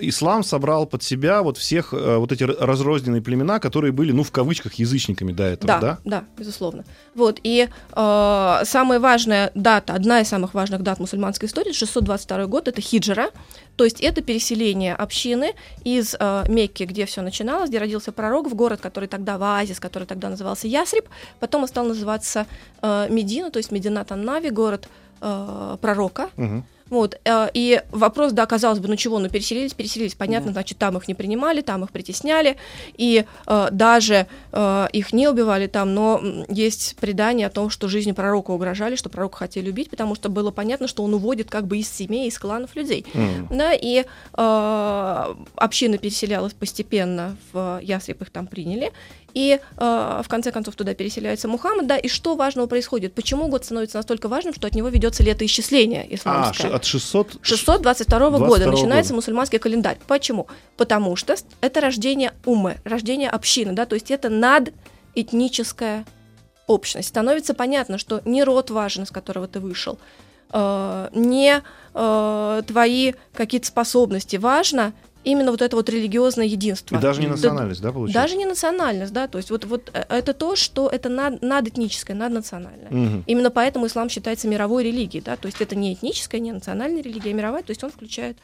ислам 0.00 0.42
собрал 0.42 0.86
под 0.86 1.02
себя 1.02 1.42
вот 1.42 1.58
всех 1.58 1.92
э, 1.92 2.16
вот 2.16 2.32
эти 2.32 2.44
разрозненные 2.44 3.20
племена, 3.20 3.58
которые 3.58 3.92
были, 3.92 4.12
ну, 4.12 4.22
в 4.22 4.30
кавычках, 4.30 4.74
язычниками 4.74 5.32
до 5.32 5.44
этого, 5.44 5.66
да, 5.66 5.80
да? 5.80 5.98
да, 6.04 6.24
безусловно. 6.38 6.84
Вот, 7.14 7.40
и 7.42 7.68
э, 7.92 8.60
самая 8.64 9.00
важная 9.00 9.50
дата, 9.54 9.92
одна 9.92 10.20
из 10.20 10.28
самых 10.28 10.54
важных 10.54 10.82
дат 10.82 10.98
мусульманской 10.98 11.48
истории, 11.48 11.72
622 11.72 12.46
год, 12.46 12.68
это 12.68 12.80
хиджра, 12.80 13.30
то 13.76 13.84
есть 13.84 14.00
это 14.00 14.22
переселение 14.22 14.93
общины 14.94 15.54
из 15.84 16.14
э, 16.18 16.44
Мекки, 16.48 16.84
где 16.84 17.06
все 17.06 17.22
начиналось, 17.22 17.68
где 17.68 17.78
родился 17.78 18.12
пророк, 18.12 18.48
в 18.48 18.54
город, 18.54 18.80
который 18.80 19.08
тогда 19.08 19.38
в 19.38 19.42
оазис, 19.42 19.80
который 19.80 20.04
тогда 20.04 20.28
назывался 20.28 20.68
Ясриб, 20.68 21.08
потом 21.40 21.62
он 21.62 21.68
стал 21.68 21.84
называться 21.86 22.46
э, 22.82 23.08
Медина, 23.10 23.50
то 23.50 23.58
есть 23.58 23.70
Мединат 23.72 24.12
Аннави, 24.12 24.50
город 24.50 24.88
э, 25.20 25.76
пророка. 25.80 26.30
Мгм. 26.36 26.64
Вот, 26.90 27.18
э, 27.24 27.48
и 27.54 27.82
вопрос, 27.90 28.32
да, 28.32 28.46
казалось 28.46 28.78
бы, 28.78 28.88
ну 28.88 28.96
чего, 28.96 29.18
ну 29.18 29.28
переселились, 29.28 29.72
переселились, 29.74 30.14
понятно, 30.14 30.52
значит, 30.52 30.78
там 30.78 30.96
их 30.98 31.08
не 31.08 31.14
принимали, 31.14 31.62
там 31.62 31.82
их 31.84 31.90
притесняли, 31.90 32.56
и 32.96 33.24
э, 33.46 33.68
даже 33.70 34.26
э, 34.52 34.86
их 34.92 35.12
не 35.12 35.28
убивали 35.28 35.66
там, 35.66 35.94
но 35.94 36.22
есть 36.48 36.96
предание 37.00 37.46
о 37.46 37.50
том, 37.50 37.70
что 37.70 37.88
жизни 37.88 38.12
пророка 38.12 38.50
угрожали, 38.50 38.96
что 38.96 39.08
пророка 39.08 39.38
хотели 39.38 39.70
убить, 39.70 39.90
потому 39.90 40.14
что 40.14 40.28
было 40.28 40.50
понятно, 40.50 40.86
что 40.86 41.02
он 41.02 41.14
уводит 41.14 41.50
как 41.50 41.66
бы 41.66 41.78
из 41.78 41.90
семей, 41.90 42.28
из 42.28 42.38
кланов 42.38 42.76
людей. 42.76 43.06
М. 43.14 43.48
Да, 43.50 43.72
и 43.72 44.04
э, 44.34 45.34
община 45.56 45.98
переселялась 45.98 46.52
постепенно 46.52 47.36
в 47.52 47.80
Ясреб, 47.82 48.22
их 48.22 48.30
там 48.30 48.46
приняли. 48.46 48.92
И 49.34 49.58
э, 49.76 50.20
в 50.24 50.28
конце 50.28 50.52
концов 50.52 50.76
туда 50.76 50.94
переселяется 50.94 51.48
Мухаммад, 51.48 51.86
да, 51.86 51.96
и 51.98 52.08
что 52.08 52.36
важного 52.36 52.66
происходит? 52.68 53.14
Почему 53.14 53.48
год 53.48 53.64
становится 53.64 53.96
настолько 53.98 54.28
важным, 54.28 54.54
что 54.54 54.66
от 54.68 54.74
него 54.74 54.88
ведется 54.88 55.22
летоисчисление 55.24 56.02
А, 56.10 56.14
исламское? 56.14 56.70
ш- 56.70 56.76
от 56.76 56.84
600... 56.84 57.36
622 57.42 58.30
года 58.30 58.38
22 58.46 58.72
начинается 58.72 59.10
года. 59.10 59.16
мусульманский 59.16 59.58
календарь. 59.58 59.98
Почему? 60.06 60.46
Потому 60.76 61.16
что 61.16 61.34
это 61.60 61.80
рождение 61.80 62.32
умы, 62.44 62.76
рождение 62.84 63.28
общины, 63.28 63.72
да, 63.72 63.86
то 63.86 63.94
есть 63.96 64.10
это 64.10 64.28
надэтническая 65.14 66.04
общность. 66.66 67.08
Становится 67.08 67.54
понятно, 67.54 67.98
что 67.98 68.22
не 68.24 68.42
род 68.44 68.70
важен, 68.70 69.02
из 69.02 69.10
которого 69.10 69.46
ты 69.48 69.60
вышел, 69.60 69.98
э, 70.52 71.08
не 71.12 71.62
э, 71.94 72.62
твои 72.66 73.12
какие-то 73.34 73.66
способности 73.66 74.36
важно, 74.36 74.92
именно 75.24 75.50
вот 75.50 75.62
это 75.62 75.74
вот 75.76 75.88
религиозное 75.88 76.46
единство. 76.46 76.96
И 76.96 77.00
даже 77.00 77.20
не 77.20 77.26
Да- 77.26 77.32
национальность, 77.32 77.80
да, 77.82 77.92
получается? 77.92 78.22
Даже 78.22 78.36
не 78.36 78.46
национальность, 78.46 79.12
да, 79.12 79.26
то 79.26 79.38
есть 79.38 79.50
вот, 79.50 79.64
вот 79.64 79.90
э, 79.92 80.04
это 80.08 80.34
то, 80.34 80.54
что 80.56 80.88
это 80.88 81.08
над, 81.08 81.42
надэтническое, 81.42 82.16
наднациональное. 82.16 82.88
Мгм. 82.90 83.24
Именно 83.26 83.50
поэтому 83.50 83.86
ислам 83.86 84.08
считается 84.08 84.48
мировой 84.48 84.84
религией, 84.84 85.22
да, 85.22 85.36
то 85.36 85.46
есть 85.46 85.60
это 85.60 85.74
не 85.76 85.94
этническая, 85.94 86.40
не 86.40 86.52
национальная 86.52 87.02
религия, 87.02 87.30
а 87.30 87.34
мировая, 87.34 87.62
то 87.62 87.70
есть 87.70 87.82
он 87.82 87.90
включает 87.90 88.36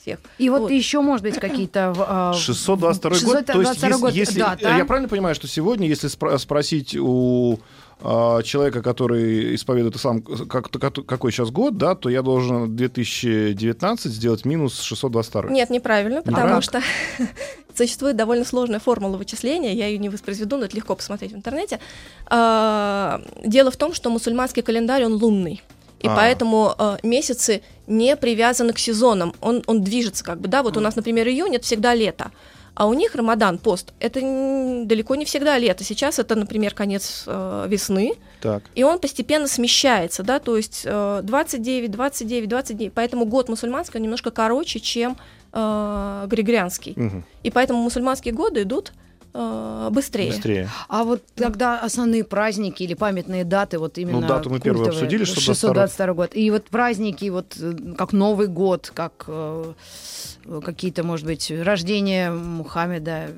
всех. 0.00 0.20
И 0.38 0.48
вот, 0.48 0.60
Вот. 0.62 0.70
еще, 0.70 1.00
может 1.00 1.24
быть, 1.24 1.38
какие-то... 1.40 1.92
а, 1.98 2.32
622 2.32 3.10
год, 3.10 3.46
то 3.46 3.60
есть 3.60 3.72
622 3.80 3.88
если, 3.88 4.00
год, 4.00 4.12
если- 4.14 4.38
дата. 4.40 4.76
я 4.76 4.84
правильно 4.84 5.08
понимаю, 5.08 5.34
что 5.34 5.48
сегодня, 5.48 5.88
если 5.88 6.08
спро- 6.08 6.38
спросить 6.38 6.94
у 6.96 7.54
а, 7.54 7.58
человека, 8.00 8.80
который 8.82 9.54
исповедует 9.54 9.96
ислам, 9.96 10.22
как, 10.22 10.70
как- 10.70 11.04
какой 11.06 11.32
сейчас 11.32 11.50
год, 11.50 11.76
да, 11.78 11.94
то 11.94 12.08
я 12.08 12.22
должен 12.22 12.76
2019 12.76 14.12
сделать 14.12 14.44
минус 14.44 14.80
622. 14.80 15.50
Нет, 15.50 15.70
неправильно, 15.70 16.22
потому 16.22 16.36
Неправильно? 16.36 16.62
что 16.62 16.80
существует 17.74 18.16
довольно 18.16 18.44
сложная 18.44 18.78
формула 18.78 19.16
вычисления, 19.16 19.74
я 19.74 19.86
ее 19.88 19.98
не 19.98 20.08
воспроизведу, 20.08 20.56
но 20.58 20.66
это 20.66 20.76
легко 20.76 20.94
посмотреть 20.94 21.32
в 21.32 21.36
интернете. 21.36 21.80
А, 22.26 23.20
Дело 23.44 23.70
в 23.70 23.76
том, 23.76 23.92
что 23.94 24.10
мусульманский 24.10 24.62
календарь, 24.62 25.04
он 25.04 25.14
лунный. 25.14 25.62
И 26.00 26.06
А. 26.06 26.14
поэтому 26.14 26.74
э, 26.78 26.98
месяцы 27.02 27.62
не 27.88 28.14
привязаны 28.16 28.72
к 28.72 28.78
сезонам. 28.78 29.34
Он, 29.40 29.64
он 29.66 29.82
движется 29.82 30.22
как 30.22 30.40
бы, 30.40 30.46
да, 30.46 30.62
вот 30.62 30.76
у 30.76 30.80
нас, 30.80 30.94
например, 30.94 31.26
июнь 31.26 31.56
это 31.56 31.64
всегда 31.64 31.92
лето. 31.96 32.30
А 32.78 32.86
у 32.86 32.94
них 32.94 33.16
Рамадан, 33.16 33.58
пост, 33.58 33.92
это 33.98 34.20
далеко 34.20 35.16
не 35.16 35.24
всегда 35.24 35.58
лето. 35.58 35.82
Сейчас 35.82 36.20
это, 36.20 36.36
например, 36.36 36.74
конец 36.74 37.24
э, 37.26 37.66
весны, 37.68 38.12
Так. 38.40 38.62
и 38.76 38.84
он 38.84 39.00
постепенно 39.00 39.48
смещается, 39.48 40.22
да, 40.22 40.38
то 40.38 40.56
есть 40.56 40.82
э, 40.84 41.20
29, 41.24 41.90
29, 41.90 42.48
29, 42.48 42.92
поэтому 42.94 43.24
год 43.24 43.48
мусульманский 43.48 43.98
немножко 43.98 44.30
короче, 44.30 44.78
чем 44.78 45.16
э, 45.52 46.26
григорианский. 46.28 46.92
Мгм. 46.94 47.24
И 47.42 47.50
поэтому 47.50 47.82
мусульманские 47.82 48.32
годы 48.32 48.62
идут 48.62 48.92
э, 49.34 49.88
быстрее. 49.90 50.30
Быстрее. 50.30 50.68
А 50.88 51.04
вот 51.04 51.22
тогда 51.34 51.80
основные 51.80 52.24
праздники 52.24 52.82
или 52.82 52.94
памятные 52.94 53.44
даты, 53.44 53.78
вот 53.78 53.98
именно 53.98 54.20
Ну, 54.20 54.26
дату 54.26 54.50
мы 54.50 54.60
первую 54.60 54.88
обсудили, 54.88 55.24
622 55.24 56.12
год. 56.14 56.30
И 56.34 56.50
вот 56.50 56.64
праздники, 56.64 57.28
вот 57.30 57.56
э, 57.60 57.74
как 57.96 58.12
Новый 58.12 58.48
год, 58.48 58.90
как 58.94 59.24
э, 59.28 59.72
какие-то, 60.64 61.04
может 61.04 61.26
быть, 61.26 61.50
рождение 61.50 62.30
Мухаммеда. 62.30 63.28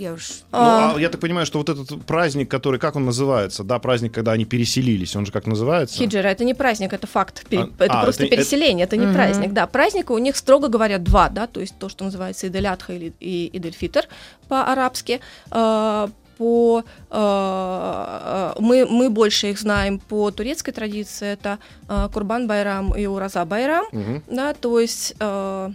Я 0.00 0.14
уж... 0.14 0.28
Ну, 0.50 0.58
А. 0.58 0.94
а 0.96 0.98
я 0.98 1.10
так 1.10 1.20
понимаю, 1.20 1.44
что 1.44 1.58
вот 1.58 1.68
этот 1.68 2.06
праздник, 2.06 2.50
который, 2.50 2.80
как 2.80 2.96
он 2.96 3.04
называется, 3.04 3.64
да, 3.64 3.78
праздник, 3.78 4.14
когда 4.14 4.32
они 4.32 4.46
переселились, 4.46 5.14
он 5.14 5.26
же 5.26 5.32
как 5.32 5.46
называется? 5.46 5.98
Хиджра 5.98 6.28
это 6.28 6.42
не 6.44 6.54
праздник, 6.54 6.94
это 6.94 7.06
факт. 7.06 7.44
Пере- 7.50 7.68
А, 7.78 7.84
это 7.84 8.00
а, 8.00 8.02
просто 8.04 8.24
это- 8.24 8.34
переселение, 8.36 8.84
это, 8.86 8.96
не 8.96 9.04
Мгм. 9.06 9.14
праздник. 9.14 9.52
Да, 9.52 9.66
праздника 9.66 10.12
у 10.12 10.18
них, 10.18 10.36
строго 10.36 10.68
говоря, 10.68 10.98
два, 10.98 11.28
да, 11.28 11.46
то 11.46 11.60
есть 11.60 11.74
то, 11.78 11.90
что 11.90 12.04
называется 12.04 12.48
Иделятха 12.48 12.94
или 12.94 13.12
и 13.20 13.50
Идель-Фитр 13.52 14.06
по-арабски. 14.48 15.20
Э, 15.50 16.08
по 16.38 16.82
э, 17.10 18.52
мы, 18.58 18.86
мы 18.86 19.10
больше 19.10 19.50
их 19.50 19.60
знаем 19.60 19.98
по 19.98 20.30
турецкой 20.30 20.72
традиции, 20.72 21.28
это 21.28 21.58
э, 21.88 22.08
Курбан 22.14 22.46
Байрам 22.46 22.94
и 22.96 23.04
Ураза 23.06 23.44
Байрам. 23.44 23.84
Мгм. 23.92 24.22
да, 24.30 24.54
то 24.54 24.80
есть 24.80 25.14
э, 25.20 25.70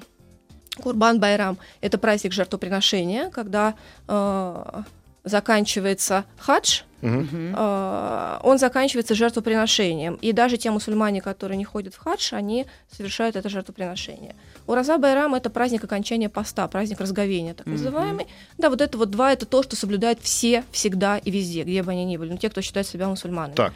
Курбан 0.82 1.20
Байрам– 1.20 1.58
это 1.82 1.98
праздник 1.98 2.34
жертвоприношения, 2.34 3.30
когда 3.30 3.76
э, 4.08 4.82
заканчивается 5.24 6.26
хадж. 6.38 6.82
Мгм. 7.02 7.54
э, 7.56 8.40
он 8.42 8.58
заканчивается 8.58 9.14
жертвоприношением. 9.14 10.16
И 10.22 10.32
даже 10.32 10.58
те 10.58 10.72
мусульмане, 10.72 11.22
которые 11.22 11.56
не 11.58 11.64
ходят 11.66 11.94
в 11.94 12.00
хадж, 12.00 12.34
они 12.34 12.66
совершают 12.92 13.36
это 13.36 13.48
жертвоприношение. 13.48 14.36
Ураза 14.66 14.98
Байрам– 14.98 15.36
это 15.36 15.50
праздник 15.52 15.84
окончания 15.84 16.30
поста, 16.30 16.68
праздник 16.68 17.00
разговения, 17.00 17.54
так 17.54 17.68
называемый. 17.68 18.26
Да, 18.58 18.70
вот 18.70 18.82
это 18.82 18.98
вот 18.98 19.12
два– 19.12 19.32
это 19.34 19.46
то, 19.46 19.62
что 19.62 19.76
соблюдают 19.76 20.20
все, 20.22 20.64
всегда 20.72 21.18
и 21.20 21.30
везде, 21.30 21.62
где 21.64 21.84
бы 21.84 21.92
они 21.92 22.06
ни 22.06 22.18
были, 22.18 22.32
ну, 22.32 22.38
те, 22.38 22.50
кто 22.50 22.62
считает 22.62 22.88
себя 22.88 23.08
мусульманами. 23.08 23.56
Так, 23.56 23.74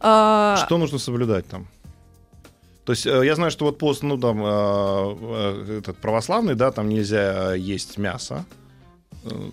А, 0.00 0.56
что 0.66 0.78
нужно 0.78 0.98
соблюдать 0.98 1.46
там? 1.46 1.68
То 2.84 2.92
есть 2.92 3.06
э, 3.06 3.24
я 3.24 3.34
знаю, 3.34 3.50
что 3.50 3.66
вот 3.66 3.78
пост, 3.78 4.02
ну 4.02 4.18
там, 4.18 4.42
э, 4.44 4.48
э, 4.48 5.78
этот 5.78 5.98
православный, 5.98 6.54
да, 6.54 6.72
там 6.72 6.88
нельзя 6.88 7.54
есть 7.54 7.98
мясо, 7.98 8.44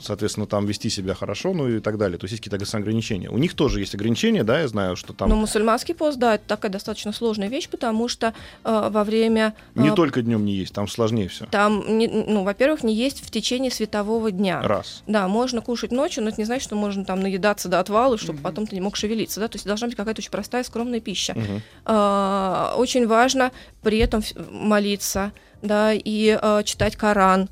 соответственно, 0.02 0.46
там 0.48 0.66
вести 0.66 0.90
себя 0.90 1.14
хорошо, 1.14 1.54
ну 1.54 1.68
и 1.70 1.80
так 1.80 1.98
далее. 1.98 2.18
То 2.18 2.26
есть 2.26 2.34
есть 2.34 2.44
какие-то 2.44 2.78
ограничения. 2.78 3.30
У 3.30 3.38
них 3.38 3.54
тоже 3.54 3.80
есть 3.80 3.96
ограничения, 3.96 4.44
да, 4.44 4.62
я 4.62 4.68
знаю, 4.68 4.96
что 4.96 5.14
там 5.14 5.30
Но 5.30 5.36
мусульманский 5.36 5.94
пост, 5.94 6.18
да, 6.18 6.36
это 6.36 6.44
такая 6.48 6.72
достаточно 6.72 7.12
сложная 7.12 7.48
вещь, 7.50 7.70
потому 7.70 8.08
что 8.08 8.34
э, 8.64 8.90
во 8.92 9.04
время... 9.04 9.54
не 9.76 9.90
э, 9.90 9.96
только 9.96 10.22
днем 10.22 10.46
не 10.46 10.54
есть, 10.54 10.74
там 10.74 10.88
сложнее 10.88 11.28
все. 11.28 11.46
Там, 11.46 11.98
не- 11.98 12.08
ну, 12.08 12.44
во-первых, 12.44 12.84
не 12.84 12.94
есть 12.94 13.26
в 13.26 13.32
течение 13.32 13.72
светового 13.72 14.32
дня. 14.32 14.62
Раз. 14.62 15.04
Да, 15.08 15.28
можно 15.28 15.62
кушать 15.62 15.92
ночью, 15.92 16.24
но 16.24 16.30
это 16.30 16.40
не 16.42 16.46
значит, 16.46 16.64
что 16.64 16.76
можно 16.76 17.06
там 17.06 17.20
наедаться 17.22 17.70
до 17.70 17.80
отвала, 17.80 18.18
чтобы 18.18 18.36
Мгм. 18.36 18.44
потом 18.44 18.68
ты 18.68 18.76
не 18.76 18.82
мог 18.82 18.96
шевелиться, 18.96 19.40
да, 19.40 19.48
то 19.48 19.56
есть 19.56 19.66
должна 19.66 19.88
быть 19.88 19.96
какая-то 19.96 20.20
очень 20.22 20.32
простая, 20.32 20.64
скромная 20.64 21.00
пища. 21.00 21.34
Мгм. 21.36 21.62
А, 21.86 22.74
Очень 22.78 23.08
важно 23.08 23.52
при 23.82 23.98
этом 24.00 24.24
молиться, 24.52 25.32
да, 25.62 25.94
и 25.94 26.38
э, 26.42 26.64
читать 26.64 26.96
Коран, 26.96 27.50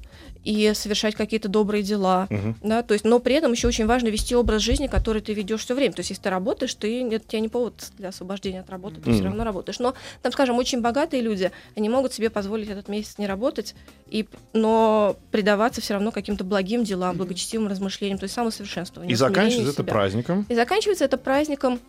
и 0.48 0.74
совершать 0.74 1.14
какие-то 1.16 1.50
добрые 1.50 1.84
дела. 1.84 2.28
Мгм. 2.30 2.56
Да, 2.62 2.82
то 2.82 2.94
есть, 2.94 3.04
но 3.04 3.20
при 3.20 3.36
этом 3.36 3.52
еще 3.52 3.68
очень 3.68 3.86
важно 3.86 4.08
вести 4.08 4.34
образ 4.34 4.62
жизни, 4.62 4.88
который 4.88 5.22
ты 5.22 5.34
ведешь 5.34 5.62
все 5.66 5.76
время. 5.76 5.94
То 5.94 6.00
есть, 6.00 6.12
если 6.12 6.24
ты 6.24 6.30
работаешь, 6.30 6.74
ты, 6.74 7.04
это 7.06 7.26
у 7.26 7.30
тебя 7.30 7.42
не 7.42 7.50
повод 7.50 7.74
для 7.98 8.10
освобождения 8.10 8.62
от 8.62 8.70
работы, 8.70 9.02
ты 9.02 9.10
Мгм. 9.10 9.14
все 9.14 9.24
равно 9.26 9.44
работаешь. 9.44 9.80
Но, 9.80 9.94
там, 10.22 10.32
скажем, 10.32 10.58
очень 10.58 10.80
богатые 10.80 11.22
люди, 11.22 11.52
они 11.76 11.90
могут 11.90 12.14
себе 12.14 12.30
позволить 12.30 12.70
этот 12.70 12.88
месяц 12.88 13.18
не 13.18 13.28
работать, 13.28 13.76
и, 14.10 14.26
но 14.54 15.18
предаваться 15.32 15.82
все 15.82 15.96
равно 15.96 16.12
каким-то 16.14 16.46
благим 16.46 16.86
делам, 16.86 17.18
благочестивым 17.18 17.68
размышлениям, 17.68 18.18
то 18.18 18.24
есть 18.24 18.36
самосовершенствованию. 18.36 19.12
И 19.12 19.16
заканчивается 19.16 19.74
это 19.74 19.84
себя. 19.84 19.92
праздником. 19.92 20.46
И 20.48 20.56
заканчивается 20.56 21.04
это 21.04 21.18
праздником 21.18 21.80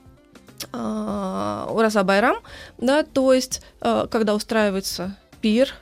э, 0.72 1.66
Ураза 1.70 2.02
Байрам, 2.02 2.38
да, 2.78 3.04
то 3.04 3.32
есть 3.32 3.62
э, 3.80 4.06
когда 4.10 4.34
устраивается 4.34 5.16
пир, 5.40 5.74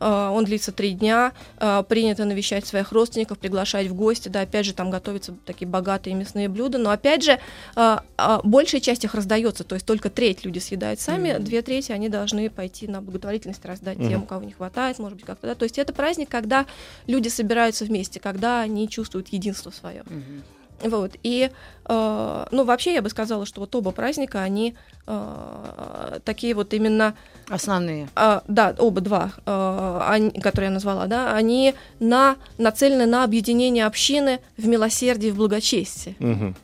он 0.00 0.44
длится 0.44 0.72
три 0.72 0.92
дня, 0.92 1.32
э, 1.58 1.82
принято 1.88 2.24
навещать 2.24 2.66
своих 2.66 2.92
родственников, 2.92 3.38
приглашать 3.38 3.86
в 3.86 3.94
гости, 3.94 4.28
да, 4.28 4.40
опять 4.42 4.66
же 4.66 4.74
там 4.74 4.90
готовятся 4.90 5.34
такие 5.44 5.66
богатые 5.66 6.14
мясные 6.14 6.48
блюда, 6.48 6.78
но 6.78 6.90
опять 6.90 7.22
же 7.22 7.38
э, 7.76 7.96
э, 8.18 8.38
большая 8.44 8.80
часть 8.80 9.04
их 9.04 9.14
раздается, 9.14 9.64
то 9.64 9.74
есть 9.74 9.86
только 9.86 10.10
треть 10.10 10.44
люди 10.44 10.58
съедают 10.58 11.00
сами, 11.00 11.32
Мгм. 11.34 11.44
две 11.44 11.62
трети 11.62 11.92
они 11.92 12.08
должны 12.08 12.50
пойти 12.50 12.88
на 12.88 13.00
благотворительность 13.00 13.64
раздать 13.64 13.98
Мгм. 13.98 14.08
тем, 14.08 14.22
у 14.22 14.26
кого 14.26 14.44
не 14.44 14.52
хватает, 14.52 14.98
может 14.98 15.16
быть 15.16 15.26
как-то, 15.26 15.46
да, 15.48 15.54
то 15.54 15.64
есть 15.64 15.78
это 15.78 15.92
праздник, 15.92 16.28
когда 16.28 16.66
люди 17.06 17.28
собираются 17.28 17.84
вместе, 17.84 18.20
когда 18.20 18.60
они 18.60 18.88
чувствуют 18.88 19.28
единство 19.28 19.70
свое. 19.70 20.02
Мгм. 20.06 20.42
Вот. 20.84 21.12
И, 21.22 21.50
э, 21.86 22.46
ну, 22.50 22.64
вообще 22.64 22.94
я 22.94 23.02
бы 23.02 23.08
сказала, 23.08 23.46
что 23.46 23.60
вот 23.60 23.74
оба 23.74 23.90
праздника, 23.90 24.42
они 24.42 24.74
э, 25.06 26.18
такие 26.24 26.54
вот 26.54 26.72
именно, 26.74 27.14
Основные. 27.48 28.08
э, 28.16 28.40
да, 28.48 28.74
оба 28.78 29.00
два, 29.00 29.32
э, 29.44 30.00
они- 30.08 30.30
которые 30.40 30.68
я 30.68 30.72
назвала, 30.74 31.06
да, 31.06 31.34
они 31.34 31.74
на, 32.00 32.36
нацелены 32.58 33.06
на 33.06 33.24
объединение 33.24 33.86
общины 33.86 34.40
в 34.56 34.66
милосердии, 34.66 35.30
в 35.30 35.36
благочестии. 35.36 36.16
Мгм. 36.18 36.54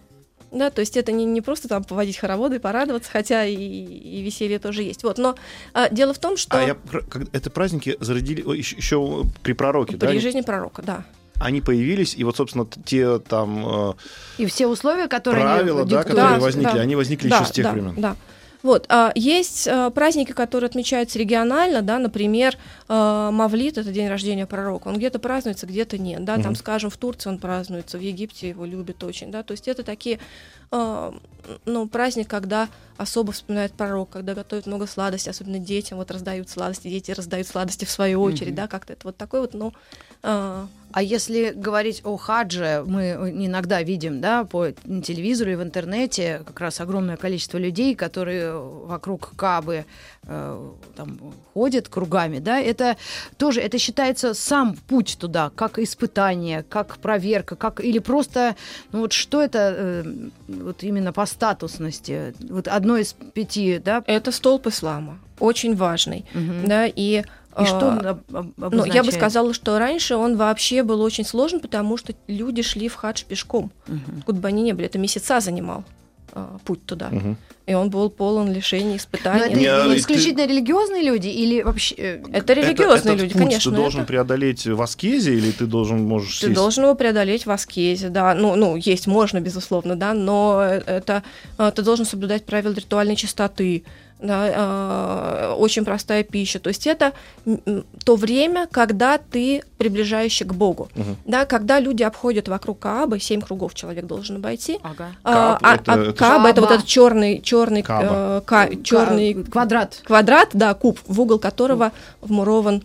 Да, 0.52 0.70
то 0.70 0.80
есть 0.80 0.96
это 0.96 1.12
не, 1.12 1.24
не 1.26 1.40
просто 1.42 1.68
там 1.68 1.84
поводить 1.84 2.16
хороводы 2.16 2.56
и 2.56 2.58
порадоваться, 2.58 3.08
хотя 3.10 3.44
и, 3.44 3.54
и 3.54 4.20
веселье 4.22 4.58
тоже 4.58 4.82
есть. 4.82 5.04
Вот, 5.04 5.16
но 5.16 5.36
э, 5.74 5.86
дело 5.94 6.12
в 6.12 6.18
том, 6.18 6.36
что 6.36 6.58
А 6.58 6.62
я, 6.62 6.76
это 7.32 7.50
праздники 7.50 7.96
зародили 8.00 8.40
еще, 8.56 8.76
еще 8.76 9.24
при 9.42 9.52
пророке, 9.52 9.96
да? 9.96 10.08
при 10.08 10.18
жизни 10.18 10.40
пророка, 10.40 10.82
да. 10.82 11.04
Они 11.40 11.62
появились, 11.62 12.14
и 12.14 12.22
вот, 12.22 12.36
собственно, 12.36 12.66
те 12.84 13.18
там 13.18 13.64
э, 13.66 13.94
И 14.36 14.46
все 14.46 14.66
условия, 14.66 15.08
которые 15.08 15.42
они 15.42 15.54
правила, 15.54 15.84
да, 15.86 16.04
которые 16.04 16.34
Да, 16.34 16.38
возникли, 16.38 16.76
да. 16.76 16.82
они 16.82 16.96
возникли 16.96 17.28
да, 17.30 17.36
еще 17.36 17.46
с 17.46 17.50
тех 17.50 17.64
да, 17.64 17.72
времен. 17.72 17.94
Да. 17.96 18.16
Вот, 18.62 18.84
а, 18.90 19.10
есть 19.14 19.66
а, 19.66 19.88
праздники, 19.88 20.32
которые 20.32 20.68
отмечаются 20.68 21.18
регионально, 21.18 21.80
да, 21.80 21.98
например, 21.98 22.58
а, 22.88 23.30
Мавлид 23.30 23.78
это 23.78 23.90
день 23.90 24.08
рождения 24.08 24.44
пророка, 24.44 24.88
он 24.88 24.98
где-то 24.98 25.18
празднуется, 25.18 25.66
где-то 25.66 25.96
нет, 25.96 26.24
да, 26.26 26.34
там, 26.34 26.48
Мгм. 26.52 26.56
скажем, 26.56 26.90
в 26.90 26.96
Турции 26.98 27.30
он 27.30 27.38
празднуется, 27.38 27.96
в 27.96 28.02
Египте 28.02 28.50
его 28.50 28.66
любят 28.66 29.02
очень, 29.02 29.30
да, 29.30 29.42
то 29.42 29.52
есть 29.52 29.66
это 29.66 29.82
такие, 29.82 30.18
а, 30.70 31.14
ну, 31.64 31.88
праздник, 31.88 32.28
когда 32.28 32.68
особо 32.98 33.32
вспоминает 33.32 33.72
пророк, 33.72 34.10
когда 34.10 34.34
готовят 34.34 34.66
много 34.66 34.86
сладостей, 34.86 35.30
особенно 35.30 35.58
детям, 35.58 35.96
вот 35.96 36.10
раздают 36.10 36.50
сладости, 36.50 36.88
дети 36.88 37.12
раздают 37.12 37.46
сладости 37.46 37.86
в 37.86 37.90
свою 37.90 38.20
очередь, 38.20 38.48
Мгм. 38.48 38.56
да, 38.56 38.68
как-то 38.68 38.92
это 38.92 39.06
вот 39.06 39.16
такой 39.16 39.40
вот, 39.40 39.54
ну, 39.54 39.72
а, 40.22 40.66
А 40.92 41.02
если 41.02 41.52
говорить 41.54 42.00
о 42.04 42.16
хадже, 42.16 42.82
мы 42.86 43.10
иногда 43.34 43.82
видим, 43.82 44.20
да, 44.20 44.44
по 44.44 44.70
телевизору 44.70 45.52
и 45.52 45.54
в 45.54 45.62
интернете 45.62 46.42
как 46.44 46.60
раз 46.60 46.80
огромное 46.80 47.16
количество 47.16 47.58
людей, 47.58 47.94
которые 47.94 48.52
вокруг 48.58 49.32
Кабы 49.36 49.84
э, 50.24 50.70
там, 50.96 51.18
ходят 51.54 51.88
кругами, 51.88 52.38
да, 52.40 52.58
это 52.58 52.96
тоже, 53.36 53.60
это 53.60 53.78
считается 53.78 54.34
сам 54.34 54.74
путь 54.88 55.16
туда, 55.20 55.50
как 55.54 55.78
испытание, 55.78 56.64
как 56.68 56.98
проверка, 56.98 57.54
как, 57.56 57.80
или 57.80 57.98
просто, 58.00 58.56
ну 58.92 59.00
вот 59.00 59.12
что 59.12 59.40
это 59.40 59.74
э, 59.76 60.28
вот 60.48 60.82
именно 60.82 61.12
по 61.12 61.24
статусности, 61.26 62.34
вот 62.40 62.66
одно 62.68 62.96
из 62.96 63.12
пяти, 63.34 63.78
да? 63.78 64.02
Это 64.06 64.32
столб 64.32 64.66
ислама, 64.66 65.18
очень 65.38 65.76
важный, 65.76 66.26
Мгм. 66.34 66.66
да, 66.66 66.86
и 66.86 67.22
И 67.58 67.64
что 67.64 67.86
он 67.88 68.06
а, 68.06 68.10
об- 68.32 68.74
Ну, 68.74 68.84
я 68.84 69.02
бы 69.02 69.10
сказала, 69.12 69.52
что 69.54 69.78
раньше 69.78 70.14
он 70.16 70.36
вообще 70.36 70.82
был 70.82 71.00
очень 71.00 71.24
сложен, 71.24 71.60
потому 71.60 71.96
что 71.96 72.14
люди 72.28 72.62
шли 72.62 72.88
в 72.88 72.94
хадж 72.94 73.24
пешком, 73.24 73.70
Мгм. 73.88 74.18
откуда 74.20 74.40
бы 74.40 74.48
они 74.48 74.62
ни 74.62 74.72
были. 74.72 74.86
Это 74.86 74.98
месяца 74.98 75.40
занимал 75.40 75.84
а, 76.32 76.58
путь 76.64 76.86
туда. 76.86 77.08
Мгм. 77.10 77.36
И 77.66 77.74
он 77.74 77.90
был 77.90 78.08
полон 78.08 78.52
лишений, 78.52 78.90
Но 78.90 78.96
испытаний. 78.96 79.40
это 79.46 79.58
Не, 79.58 79.66
а 79.66 79.84
ты- 79.88 79.96
исключительно 79.96 80.46
религиозные 80.46 81.02
люди 81.02 81.26
или 81.28 81.62
вообще... 81.62 81.94
э, 81.96 82.22
Это 82.32 82.52
религиозные 82.52 82.98
Это- 82.98 83.08
этот 83.08 83.20
люди, 83.22 83.32
путь 83.32 83.42
конечно. 83.42 83.70
Ты 83.72 83.76
должен 83.76 84.00
это- 84.02 84.08
преодолеть 84.08 84.64
в 84.66 84.80
аскезе 84.80 85.34
или 85.34 85.50
ты 85.50 85.66
должен 85.66 86.04
можешь 86.04 86.38
Ты 86.38 86.46
сесть? 86.46 86.54
должен 86.54 86.84
его 86.84 86.94
преодолеть 86.94 87.46
в 87.46 87.50
аскезе, 87.50 88.10
да. 88.10 88.34
Ну, 88.34 88.54
ну, 88.54 88.76
есть 88.76 89.08
можно, 89.08 89.40
безусловно, 89.40 89.96
да, 89.96 90.14
но 90.14 90.62
это 90.62 91.24
а, 91.58 91.72
ты 91.72 91.82
должен 91.82 92.06
соблюдать 92.06 92.44
правила 92.46 92.74
ритуальной 92.74 93.16
чистоты, 93.16 93.82
да, 94.22 94.52
а, 94.54 95.54
очень 95.58 95.84
простая 95.84 96.22
пища. 96.24 96.58
То 96.58 96.68
есть 96.68 96.86
это 96.86 97.12
м, 97.46 97.60
м, 97.66 97.84
то 98.04 98.16
время, 98.16 98.68
когда 98.70 99.18
ты 99.18 99.62
приближающий 99.78 100.46
к 100.46 100.52
Богу. 100.54 100.88
Мгм. 100.94 101.16
Да, 101.24 101.44
когда 101.46 101.80
люди 101.80 102.02
обходят 102.02 102.48
вокруг 102.48 102.78
Каабы, 102.78 103.18
семь 103.20 103.40
кругов 103.40 103.74
человек 103.74 104.06
должен 104.06 104.36
обойти. 104.36 104.78
Ага. 104.82 105.08
А, 105.24 105.32
Кааб 105.32 105.58
а- 105.62 105.74
это- 105.74 105.92
а 105.92 105.96
это 105.98 106.12
Кааба 106.12 106.48
это 106.48 106.60
вот 106.60 106.70
этот 106.70 106.86
черный 106.86 107.40
черный 107.40 107.82
Кааба. 107.82 108.44
черный 108.82 109.34
Ка- 109.34 109.50
квадрат. 109.50 110.00
квадрат, 110.04 110.50
да, 110.52 110.74
куб, 110.74 110.98
в 111.06 111.20
угол 111.20 111.38
которого 111.38 111.92
вмурован 112.20 112.82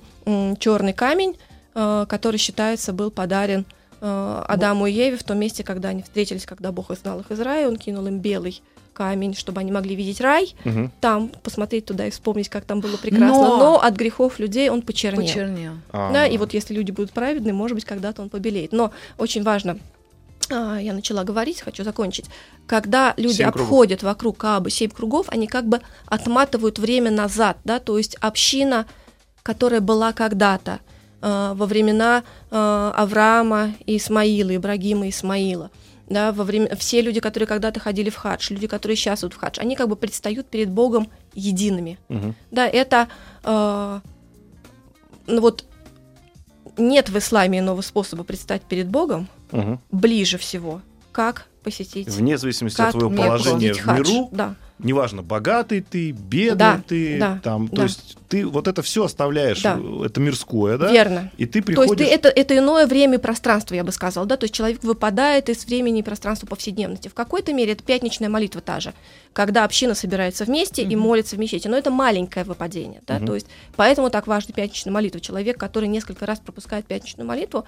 черный 0.59 0.93
камень, 0.93 1.37
э, 1.75 2.05
который 2.09 2.37
считается 2.37 2.93
был 2.93 3.11
подарен 3.11 3.65
э, 4.01 4.43
Адаму 4.47 4.85
и 4.87 4.91
Еве 4.91 5.17
в 5.17 5.23
том 5.23 5.37
месте, 5.39 5.63
когда 5.63 5.89
они 5.89 6.03
встретились, 6.03 6.45
когда 6.45 6.71
Бог 6.71 6.91
изгнал 6.91 7.21
их 7.21 7.31
из 7.31 7.39
рая, 7.39 7.67
он 7.67 7.77
кинул 7.77 8.05
им 8.07 8.19
белый 8.19 8.61
камень, 8.95 9.35
чтобы 9.35 9.59
они 9.59 9.71
могли 9.71 9.95
видеть 9.95 10.21
рай, 10.21 10.55
Мгм. 10.63 10.91
там 11.01 11.29
посмотреть 11.43 11.85
туда 11.85 12.07
и 12.07 12.09
вспомнить, 12.09 12.49
как 12.49 12.65
там 12.65 12.79
было 12.79 12.97
прекрасно. 12.97 13.27
Но- 13.27 13.57
Но, 13.57 13.79
от 13.81 13.95
грехов 13.95 14.39
людей 14.39 14.69
он 14.69 14.81
почернел. 14.81 15.21
Почернел. 15.27 15.73
А, 15.91 16.11
Да, 16.13 16.25
и 16.25 16.37
вот 16.37 16.53
если 16.53 16.73
люди 16.73 16.91
будут 16.91 17.11
праведны, 17.11 17.53
может 17.53 17.75
быть, 17.75 17.85
когда-то 17.85 18.21
он 18.21 18.29
побелеет. 18.29 18.71
Но 18.71 18.91
очень 19.17 19.43
важно, 19.43 19.77
а, 20.49 20.77
я 20.79 20.93
начала 20.93 21.23
говорить, 21.23 21.61
хочу 21.61 21.83
закончить. 21.83 22.25
Когда 22.67 23.13
люди 23.17 23.33
Семь 23.37 23.51
кругов. 23.51 23.67
обходят 23.67 24.03
вокруг 24.03 24.37
Каабы 24.37 24.69
семь 24.71 24.89
кругов, 24.89 25.27
они 25.29 25.47
как 25.47 25.65
бы 25.67 25.81
отматывают 26.07 26.79
время 26.79 27.11
назад, 27.11 27.57
да, 27.63 27.79
то 27.79 27.97
есть 27.97 28.15
община, 28.21 28.85
которая 29.43 29.81
была 29.81 30.13
когда-то 30.13 30.79
э, 31.21 31.53
во 31.55 31.65
времена 31.65 32.23
э, 32.51 32.91
Авраама 32.95 33.73
и 33.87 33.97
Исмаила, 33.97 34.55
Ибрагима 34.55 35.07
и 35.07 35.09
Исмаила, 35.09 35.69
да, 36.09 36.31
во 36.31 36.43
время, 36.43 36.75
все 36.75 37.01
люди, 37.01 37.19
которые 37.19 37.47
когда-то 37.47 37.79
ходили 37.79 38.09
в 38.09 38.15
хадж, 38.15 38.51
люди, 38.51 38.67
которые 38.67 38.95
сейчас 38.95 39.21
идут 39.21 39.33
в 39.33 39.37
хадж, 39.37 39.59
они 39.59 39.75
как 39.75 39.87
бы 39.89 39.95
предстают 39.95 40.47
перед 40.47 40.69
Богом 40.69 41.09
едиными. 41.33 41.97
Мгм. 42.09 42.35
Да, 42.51 42.67
это 42.67 43.07
э, 43.43 43.99
ну 45.27 45.41
вот 45.41 45.65
нет 46.77 47.09
в 47.09 47.17
исламе 47.17 47.59
иного 47.59 47.81
способа 47.81 48.23
предстать 48.23 48.63
перед 48.63 48.87
Богом 48.87 49.27
Мгм. 49.51 49.79
ближе 49.91 50.37
всего, 50.37 50.81
как 51.11 51.47
посетить. 51.63 52.07
Вне 52.09 52.37
зависимости 52.37 52.77
как 52.77 52.87
от 52.89 52.91
твоего 52.93 53.09
положения 53.09 53.73
в 53.73 53.81
хадж. 53.81 53.97
миру, 53.97 54.29
Да. 54.31 54.55
Неважно, 54.79 55.21
богатый 55.23 55.81
ты, 55.81 56.11
бедный 56.11 56.57
Да, 56.57 56.81
ты, 56.87 57.17
да, 57.19 57.39
там, 57.43 57.67
то 57.67 57.77
да. 57.77 57.83
есть 57.83 58.17
ты 58.27 58.45
вот 58.45 58.67
это 58.67 58.81
все 58.81 59.05
оставляешь, 59.05 59.61
Да. 59.61 59.79
э, 59.81 60.05
это 60.07 60.19
мирское, 60.19 60.77
да? 60.77 60.91
Верно. 60.91 61.31
И 61.37 61.45
ты 61.45 61.61
То 61.61 61.67
приходишь... 61.67 62.07
есть 62.07 62.21
ты, 62.21 62.27
это, 62.27 62.27
это 62.29 62.57
иное 62.57 62.85
время 62.87 63.15
и 63.15 63.21
пространство, 63.21 63.75
я 63.75 63.83
бы 63.83 63.91
сказала, 63.91 64.25
да, 64.27 64.35
то 64.35 64.45
есть 64.45 64.53
человек 64.53 64.83
выпадает 64.83 65.47
из 65.49 65.65
времени 65.65 65.99
и 65.99 66.03
пространства 66.03 66.47
повседневности. 66.47 67.07
В 67.07 67.13
какой-то 67.13 67.53
мере 67.53 67.73
это 67.73 67.83
пятничная 67.83 68.27
молитва 68.29 68.61
та 68.61 68.79
же, 68.79 68.93
когда 69.33 69.63
община 69.63 69.95
собирается 69.95 70.43
вместе 70.45 70.81
и 70.81 70.95
Мгм. 70.95 70.99
молится 70.99 71.35
в 71.35 71.39
мечети, 71.39 71.67
но 71.67 71.77
это 71.77 71.91
маленькое 71.91 72.45
выпадение, 72.45 73.01
да, 73.07 73.15
Мгм. 73.17 73.27
то 73.27 73.35
есть 73.35 73.47
поэтому 73.75 74.09
так 74.09 74.27
важна 74.27 74.53
пятничная 74.53 74.91
молитва. 74.93 75.19
Человек, 75.21 75.57
который 75.57 75.87
несколько 75.87 76.25
раз 76.25 76.39
пропускает 76.39 76.85
пятничную 76.85 77.27
молитву, 77.27 77.65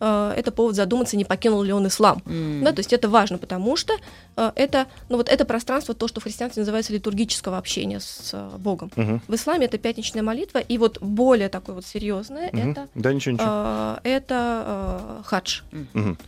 э, 0.00 0.34
это 0.36 0.50
повод 0.50 0.74
задуматься, 0.74 1.16
не 1.16 1.24
покинул 1.24 1.62
ли 1.62 1.72
он 1.72 1.86
ислам. 1.86 2.22
М. 2.26 2.64
Да, 2.64 2.72
то 2.72 2.80
есть 2.80 2.92
это 2.92 3.08
важно, 3.08 3.38
потому 3.38 3.76
что 3.76 3.94
э, 4.36 4.50
это, 4.56 4.86
ну 5.08 5.16
вот 5.18 5.28
это 5.28 5.44
пространство, 5.44 5.94
то, 5.94 6.08
что 6.08 6.20
в 6.20 6.24
христианстве 6.24 6.49
называется 6.56 6.92
литургического 6.92 7.58
общения 7.58 8.00
с 8.00 8.30
э, 8.32 8.50
Богом. 8.58 8.90
Мгм. 8.96 9.20
В 9.28 9.34
исламе 9.34 9.66
это 9.66 9.78
пятничная 9.78 10.22
молитва, 10.22 10.58
и 10.58 10.78
вот 10.78 10.98
более 11.00 11.48
такое 11.48 11.76
вот 11.76 11.86
серьезное 11.86 12.50
Мгм. 12.52 12.70
это 12.72 12.88
Да, 12.94 13.12
ничего, 13.12 13.34
ничего. 13.34 13.46
э, 13.48 13.96
это 14.04 14.64
э, 15.20 15.22
хадж. 15.24 15.60
Мгм. 15.94 16.18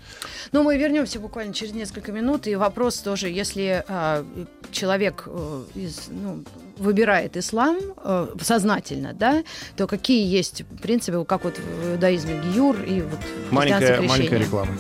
Ну, 0.53 0.63
мы 0.63 0.77
вернемся 0.77 1.19
буквально 1.21 1.55
через 1.55 1.73
несколько 1.73 2.13
минут. 2.13 2.47
И 2.47 2.55
вопрос 2.57 2.99
тоже, 2.99 3.29
если 3.29 3.85
а, 3.89 4.25
человек 4.71 5.25
э, 5.27 5.63
из, 5.75 6.09
ну, 6.09 6.45
выбирает 6.79 7.37
ислам 7.37 7.79
э, 8.05 8.29
сознательно, 8.41 9.13
да, 9.13 9.43
то 9.77 9.87
какие 9.87 10.27
есть 10.27 10.65
принципы, 10.83 11.25
как 11.25 11.45
вот 11.45 11.59
в 11.59 11.93
иудаизме 11.93 12.41
гиюр 12.41 12.83
и 12.83 13.01
вот 13.03 13.21
Маленькая, 13.51 14.01
маленькая 14.03 14.39
реклама. 14.39 14.73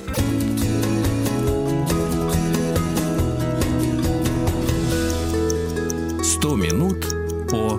100 6.42 6.56
минут 6.56 7.06
по 7.48 7.78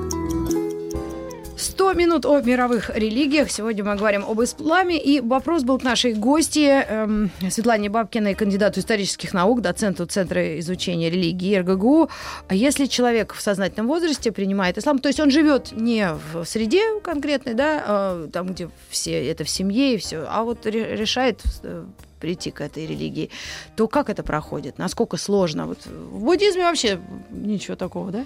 100 1.58 1.94
минут 1.96 2.26
о 2.26 2.40
мировых 2.42 2.96
религиях. 2.96 3.52
Сегодня 3.52 3.84
мы 3.84 3.98
говорим 3.98 4.24
об 4.24 4.42
исламе. 4.42 4.98
И 4.98 5.20
вопрос 5.20 5.64
был 5.64 5.80
к 5.80 5.84
нашей 5.84 6.14
гости 6.14 6.70
эм, 6.70 7.30
Светлане 7.50 7.90
Бабкиной, 7.90 8.36
кандидату 8.36 8.80
исторических 8.80 9.34
наук, 9.34 9.60
доценту 9.60 10.06
Центра 10.06 10.58
изучения 10.62 11.10
религии 11.10 11.58
РГГУ. 11.58 12.10
А 12.48 12.56
если 12.56 12.86
человек 12.86 13.34
в 13.34 13.42
сознательном 13.42 13.88
возрасте 13.88 14.32
принимает 14.32 14.78
ислам, 14.78 15.00
то 15.00 15.10
есть 15.10 15.20
он 15.20 15.30
живет 15.30 15.74
не 15.74 16.08
в 16.32 16.46
среде 16.46 17.02
конкретной, 17.02 17.56
да, 17.56 17.84
а 17.86 18.28
там, 18.32 18.48
где 18.48 18.70
все 18.90 19.28
это 19.28 19.44
в 19.44 19.50
семье 19.50 19.96
и 19.96 19.98
все, 19.98 20.26
а 20.30 20.46
вот 20.46 20.66
ре- 20.66 20.96
решает 20.96 21.42
э, 21.64 21.84
прийти 22.22 22.52
к 22.52 22.62
этой 22.62 22.88
религии, 22.88 23.30
то 23.76 23.90
как 23.90 24.10
это 24.10 24.24
проходит? 24.24 24.78
Насколько 24.78 25.18
сложно? 25.18 25.68
Вот 25.68 25.86
в 25.86 26.24
буддизме 26.24 26.64
вообще 26.64 26.98
ничего 27.30 27.76
такого, 27.76 28.10
да? 28.10 28.26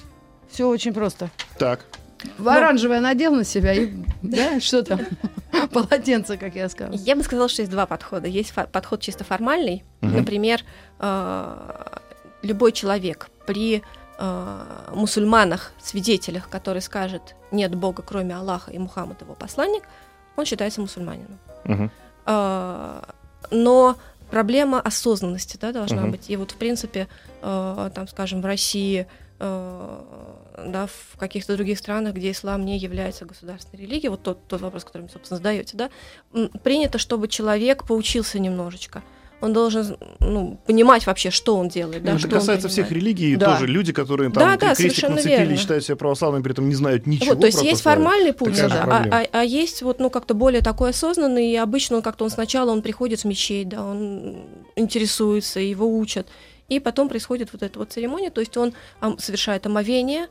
Все 0.52 0.68
очень 0.68 0.94
просто. 0.94 1.30
Так, 1.58 1.86
В 2.38 2.48
оранжевое 2.50 3.00
надел 3.00 3.34
на 3.36 3.44
себя 3.44 3.74
и 3.74 3.92
да, 4.22 4.60
что 4.60 4.84
там? 4.84 5.00
Полотенце, 5.72 6.38
как 6.38 6.56
я 6.56 6.70
сказала. 6.70 6.96
Я 6.96 7.16
бы 7.16 7.24
сказала, 7.24 7.50
что 7.50 7.62
есть 7.62 7.72
два 7.72 7.86
подхода. 7.86 8.28
Есть 8.28 8.54
фо- 8.56 8.68
подход 8.68 9.02
чисто 9.02 9.24
формальный. 9.24 9.84
Например, 10.02 10.62
э, 11.00 11.98
любой 12.44 12.72
человек 12.72 13.30
при 13.46 13.84
э, 14.20 14.64
мусульманах, 14.94 15.74
свидетелях, 15.82 16.50
который 16.50 16.82
скажет 16.82 17.36
«нет 17.52 17.76
Бога, 17.76 18.04
кроме 18.04 18.36
Аллаха, 18.36 18.72
и 18.72 18.78
Мухаммад 18.80 19.22
его 19.22 19.36
посланник», 19.36 19.84
он 20.36 20.46
считается 20.46 20.82
мусульманином. 20.82 21.40
А, 22.26 23.04
но 23.52 23.96
проблема 24.30 24.82
осознанности 24.82 25.58
да, 25.60 25.72
должна 25.72 26.02
Мгм. 26.02 26.12
быть. 26.12 26.30
И 26.30 26.36
вот, 26.36 26.52
в 26.52 26.56
принципе, 26.58 27.08
там, 27.42 28.08
скажем, 28.10 28.42
в 28.42 28.46
России, 28.46 29.08
да, 29.40 30.88
в 30.88 31.18
каких-то 31.18 31.56
других 31.56 31.78
странах, 31.78 32.14
где 32.16 32.32
ислам 32.32 32.66
не 32.66 32.78
является 32.78 33.26
государственной 33.26 33.84
религией, 33.84 34.10
вот 34.10 34.24
тот, 34.24 34.48
тот 34.48 34.62
вопрос, 34.62 34.84
который 34.84 35.04
вы, 35.04 35.10
собственно, 35.10 35.38
задаете, 35.38 35.78
да, 35.78 35.90
принято, 36.64 36.98
чтобы 36.98 37.28
человек 37.28 37.86
поучился 37.86 38.40
немножечко. 38.40 39.04
Он 39.40 39.54
должен 39.54 39.98
ну, 40.20 40.60
понимать 40.66 41.06
вообще, 41.06 41.30
что 41.30 41.58
он 41.58 41.70
делает. 41.70 42.04
Да, 42.04 42.18
что 42.18 42.28
это 42.28 42.38
он 42.38 42.42
касается 42.42 42.70
всех 42.70 42.92
религий, 42.92 43.36
Да. 43.36 43.54
тоже 43.54 43.68
люди, 43.68 43.94
которые 43.94 44.32
Да, 44.32 44.40
там 44.40 44.50
да, 44.58 44.58
крестик 44.58 44.78
совершенно 44.96 45.16
нацепили, 45.18 45.38
верно. 45.42 45.58
считают 45.58 45.84
себя 45.86 45.96
православными, 45.96 46.42
при 46.42 46.54
этом 46.54 46.68
не 46.68 46.74
знают 46.74 47.06
ничего 47.06 47.34
Вот, 47.34 47.42
то 47.42 47.46
есть 47.46 47.62
есть 47.62 47.82
формальный 47.84 48.34
путь, 48.34 48.56
да, 48.58 48.84
а, 48.84 49.06
а- 49.12 49.28
а 49.32 49.44
есть 49.44 49.84
вот, 49.84 50.00
ну, 50.00 50.10
как-то 50.10 50.34
более 50.34 50.62
такой 50.64 50.90
осознанный, 50.90 51.52
и 51.52 51.56
обычно 51.56 51.98
он 51.98 52.02
как-то 52.02 52.24
он 52.24 52.32
сначала 52.32 52.72
он 52.72 52.82
приходит 52.82 53.20
в 53.20 53.26
мечеть, 53.26 53.70
да, 53.70 53.84
он 53.86 54.38
интересуется, 54.76 55.60
его 55.60 55.86
учат, 55.88 56.28
и 56.70 56.80
потом 56.80 57.10
происходит 57.10 57.54
вот 57.54 57.64
эта 57.64 57.80
вот 57.80 57.92
церемония, 57.92 58.30
то 58.30 58.42
есть 58.42 58.58
он 58.58 58.74
совершает 59.20 59.66
омовение, 59.66 60.28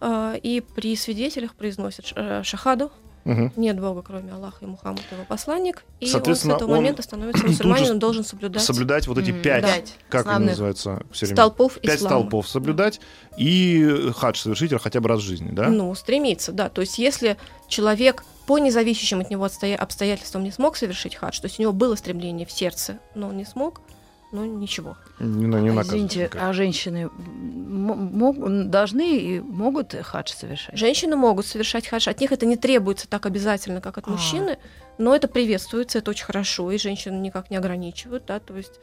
а, 0.00 0.34
и 0.34 0.60
при 0.60 0.94
свидетелях 0.96 1.54
произносит 1.54 2.12
э, 2.14 2.42
шахаду, 2.42 2.90
Мгм. 3.24 3.52
нет 3.56 3.80
Бога, 3.80 4.02
кроме 4.02 4.32
Аллаха 4.32 4.58
и 4.64 4.66
Мухаммад 4.66 5.02
его 5.10 5.24
посланник, 5.24 5.84
и 5.98 6.04
он 6.04 6.08
с 6.08 6.12
Соответственно, 6.12 6.52
этого 6.52 6.70
он 6.70 6.76
момента 6.76 7.02
становится 7.02 7.44
мусульманином, 7.44 7.98
должен 7.98 8.22
соблюдать 8.24 8.62
Соблюдать 8.62 9.08
вот 9.08 9.18
эти 9.18 9.32
пять, 9.32 9.62
да. 9.62 9.74
как 10.08 10.28
они 10.28 10.46
называются 10.46 11.02
все 11.10 11.26
время? 11.26 11.36
столпов 11.36 11.80
Пять 11.80 11.98
ислама. 11.98 12.16
столпов 12.20 12.48
соблюдать 12.48 13.00
и 13.36 14.12
хадж 14.16 14.38
совершить 14.42 14.72
хотя 14.80 15.00
бы 15.00 15.08
раз 15.08 15.20
в 15.20 15.24
жизни, 15.24 15.50
да? 15.50 15.68
Ну, 15.68 15.92
стремиться, 15.96 16.52
да. 16.52 16.68
То 16.68 16.82
есть, 16.82 16.98
если 16.98 17.36
человек 17.66 18.22
по 18.46 18.58
независящим 18.58 19.20
от 19.20 19.28
него 19.30 19.44
обстоятельствам 19.44 20.44
не 20.44 20.52
смог 20.52 20.76
совершить 20.76 21.16
хадж, 21.16 21.40
то 21.40 21.46
есть 21.46 21.58
у 21.58 21.62
него 21.62 21.72
было 21.72 21.96
стремление 21.96 22.46
в 22.46 22.52
сердце, 22.52 23.00
но 23.16 23.28
он 23.28 23.36
не 23.38 23.44
смог, 23.44 23.80
ну 24.44 24.58
ничего. 24.60 24.96
Не, 25.20 25.46
на- 25.46 25.60
не 25.60 25.70
А, 25.70 25.82
Извините, 25.82 26.24
никак. 26.24 26.42
а 26.42 26.52
женщины 26.52 27.08
мог- 27.10 28.70
должны 28.70 29.16
и 29.18 29.40
могут 29.40 29.94
хадж 29.94 30.32
совершать? 30.32 30.76
Женщины 30.78 31.16
могут 31.16 31.46
совершать 31.46 31.86
хадж, 31.86 32.08
от 32.08 32.20
них 32.20 32.32
это 32.32 32.46
не 32.46 32.56
требуется 32.56 33.08
так 33.08 33.26
обязательно, 33.26 33.80
как 33.80 33.98
от 33.98 34.06
А. 34.06 34.10
мужчины, 34.10 34.58
но 34.98 35.14
это 35.14 35.28
приветствуется, 35.28 35.98
это 35.98 36.10
очень 36.10 36.24
хорошо, 36.26 36.70
и 36.70 36.78
женщины 36.78 37.16
никак 37.18 37.50
не 37.50 37.56
ограничивают, 37.56 38.24
да, 38.26 38.38
то 38.40 38.56
есть 38.56 38.80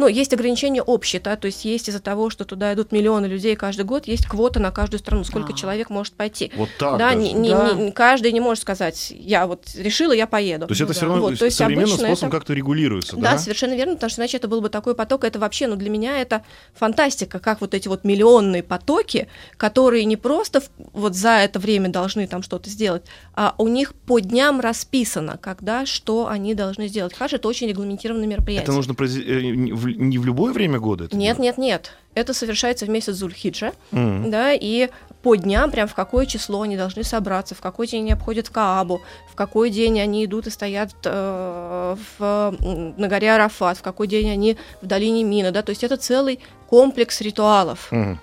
ну, 0.00 0.08
есть 0.08 0.32
ограничения 0.32 0.82
общие, 0.82 1.20
да, 1.20 1.36
то 1.36 1.46
есть 1.46 1.64
есть 1.64 1.88
из-за 1.88 2.00
того, 2.00 2.30
что 2.30 2.44
туда 2.44 2.72
идут 2.74 2.90
миллионы 2.90 3.26
людей 3.26 3.54
каждый 3.54 3.84
год, 3.84 4.06
есть 4.08 4.26
квота 4.26 4.58
на 4.58 4.70
каждую 4.70 4.98
страну, 4.98 5.24
сколько 5.24 5.52
А. 5.52 5.56
человек 5.56 5.90
может 5.90 6.14
пойти. 6.14 6.50
Вот 6.56 6.68
так 6.78 6.98
да, 6.98 7.10
даже. 7.10 7.18
не, 7.18 7.32
не- 7.32 7.50
Да. 7.50 7.72
не- 7.72 7.92
каждый 7.92 8.32
не 8.32 8.40
может 8.40 8.62
сказать, 8.62 9.12
я 9.16 9.46
вот 9.46 9.66
решила, 9.76 10.12
я 10.12 10.26
поеду. 10.26 10.66
То 10.66 10.72
есть 10.72 10.80
это 10.80 10.88
Ну 10.88 10.92
все 10.94 11.00
да. 11.02 11.06
равно 11.06 11.22
Вот, 11.22 11.38
то 11.38 11.44
есть 11.44 11.56
современным 11.56 11.98
способом 11.98 12.28
это- 12.28 12.36
как-то 12.38 12.54
регулируется, 12.54 13.16
Да, 13.16 13.32
да? 13.32 13.38
совершенно 13.38 13.74
верно, 13.74 13.94
потому 13.94 14.10
что 14.10 14.20
иначе 14.22 14.38
это 14.38 14.48
был 14.48 14.60
бы 14.60 14.68
такой 14.70 14.94
поток. 14.94 15.24
Это 15.24 15.38
вообще, 15.38 15.66
ну, 15.66 15.76
для 15.76 15.90
меня 15.90 16.18
это 16.20 16.42
фантастика, 16.74 17.38
как 17.38 17.60
вот 17.60 17.74
эти 17.74 17.88
вот 17.88 18.04
миллионные 18.04 18.62
потоки, 18.62 19.28
которые 19.56 20.04
не 20.04 20.16
просто 20.16 20.60
в- 20.60 20.70
вот 20.92 21.14
за 21.14 21.38
это 21.40 21.58
время 21.58 21.88
должны 21.90 22.26
там 22.26 22.42
что-то 22.42 22.70
сделать, 22.70 23.02
а 23.34 23.54
у 23.58 23.68
них 23.68 23.94
по 23.94 24.18
дням 24.18 24.60
расписано, 24.60 25.38
когда 25.40 25.84
что 25.86 26.28
они 26.28 26.54
должны 26.54 26.88
сделать. 26.88 27.14
Хадж 27.14 27.34
это 27.34 27.48
очень 27.48 27.68
регламентированное 27.68 28.26
мероприятие. 28.26 28.64
Это 28.64 28.72
нужно 28.72 28.94
произ- 28.94 29.20
э, 29.22 29.40
не 29.42 29.72
в 29.90 30.00
не 30.00 30.18
в 30.18 30.24
любое 30.24 30.52
время 30.52 30.78
года? 30.78 31.04
это 31.04 31.16
Нет, 31.16 31.38
нет, 31.38 31.58
нет. 31.58 31.92
Это 32.14 32.34
совершается 32.34 32.86
в 32.86 32.88
месяц 32.88 33.14
Зульхиджа, 33.14 33.72
Мгм. 33.92 34.30
да, 34.30 34.52
и 34.52 34.88
по 35.22 35.36
дням, 35.36 35.70
прям 35.70 35.86
в 35.86 35.94
какое 35.94 36.26
число 36.26 36.62
они 36.62 36.76
должны 36.76 37.04
собраться, 37.04 37.54
в 37.54 37.60
какой 37.60 37.86
день 37.86 38.02
они 38.02 38.12
обходят 38.12 38.48
Каабу, 38.48 39.00
в 39.30 39.36
какой 39.36 39.70
день 39.70 40.00
они 40.00 40.24
идут 40.24 40.46
и 40.46 40.50
стоят 40.50 40.90
э, 41.04 41.96
в, 42.18 42.56
на 42.96 43.08
горе 43.08 43.32
Арафат, 43.32 43.78
в 43.78 43.82
какой 43.82 44.06
день 44.06 44.30
они 44.30 44.56
в 44.82 44.86
долине 44.86 45.22
Мина, 45.22 45.52
да, 45.52 45.62
то 45.62 45.70
есть 45.70 45.84
это 45.84 45.96
целый 45.96 46.40
комплекс 46.68 47.20
ритуалов. 47.20 47.88
Мгм. 47.92 48.18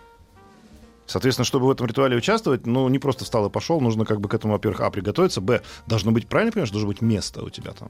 Соответственно, 1.06 1.46
чтобы 1.46 1.68
в 1.68 1.72
этом 1.72 1.88
ритуале 1.88 2.18
участвовать, 2.18 2.66
ну, 2.66 2.90
не 2.90 3.00
просто 3.00 3.24
встал 3.24 3.46
и 3.46 3.50
пошел, 3.50 3.80
нужно 3.80 4.04
как 4.04 4.20
бы 4.20 4.28
к 4.28 4.34
этому, 4.34 4.54
во-первых, 4.54 4.82
а, 4.82 4.90
приготовиться, 4.90 5.40
б, 5.40 5.62
должно 5.86 6.12
быть, 6.12 6.28
правильно 6.28 6.52
понимаешь, 6.52 6.72
должно 6.72 6.90
быть 6.90 7.02
место 7.02 7.44
у 7.44 7.50
тебя 7.50 7.72
там. 7.72 7.90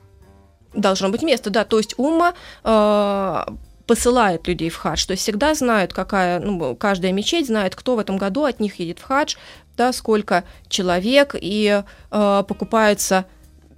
Должно 0.74 1.10
быть 1.10 1.24
место, 1.24 1.50
да, 1.50 1.66
то 1.66 1.78
есть 1.80 1.96
Умма 1.98 2.34
э, 2.64 3.44
посылает 3.88 4.48
людей 4.48 4.70
в 4.70 4.76
хадж, 4.76 5.08
то 5.08 5.12
есть 5.12 5.24
всегда 5.24 5.56
знают, 5.56 5.94
какая, 5.94 6.40
ну, 6.40 6.76
каждая 6.76 7.14
мечеть 7.14 7.48
знает, 7.48 7.76
кто 7.76 7.96
в 7.96 8.00
этом 8.00 8.18
году 8.18 8.44
от 8.44 8.60
них 8.60 8.80
едет 8.80 9.00
в 9.00 9.04
хадж, 9.04 9.36
да, 9.78 9.94
сколько 9.94 10.44
человек, 10.68 11.36
и 11.40 11.84
э, 12.12 12.44
покупается 12.48 13.26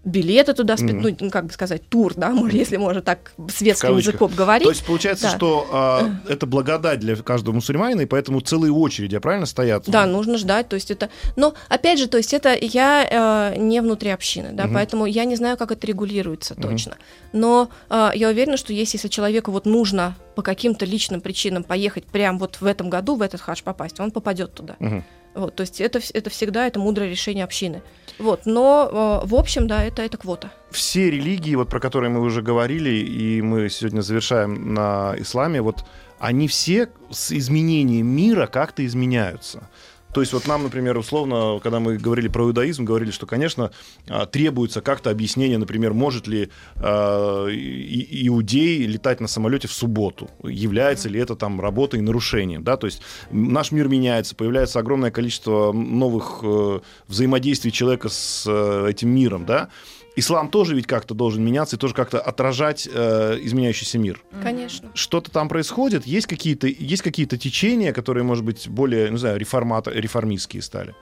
билеты 0.04 0.54
туда, 0.54 0.76
Мгм. 0.80 1.16
ну, 1.20 1.30
как 1.30 1.48
бы 1.48 1.54
сказать, 1.54 1.88
тур, 1.90 2.14
да, 2.16 2.34
если 2.52 2.78
можно 2.78 3.02
так 3.02 3.32
светским 3.50 3.98
языком 3.98 4.32
говорить. 4.36 4.64
То 4.66 4.72
есть 4.72 4.86
получается, 4.86 5.26
Да. 5.26 5.36
что 5.38 5.68
а, 5.72 6.10
это 6.28 6.46
благодать 6.46 7.00
для 7.00 7.16
каждого 7.16 7.56
мусульманина, 7.56 8.02
и 8.02 8.06
поэтому 8.06 8.40
целые 8.42 8.72
очереди, 8.72 9.16
а 9.16 9.20
правильно, 9.20 9.46
стоят? 9.46 9.84
Да, 9.88 10.06
нужно 10.06 10.38
ждать, 10.38 10.70
то 10.70 10.76
есть 10.76 10.92
это... 10.92 11.10
Но, 11.36 11.54
опять 11.68 12.00
же, 12.00 12.08
то 12.08 12.18
есть 12.18 12.34
это 12.34 12.58
я 12.60 13.52
э, 13.54 13.58
не 13.58 13.82
внутри 13.82 14.10
общины, 14.10 14.50
да, 14.54 14.66
Мгм. 14.66 14.74
поэтому 14.76 15.06
я 15.06 15.26
не 15.26 15.36
знаю, 15.36 15.58
как 15.58 15.72
это 15.72 15.86
регулируется 15.88 16.56
точно. 16.56 16.98
Но 17.34 17.70
э, 17.90 18.12
я 18.16 18.30
уверена, 18.30 18.58
что 18.58 18.74
есть, 18.74 18.94
если 18.94 19.08
человеку 19.08 19.52
вот 19.52 19.66
нужно 19.66 20.16
по 20.36 20.42
каким-то 20.42 20.86
личным 20.86 21.22
причинам 21.22 21.64
поехать 21.64 22.06
прям 22.06 22.40
вот 22.40 22.62
в 22.62 22.66
этом 22.66 22.90
году 22.90 23.16
в 23.16 23.22
этот 23.22 23.42
хадж 23.42 23.62
попасть, 23.64 24.00
он 24.00 24.12
попадет 24.12 24.54
туда. 24.54 24.76
Мгм. 24.80 25.04
Вот, 25.40 25.56
то 25.56 25.62
есть 25.62 25.80
это, 25.80 26.02
это 26.14 26.30
всегда 26.30 26.68
это 26.68 26.80
мудрое 26.80 27.10
решение 27.10 27.46
общины. 27.46 27.82
Вот, 28.18 28.42
но 28.46 29.22
э, 29.24 29.28
в 29.28 29.36
общем, 29.36 29.68
да, 29.68 29.86
это, 29.86 30.02
это 30.02 30.18
квота. 30.18 30.52
Все 30.70 31.10
религии, 31.10 31.56
вот 31.56 31.70
про 31.70 31.80
которые 31.80 32.10
мы 32.10 32.20
уже 32.20 32.42
говорили, 32.42 32.90
и 32.90 33.42
мы 33.42 33.70
сегодня 33.70 34.02
завершаем 34.02 34.74
на 34.74 35.16
исламе, 35.18 35.62
вот 35.62 35.86
они 36.20 36.50
все 36.50 36.90
с 37.10 37.32
изменением 37.32 38.08
мира 38.08 38.48
как-то 38.48 38.86
изменяются. 38.86 39.70
То 40.14 40.22
есть 40.22 40.34
вот 40.34 40.48
нам, 40.48 40.64
например, 40.64 40.98
условно, 40.98 41.60
когда 41.62 41.80
мы 41.80 41.98
говорили 41.98 42.28
про 42.28 42.46
иудаизм, 42.46 42.86
говорили, 42.86 43.12
что, 43.12 43.26
конечно, 43.26 43.72
а, 44.08 44.26
требуется 44.26 44.82
как-то 44.82 45.10
объяснение, 45.10 45.58
например, 45.58 45.94
может 45.94 46.28
ли 46.28 46.50
и- 46.80 48.28
иудей 48.28 48.86
летать 48.86 49.20
на 49.20 49.28
самолете 49.28 49.68
в 49.68 49.74
субботу, 49.74 50.30
является 50.44 51.10
ли 51.10 51.20
это 51.20 51.36
там 51.36 51.62
работой 51.62 52.00
и 52.00 52.04
нарушением, 52.04 52.64
да, 52.64 52.78
то 52.78 52.88
есть 52.88 53.02
наш 53.32 53.72
мир 53.72 53.88
меняется, 53.88 54.36
появляется 54.36 54.80
огромное 54.80 55.12
количество 55.12 55.72
новых 55.72 56.40
э, 56.44 56.80
взаимодействий 57.08 57.72
человека 57.72 58.10
с 58.10 58.46
э, 58.48 58.88
этим 58.90 59.10
миром, 59.10 59.46
да, 59.46 59.70
Ислам 60.16 60.50
тоже 60.50 60.76
ведь 60.76 60.88
как-то 60.88 61.14
должен 61.14 61.44
меняться 61.44 61.76
и 61.76 61.80
тоже 61.80 61.94
как-то 61.94 62.20
отражать 62.20 62.88
э, 62.92 63.38
изменяющийся 63.42 63.98
мир 63.98 64.22
Конечно. 64.44 64.90
что-то 64.94 65.32
там 65.32 65.48
происходит, 65.48 66.06
есть 66.06 66.28
какие-то, 66.28 66.68
есть 66.68 67.02
какие-то 67.04 67.38
течения, 67.38 67.94
которые, 67.94 68.24
может 68.24 68.44
быть, 68.44 68.68
более, 68.68 69.10
не 69.12 69.18
знаю, 69.18 69.38
реформата, 69.40 69.92
реформистские 69.92 70.62
стали. 70.62 70.94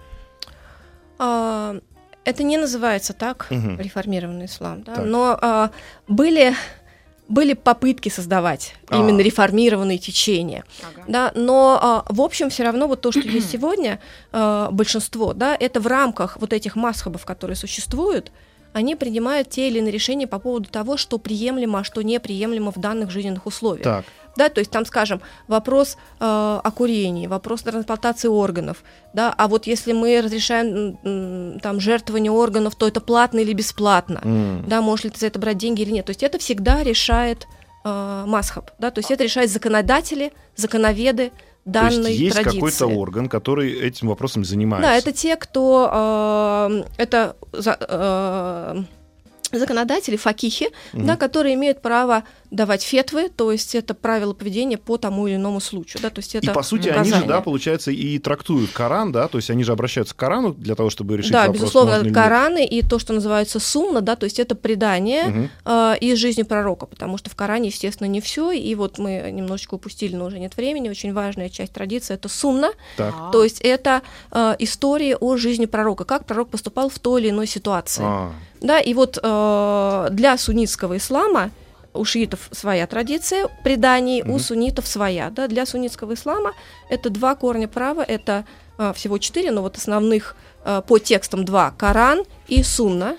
А, 1.20 1.78
это 2.26 2.44
не 2.44 2.58
называется 2.58 3.14
так, 3.14 3.48
Мгм. 3.50 3.80
реформированный 3.80 4.46
ислам, 4.46 4.84
да, 4.84 4.96
Так. 4.96 5.06
но 5.06 5.38
а, 5.42 5.72
были, 6.08 6.54
были 7.28 7.54
попытки 7.54 8.10
создавать 8.10 8.76
А. 8.90 8.98
именно 9.00 9.22
реформированные 9.22 9.98
течения. 9.98 10.64
Да, 11.08 11.32
но 11.34 11.80
а, 11.82 12.06
в 12.14 12.22
общем 12.22 12.50
все 12.50 12.64
равно 12.64 12.88
вот 12.88 13.02
то, 13.02 13.12
что 13.12 13.22
есть 13.22 13.50
сегодня, 13.52 14.00
а, 14.32 14.70
большинство, 14.72 15.34
да, 15.34 15.56
это 15.60 15.80
в 15.80 15.88
рамках 15.88 16.38
вот 16.40 16.54
этих 16.54 16.76
масхабов, 16.76 17.26
которые 17.26 17.56
существуют, 17.56 18.32
они 18.74 18.96
принимают 18.96 19.50
те 19.50 19.68
или 19.68 19.80
иные 19.80 19.92
решения 19.92 20.28
по 20.28 20.40
поводу 20.40 20.70
того, 20.70 20.98
что 20.98 21.18
приемлемо, 21.18 21.80
а 21.80 21.84
что 21.84 22.02
неприемлемо 22.02 22.72
в 22.72 22.80
данных 22.80 23.12
жизненных 23.12 23.46
условиях. 23.46 23.84
Так. 23.84 24.06
Да, 24.38 24.50
то 24.50 24.60
есть 24.60 24.70
там, 24.70 24.86
скажем, 24.86 25.20
вопрос 25.48 25.98
э, 26.20 26.26
о 26.64 26.72
курении, 26.72 27.26
вопрос 27.26 27.64
трансплантации 27.64 28.28
органов, 28.28 28.84
да, 29.12 29.34
а 29.36 29.48
вот 29.48 29.66
если 29.66 29.94
мы 29.94 30.22
разрешаем 30.22 31.00
м, 31.04 31.60
там 31.60 31.80
жертвование 31.80 32.32
органов, 32.32 32.76
то 32.76 32.88
это 32.88 33.02
платно 33.02 33.40
или 33.40 33.54
бесплатно, 33.54 34.22
М. 34.24 34.64
да, 34.68 34.82
можешь 34.82 35.06
ли 35.06 35.10
ты 35.10 35.20
за 35.22 35.28
это 35.28 35.40
брать 35.40 35.58
деньги 35.58 35.82
или 35.82 35.90
нет, 35.90 36.06
то 36.06 36.12
есть 36.12 36.22
это 36.22 36.38
всегда 36.38 36.84
решает 36.84 37.48
э, 37.84 38.24
масхаб, 38.28 38.70
да, 38.78 38.92
то 38.92 39.00
есть 39.00 39.10
это 39.10 39.24
решают 39.24 39.50
законодатели, 39.50 40.32
законоведы 40.56 41.32
То 41.68 41.74
данной 41.74 42.12
есть 42.12 42.20
есть 42.22 42.36
традиции. 42.36 42.56
какой-то 42.58 42.88
орган, 42.88 43.28
который 43.28 43.74
этим 43.74 44.08
вопросом 44.08 44.46
занимается. 44.46 44.90
Да, 44.90 44.96
это 44.98 45.12
те, 45.12 45.36
кто 45.36 45.90
э, 45.92 46.84
это 46.98 47.36
за- 47.52 47.78
э, 47.78 48.84
законодатели, 49.52 50.16
факихи, 50.16 50.70
Мгм. 50.94 51.06
да, 51.08 51.16
которые 51.16 51.56
имеют 51.56 51.82
право 51.82 52.24
давать 52.52 52.82
фетвы, 52.84 53.30
то 53.30 53.52
есть 53.52 53.76
это 53.76 53.94
правила 53.94 54.34
поведения 54.34 54.78
по 54.78 54.98
тому 54.98 55.28
или 55.28 55.36
иному 55.36 55.60
случаю, 55.60 56.02
да, 56.02 56.10
то 56.10 56.20
есть 56.20 56.34
это 56.36 56.52
И 56.52 56.54
по 56.54 56.64
сути 56.64 56.88
они 56.90 57.12
же, 57.12 57.26
да, 57.26 57.42
получается, 57.42 57.92
и 57.92 58.20
трактуют 58.20 58.72
Коран, 58.72 59.12
да, 59.12 59.28
то 59.28 59.38
есть 59.38 59.50
они 59.50 59.64
же 59.64 59.74
обращаются 59.74 60.16
к 60.16 60.18
Корану 60.18 60.54
для 60.54 60.76
того, 60.76 60.90
чтобы 60.90 61.18
решить 61.18 61.34
да, 61.34 61.42
вопрос. 61.48 61.58
безусловно, 61.62 61.92
можно 61.92 62.04
или 62.04 62.10
нет. 62.10 62.16
Кораны 62.24 62.66
и 62.66 62.82
то, 62.84 63.00
что 63.00 63.14
называется 63.14 63.60
сунна, 63.60 64.02
да, 64.02 64.16
то 64.16 64.24
есть 64.24 64.40
это 64.40 64.56
предание 64.56 65.26
Мгм. 65.26 65.50
э, 65.66 65.96
из 66.00 66.18
жизни 66.20 66.44
пророка, 66.44 66.86
потому 66.86 67.18
что 67.18 67.30
в 67.30 67.36
Коране, 67.36 67.68
естественно, 67.68 68.08
не 68.08 68.22
все, 68.22 68.52
и 68.52 68.76
вот 68.76 68.98
мы 68.98 69.30
немножечко 69.32 69.76
упустили, 69.76 70.16
но 70.16 70.26
уже 70.26 70.40
нет 70.40 70.56
времени, 70.56 70.90
очень 70.90 71.14
важная 71.14 71.50
часть 71.50 71.74
традиции 71.74 72.14
это 72.14 72.30
сунна, 72.30 72.72
Так. 72.96 73.14
то 73.32 73.44
есть 73.44 73.60
это 73.62 74.02
э, 74.32 74.56
история 74.60 75.18
о 75.18 75.36
жизни 75.38 75.66
пророка, 75.66 76.06
как 76.06 76.26
пророк 76.26 76.50
поступал 76.50 76.90
в 76.90 76.98
той 77.00 77.22
или 77.22 77.30
иной 77.30 77.48
ситуации. 77.48 78.04
А, 78.06 78.32
Да, 78.62 78.80
и 78.80 78.94
вот 78.94 79.18
э, 79.22 80.08
для 80.12 80.38
суннитского 80.38 80.98
ислама 80.98 81.52
у 81.94 82.06
шиитов 82.06 82.50
своя 82.52 82.86
традиция 82.88 83.48
преданий, 83.64 84.22
у 84.22 84.34
Мгм. 84.34 84.40
суннитов 84.40 84.88
своя. 84.88 85.30
Да, 85.30 85.48
для 85.48 85.66
суннитского 85.66 86.14
ислама 86.14 86.54
это 86.90 87.10
два 87.10 87.36
корня 87.36 87.68
права, 87.68 88.02
это 88.02 88.46
э, 88.78 88.94
всего 88.96 89.18
четыре, 89.18 89.52
но 89.52 89.62
вот 89.62 89.78
основных 89.78 90.36
э, 90.66 90.82
по 90.88 91.00
текстам 91.00 91.46
два– 91.46 91.72
Коран 91.78 92.24
и 92.48 92.64
Сунна. 92.64 93.18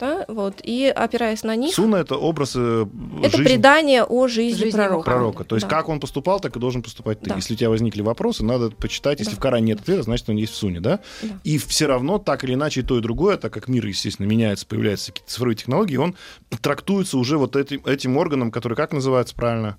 Да, 0.00 0.24
вот, 0.26 0.60
и 0.64 0.86
опираясь 0.86 1.44
на 1.44 1.54
них, 1.54 1.72
Сунна 1.72 1.96
это 1.96 2.16
образ 2.16 2.54
э, 2.56 2.84
это 3.22 3.36
жизни 3.36 3.44
предание 3.44 4.02
о 4.02 4.26
жизни, 4.26 4.58
Жизни 4.58 4.76
пророка. 4.76 5.04
пророка. 5.04 5.44
То 5.44 5.54
есть 5.54 5.68
Да. 5.68 5.76
как 5.76 5.88
он 5.88 6.00
поступал, 6.00 6.40
так 6.40 6.56
и 6.56 6.58
должен 6.58 6.82
поступать 6.82 7.20
ты. 7.20 7.30
Да. 7.30 7.36
Если 7.36 7.54
у 7.54 7.56
тебя 7.56 7.70
возникли 7.70 8.02
вопросы, 8.02 8.44
надо 8.44 8.70
почитать. 8.70 9.20
Если 9.20 9.34
Да. 9.34 9.36
в 9.36 9.40
Коране 9.40 9.66
нет 9.68 9.80
ответа, 9.80 10.02
значит 10.02 10.28
он 10.28 10.34
есть 10.36 10.52
в 10.52 10.56
Суне, 10.56 10.80
да? 10.80 10.98
Да. 11.22 11.28
И 11.44 11.58
все 11.58 11.86
равно 11.86 12.18
так 12.18 12.42
или 12.42 12.54
иначе 12.54 12.80
и 12.80 12.82
то, 12.82 12.98
и 12.98 13.00
другое, 13.00 13.36
так 13.36 13.52
как 13.52 13.68
мир, 13.68 13.86
естественно, 13.86 14.26
меняется, 14.26 14.66
появляются 14.66 15.12
какие-то 15.12 15.30
цифровые 15.30 15.56
технологии, 15.56 15.96
он 15.96 16.16
трактуется 16.60 17.16
уже 17.16 17.38
вот 17.38 17.54
этим, 17.54 17.80
этим 17.86 18.16
органом, 18.16 18.50
который 18.50 18.74
как 18.74 18.92
называется 18.92 19.34
правильно? 19.36 19.76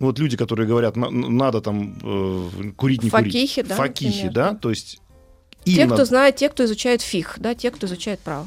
Вот 0.00 0.18
люди, 0.18 0.36
которые 0.36 0.66
говорят, 0.66 0.96
«На- 0.96 1.08
надо 1.10 1.60
там 1.60 1.96
э, 2.02 2.70
курить, 2.76 3.02
не 3.04 3.10
Факихи, 3.10 3.62
курить. 3.62 3.68
да, 3.68 3.74
Факихи, 3.76 4.06
например, 4.24 4.32
да? 4.32 4.50
да. 4.50 4.56
То 4.58 4.70
есть 4.70 4.98
Те, 5.64 5.70
именно- 5.72 5.94
кто 5.94 6.04
знает, 6.04 6.34
те, 6.36 6.48
кто 6.48 6.64
изучает 6.64 7.00
фих, 7.00 7.36
да, 7.38 7.54
те, 7.54 7.70
кто 7.70 7.86
изучает 7.86 8.18
право. 8.20 8.46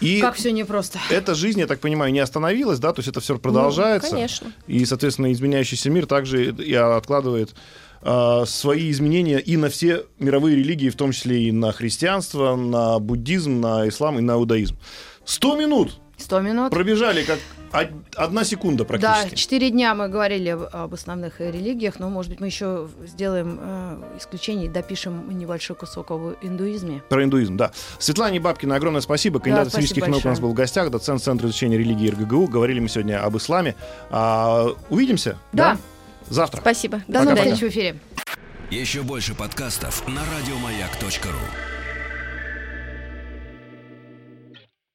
И 0.00 0.20
Как 0.20 0.34
все 0.34 0.52
непросто. 0.52 0.98
эта 1.10 1.34
жизнь, 1.34 1.60
я 1.60 1.66
так 1.66 1.80
понимаю, 1.80 2.12
не 2.12 2.18
остановилась, 2.20 2.78
да? 2.78 2.92
То 2.92 3.00
есть 3.00 3.08
это 3.08 3.20
все 3.20 3.38
продолжается. 3.38 4.10
Ну, 4.10 4.16
конечно. 4.16 4.52
И, 4.66 4.84
соответственно, 4.84 5.32
изменяющийся 5.32 5.90
мир 5.90 6.06
также 6.06 6.52
и 6.52 6.74
откладывает 6.74 7.54
э, 8.02 8.44
свои 8.46 8.90
изменения 8.90 9.38
и 9.38 9.56
на 9.56 9.68
все 9.70 10.04
мировые 10.18 10.56
религии, 10.56 10.90
в 10.90 10.96
том 10.96 11.12
числе 11.12 11.44
и 11.44 11.52
на 11.52 11.72
христианство, 11.72 12.56
на 12.56 12.98
буддизм, 12.98 13.60
на 13.60 13.88
ислам 13.88 14.18
и 14.18 14.22
на 14.22 14.32
иудаизм. 14.32 14.76
Сто 15.24 15.56
минут 15.56 15.98
100 16.18 16.40
минут. 16.40 16.70
пробежали, 16.70 17.22
как 17.24 17.38
одна 18.16 18.44
секунда 18.44 18.84
Да, 18.84 18.88
практически. 18.88 19.34
четыре 19.34 19.70
дня 19.70 19.94
мы 19.94 20.08
говорили 20.08 20.50
об, 20.50 20.62
об 20.72 20.94
основных 20.94 21.40
религиях, 21.40 21.98
но, 21.98 22.08
может 22.10 22.30
быть, 22.30 22.40
мы 22.40 22.46
еще 22.46 22.88
сделаем 23.06 23.58
э, 23.60 24.18
исключение 24.18 24.66
и 24.66 24.68
допишем 24.68 25.36
небольшой 25.38 25.76
кусок 25.76 26.10
об 26.10 26.34
индуизме. 26.42 27.02
Про 27.08 27.24
индуизм, 27.24 27.56
да. 27.56 27.72
Светлане 27.98 28.40
Бабкиной 28.40 28.76
огромное 28.76 29.00
спасибо. 29.00 29.40
Кандидат 29.40 29.68
спасибо 29.68 29.84
исторических 29.84 30.08
наук 30.08 30.24
у 30.24 30.28
нас 30.28 30.40
был 30.40 30.50
в 30.50 30.54
гостях, 30.54 30.90
доцент 30.90 31.22
Центра 31.22 31.46
изучения 31.46 31.78
религии 31.78 32.08
РГГУ. 32.08 32.48
Говорили 32.48 32.80
мы 32.80 32.88
сегодня 32.88 33.22
об 33.22 33.36
исламе. 33.36 33.74
А, 34.10 34.68
увидимся? 34.90 35.38
Да. 35.52 35.76
Завтра. 36.28 36.60
Спасибо. 36.60 37.02
До 37.08 37.22
новых 37.22 37.38
встреч 37.38 37.58
в 37.60 37.68
эфире. 37.68 37.98
Еще 38.70 39.02
больше 39.02 39.34
подкастов 39.34 40.06
на 40.08 40.22
радиомаяк.ру. 40.38 41.75